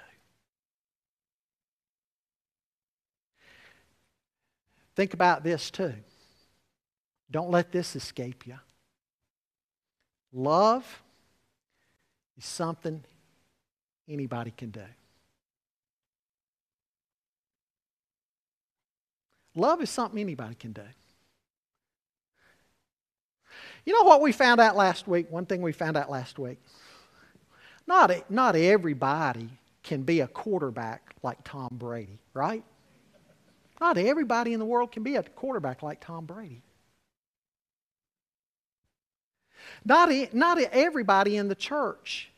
Think 4.95 5.13
about 5.13 5.43
this 5.43 5.69
too. 5.69 5.93
Don't 7.29 7.51
let 7.51 7.71
this 7.71 7.95
escape 7.95 8.47
you. 8.47 8.57
Love 10.31 11.03
is 12.37 12.45
something 12.45 13.03
anybody 14.07 14.51
can 14.51 14.69
do. 14.69 14.81
Love 19.55 19.81
is 19.81 19.89
something 19.89 20.19
anybody 20.19 20.55
can 20.55 20.73
do. 20.73 20.81
You 23.85 23.93
know 23.93 24.03
what 24.03 24.21
we 24.21 24.31
found 24.31 24.59
out 24.59 24.75
last 24.75 25.07
week? 25.07 25.29
One 25.29 25.45
thing 25.45 25.61
we 25.61 25.71
found 25.71 25.95
out 25.95 26.09
last 26.09 26.39
week. 26.39 26.59
Not, 27.87 28.29
not 28.31 28.55
everybody 28.55 29.49
can 29.83 30.01
be 30.03 30.21
a 30.21 30.27
quarterback 30.27 31.13
like 31.21 31.37
Tom 31.43 31.69
Brady, 31.71 32.19
right? 32.33 32.63
Not 33.79 33.97
everybody 33.97 34.53
in 34.53 34.59
the 34.59 34.65
world 34.65 34.91
can 34.91 35.03
be 35.03 35.15
a 35.15 35.23
quarterback 35.23 35.83
like 35.83 35.99
Tom 35.99 36.25
Brady. 36.25 36.61
Not, 39.83 40.09
not 40.33 40.59
everybody 40.59 41.37
in 41.37 41.47
the 41.47 41.55
church 41.55 42.31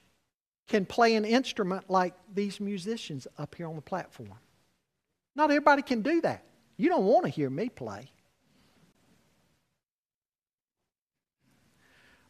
can 0.68 0.86
play 0.86 1.16
an 1.16 1.26
instrument 1.26 1.90
like 1.90 2.14
these 2.34 2.60
musicians 2.60 3.28
up 3.38 3.56
here 3.56 3.68
on 3.68 3.76
the 3.76 3.82
platform. 3.82 4.34
Not 5.36 5.52
everybody 5.52 5.82
can 5.82 6.02
do 6.02 6.22
that. 6.22 6.44
You 6.78 6.90
don't 6.90 7.06
want 7.06 7.26
to 7.26 7.30
hear 7.30 7.50
me 7.50 7.70
play. 7.70 8.12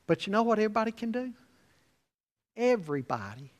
But 0.05 0.25
you 0.25 0.31
know 0.31 0.43
what 0.43 0.59
everybody 0.59 0.91
can 0.91 1.11
do? 1.11 1.33
Everybody 2.55 3.51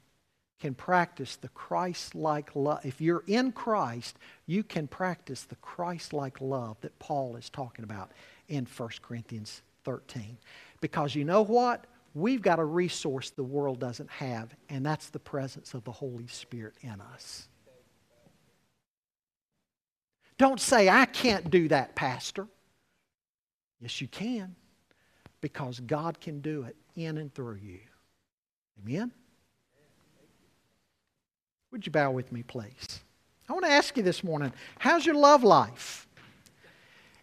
can 0.60 0.74
practice 0.74 1.36
the 1.36 1.49
Christ 1.49 2.16
like 2.16 2.55
love. 2.55 2.84
If 2.84 2.99
you're 2.99 3.24
in 3.28 3.51
Christ, 3.51 4.18
you 4.47 4.64
can 4.64 4.88
practice 4.88 5.43
the 5.43 5.55
Christ 5.58 6.14
like 6.14 6.41
love 6.41 6.78
that 6.82 6.97
Paul 6.99 7.36
is 7.36 7.49
talking 7.49 7.84
about 7.84 8.12
in 8.47 8.66
1 8.66 8.89
Corinthians 9.01 9.62
13. 9.84 10.38
Because 10.82 11.16
you 11.16 11.26
know 11.26 11.43
what? 11.43 11.86
We've 12.16 12.41
got 12.41 12.58
a 12.58 12.66
resource 12.66 13.30
the 13.30 13.43
world 13.43 13.80
doesn't 13.80 14.10
have, 14.10 14.55
and 14.70 14.84
that's 14.84 15.10
the 15.10 15.20
presence 15.20 15.76
of 15.76 15.84
the 15.84 15.91
Holy 15.91 16.28
Spirit 16.28 16.74
in 16.82 16.99
us. 17.14 17.47
Don't 20.39 20.60
say, 20.60 20.89
I 20.89 21.05
can't 21.05 21.49
do 21.49 21.68
that, 21.68 21.95
Pastor. 21.95 22.47
Yes, 23.80 24.01
you 24.01 24.08
can, 24.08 24.55
because 25.41 25.80
God 25.80 26.20
can 26.20 26.41
do 26.41 26.64
it 26.64 26.76
in 26.95 27.18
and 27.18 27.34
through 27.34 27.58
you. 27.58 27.80
Amen? 28.84 29.12
Would 31.72 31.86
you 31.86 31.91
bow 31.91 32.11
with 32.11 32.32
me, 32.32 32.43
please? 32.43 33.01
I 33.49 33.53
want 33.53 33.65
to 33.65 33.72
ask 33.72 33.95
you 33.97 34.03
this 34.03 34.24
morning 34.24 34.53
how's 34.80 35.05
your 35.05 35.15
love 35.15 35.43
life? 35.43 36.07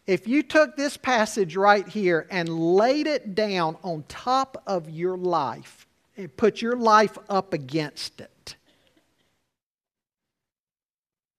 If 0.06 0.28
you 0.28 0.42
took 0.42 0.76
this 0.76 0.96
passage 0.96 1.56
right 1.56 1.88
here 1.88 2.26
and 2.30 2.48
laid 2.48 3.06
it 3.06 3.34
down 3.34 3.76
on 3.82 4.04
top 4.06 4.62
of 4.66 4.90
your 4.90 5.16
life 5.16 5.86
and 6.16 6.34
put 6.36 6.60
your 6.60 6.76
life 6.76 7.16
up 7.28 7.54
against 7.54 8.20
it, 8.20 8.56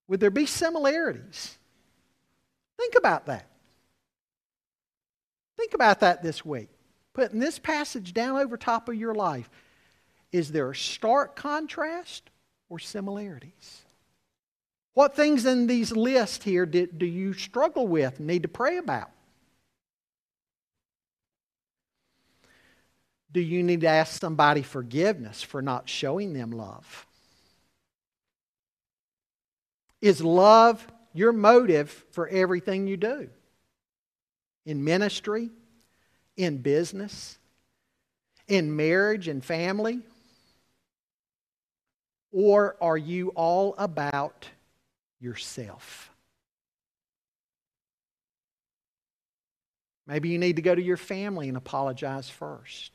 would 0.08 0.20
there 0.20 0.32
be 0.32 0.48
similarities? 0.48 1.58
Think 2.78 2.96
about 2.96 3.28
that. 3.28 3.48
Think 5.58 5.74
about 5.74 6.00
that 6.02 6.24
this 6.24 6.44
week. 6.44 6.70
Putting 7.14 7.40
this 7.40 7.60
passage 7.60 8.14
down 8.14 8.38
over 8.38 8.58
top 8.58 8.90
of 8.90 8.96
your 8.96 9.14
life. 9.14 9.50
Is 10.32 10.52
there 10.52 10.72
a 10.72 10.76
stark 10.76 11.36
contrast 11.36 12.30
or 12.70 12.80
similarities? 12.80 13.82
What 14.94 15.16
things 15.16 15.46
in 15.46 15.68
these 15.68 15.92
lists 15.92 16.44
here 16.44 16.66
do, 16.66 16.88
do 16.88 17.06
you 17.06 17.34
struggle 17.34 17.88
with, 17.88 18.20
need 18.20 18.44
to 18.44 18.48
pray 18.48 18.78
about? 18.78 19.12
Do 23.32 23.42
you 23.42 23.62
need 23.64 23.82
to 23.82 23.88
ask 23.88 24.22
somebody 24.22 24.62
forgiveness 24.62 25.44
for 25.44 25.62
not 25.62 25.90
showing 25.90 26.32
them 26.32 26.52
love? 26.52 27.06
Is 30.02 30.22
love 30.22 30.88
your 31.14 31.34
motive 31.34 31.90
for 32.12 32.30
everything 32.30 32.88
you 32.88 32.96
do? 32.96 33.30
In 34.66 34.86
ministry, 34.86 35.50
in 36.38 36.60
business, 36.60 37.38
in 38.48 38.74
marriage 38.74 39.28
and 39.28 39.44
family? 39.44 40.00
Or 42.38 42.76
are 42.82 42.98
you 42.98 43.30
all 43.30 43.76
about 43.78 44.50
yourself? 45.22 46.12
Maybe 50.06 50.28
you 50.28 50.38
need 50.38 50.58
to 50.58 50.62
go 50.62 50.76
to 50.76 50.82
your 50.82 50.98
family 50.98 51.48
and 51.48 51.56
apologize 51.56 52.30
first. 52.30 52.92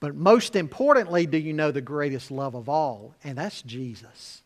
But 0.00 0.14
most 0.14 0.56
importantly, 0.56 1.26
do 1.26 1.36
you 1.36 1.52
know 1.52 1.70
the 1.70 1.82
greatest 1.82 2.30
love 2.30 2.54
of 2.54 2.70
all? 2.70 3.14
And 3.22 3.36
that's 3.36 3.60
Jesus. 3.60 4.42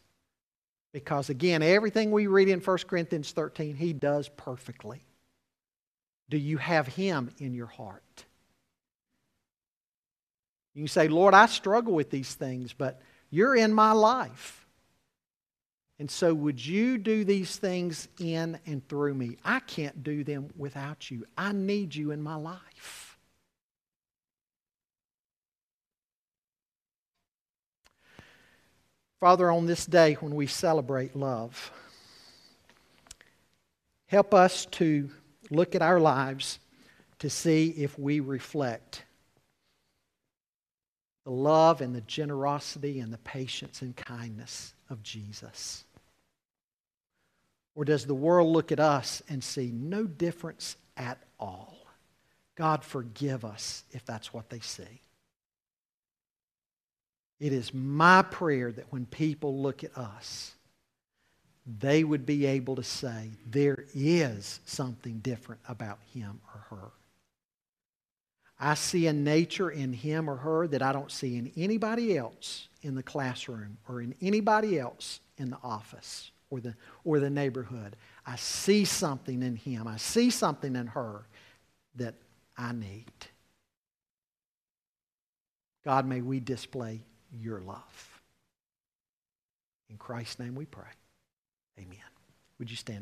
Because 0.92 1.30
again, 1.30 1.62
everything 1.62 2.10
we 2.10 2.26
read 2.26 2.48
in 2.48 2.58
1 2.58 2.78
Corinthians 2.88 3.30
13, 3.30 3.76
he 3.76 3.92
does 3.92 4.28
perfectly. 4.28 5.02
Do 6.28 6.36
you 6.36 6.56
have 6.56 6.88
him 6.88 7.30
in 7.38 7.54
your 7.54 7.66
heart? 7.68 8.24
You 10.74 10.82
can 10.82 10.88
say, 10.88 11.08
Lord, 11.08 11.34
I 11.34 11.46
struggle 11.46 11.94
with 11.94 12.10
these 12.10 12.34
things, 12.34 12.72
but 12.72 13.00
you're 13.30 13.56
in 13.56 13.72
my 13.72 13.92
life. 13.92 14.66
And 15.98 16.10
so, 16.10 16.34
would 16.34 16.64
you 16.64 16.98
do 16.98 17.24
these 17.24 17.56
things 17.56 18.08
in 18.18 18.58
and 18.66 18.86
through 18.88 19.14
me? 19.14 19.36
I 19.44 19.60
can't 19.60 20.02
do 20.02 20.24
them 20.24 20.50
without 20.56 21.10
you. 21.10 21.26
I 21.36 21.52
need 21.52 21.94
you 21.94 22.10
in 22.10 22.22
my 22.22 22.34
life. 22.34 23.18
Father, 29.20 29.52
on 29.52 29.66
this 29.66 29.86
day 29.86 30.14
when 30.14 30.34
we 30.34 30.48
celebrate 30.48 31.14
love, 31.14 31.70
help 34.06 34.34
us 34.34 34.66
to 34.66 35.08
look 35.50 35.76
at 35.76 35.82
our 35.82 36.00
lives 36.00 36.58
to 37.20 37.30
see 37.30 37.68
if 37.68 37.96
we 37.96 38.18
reflect 38.18 39.04
the 41.24 41.30
love 41.30 41.80
and 41.80 41.94
the 41.94 42.00
generosity 42.02 43.00
and 43.00 43.12
the 43.12 43.18
patience 43.18 43.82
and 43.82 43.96
kindness 43.96 44.74
of 44.90 45.02
Jesus? 45.02 45.84
Or 47.74 47.84
does 47.84 48.04
the 48.04 48.14
world 48.14 48.52
look 48.52 48.72
at 48.72 48.80
us 48.80 49.22
and 49.28 49.42
see 49.42 49.70
no 49.72 50.04
difference 50.04 50.76
at 50.96 51.18
all? 51.40 51.76
God, 52.54 52.84
forgive 52.84 53.44
us 53.44 53.84
if 53.92 54.04
that's 54.04 54.34
what 54.34 54.50
they 54.50 54.60
see. 54.60 55.00
It 57.40 57.52
is 57.52 57.72
my 57.72 58.22
prayer 58.22 58.70
that 58.70 58.92
when 58.92 59.06
people 59.06 59.62
look 59.62 59.82
at 59.82 59.96
us, 59.96 60.52
they 61.80 62.04
would 62.04 62.26
be 62.26 62.46
able 62.46 62.76
to 62.76 62.82
say, 62.82 63.30
there 63.46 63.84
is 63.94 64.60
something 64.64 65.18
different 65.18 65.60
about 65.68 65.98
him 66.12 66.40
or 66.54 66.76
her. 66.76 66.90
I 68.64 68.74
see 68.74 69.08
a 69.08 69.12
nature 69.12 69.70
in 69.70 69.92
him 69.92 70.30
or 70.30 70.36
her 70.36 70.68
that 70.68 70.82
I 70.82 70.92
don't 70.92 71.10
see 71.10 71.36
in 71.36 71.50
anybody 71.56 72.16
else 72.16 72.68
in 72.82 72.94
the 72.94 73.02
classroom 73.02 73.76
or 73.88 74.00
in 74.00 74.14
anybody 74.22 74.78
else 74.78 75.18
in 75.36 75.50
the 75.50 75.58
office 75.64 76.30
or 76.48 76.60
the, 76.60 76.76
or 77.04 77.18
the 77.18 77.28
neighborhood. 77.28 77.96
I 78.24 78.36
see 78.36 78.84
something 78.84 79.42
in 79.42 79.56
him. 79.56 79.88
I 79.88 79.96
see 79.96 80.30
something 80.30 80.76
in 80.76 80.86
her 80.86 81.26
that 81.96 82.14
I 82.56 82.70
need. 82.70 83.10
God, 85.84 86.06
may 86.06 86.20
we 86.20 86.38
display 86.38 87.00
your 87.36 87.60
love. 87.60 88.20
In 89.90 89.96
Christ's 89.96 90.38
name 90.38 90.54
we 90.54 90.66
pray. 90.66 90.84
Amen. 91.80 91.98
Would 92.60 92.70
you 92.70 92.76
stand? 92.76 93.00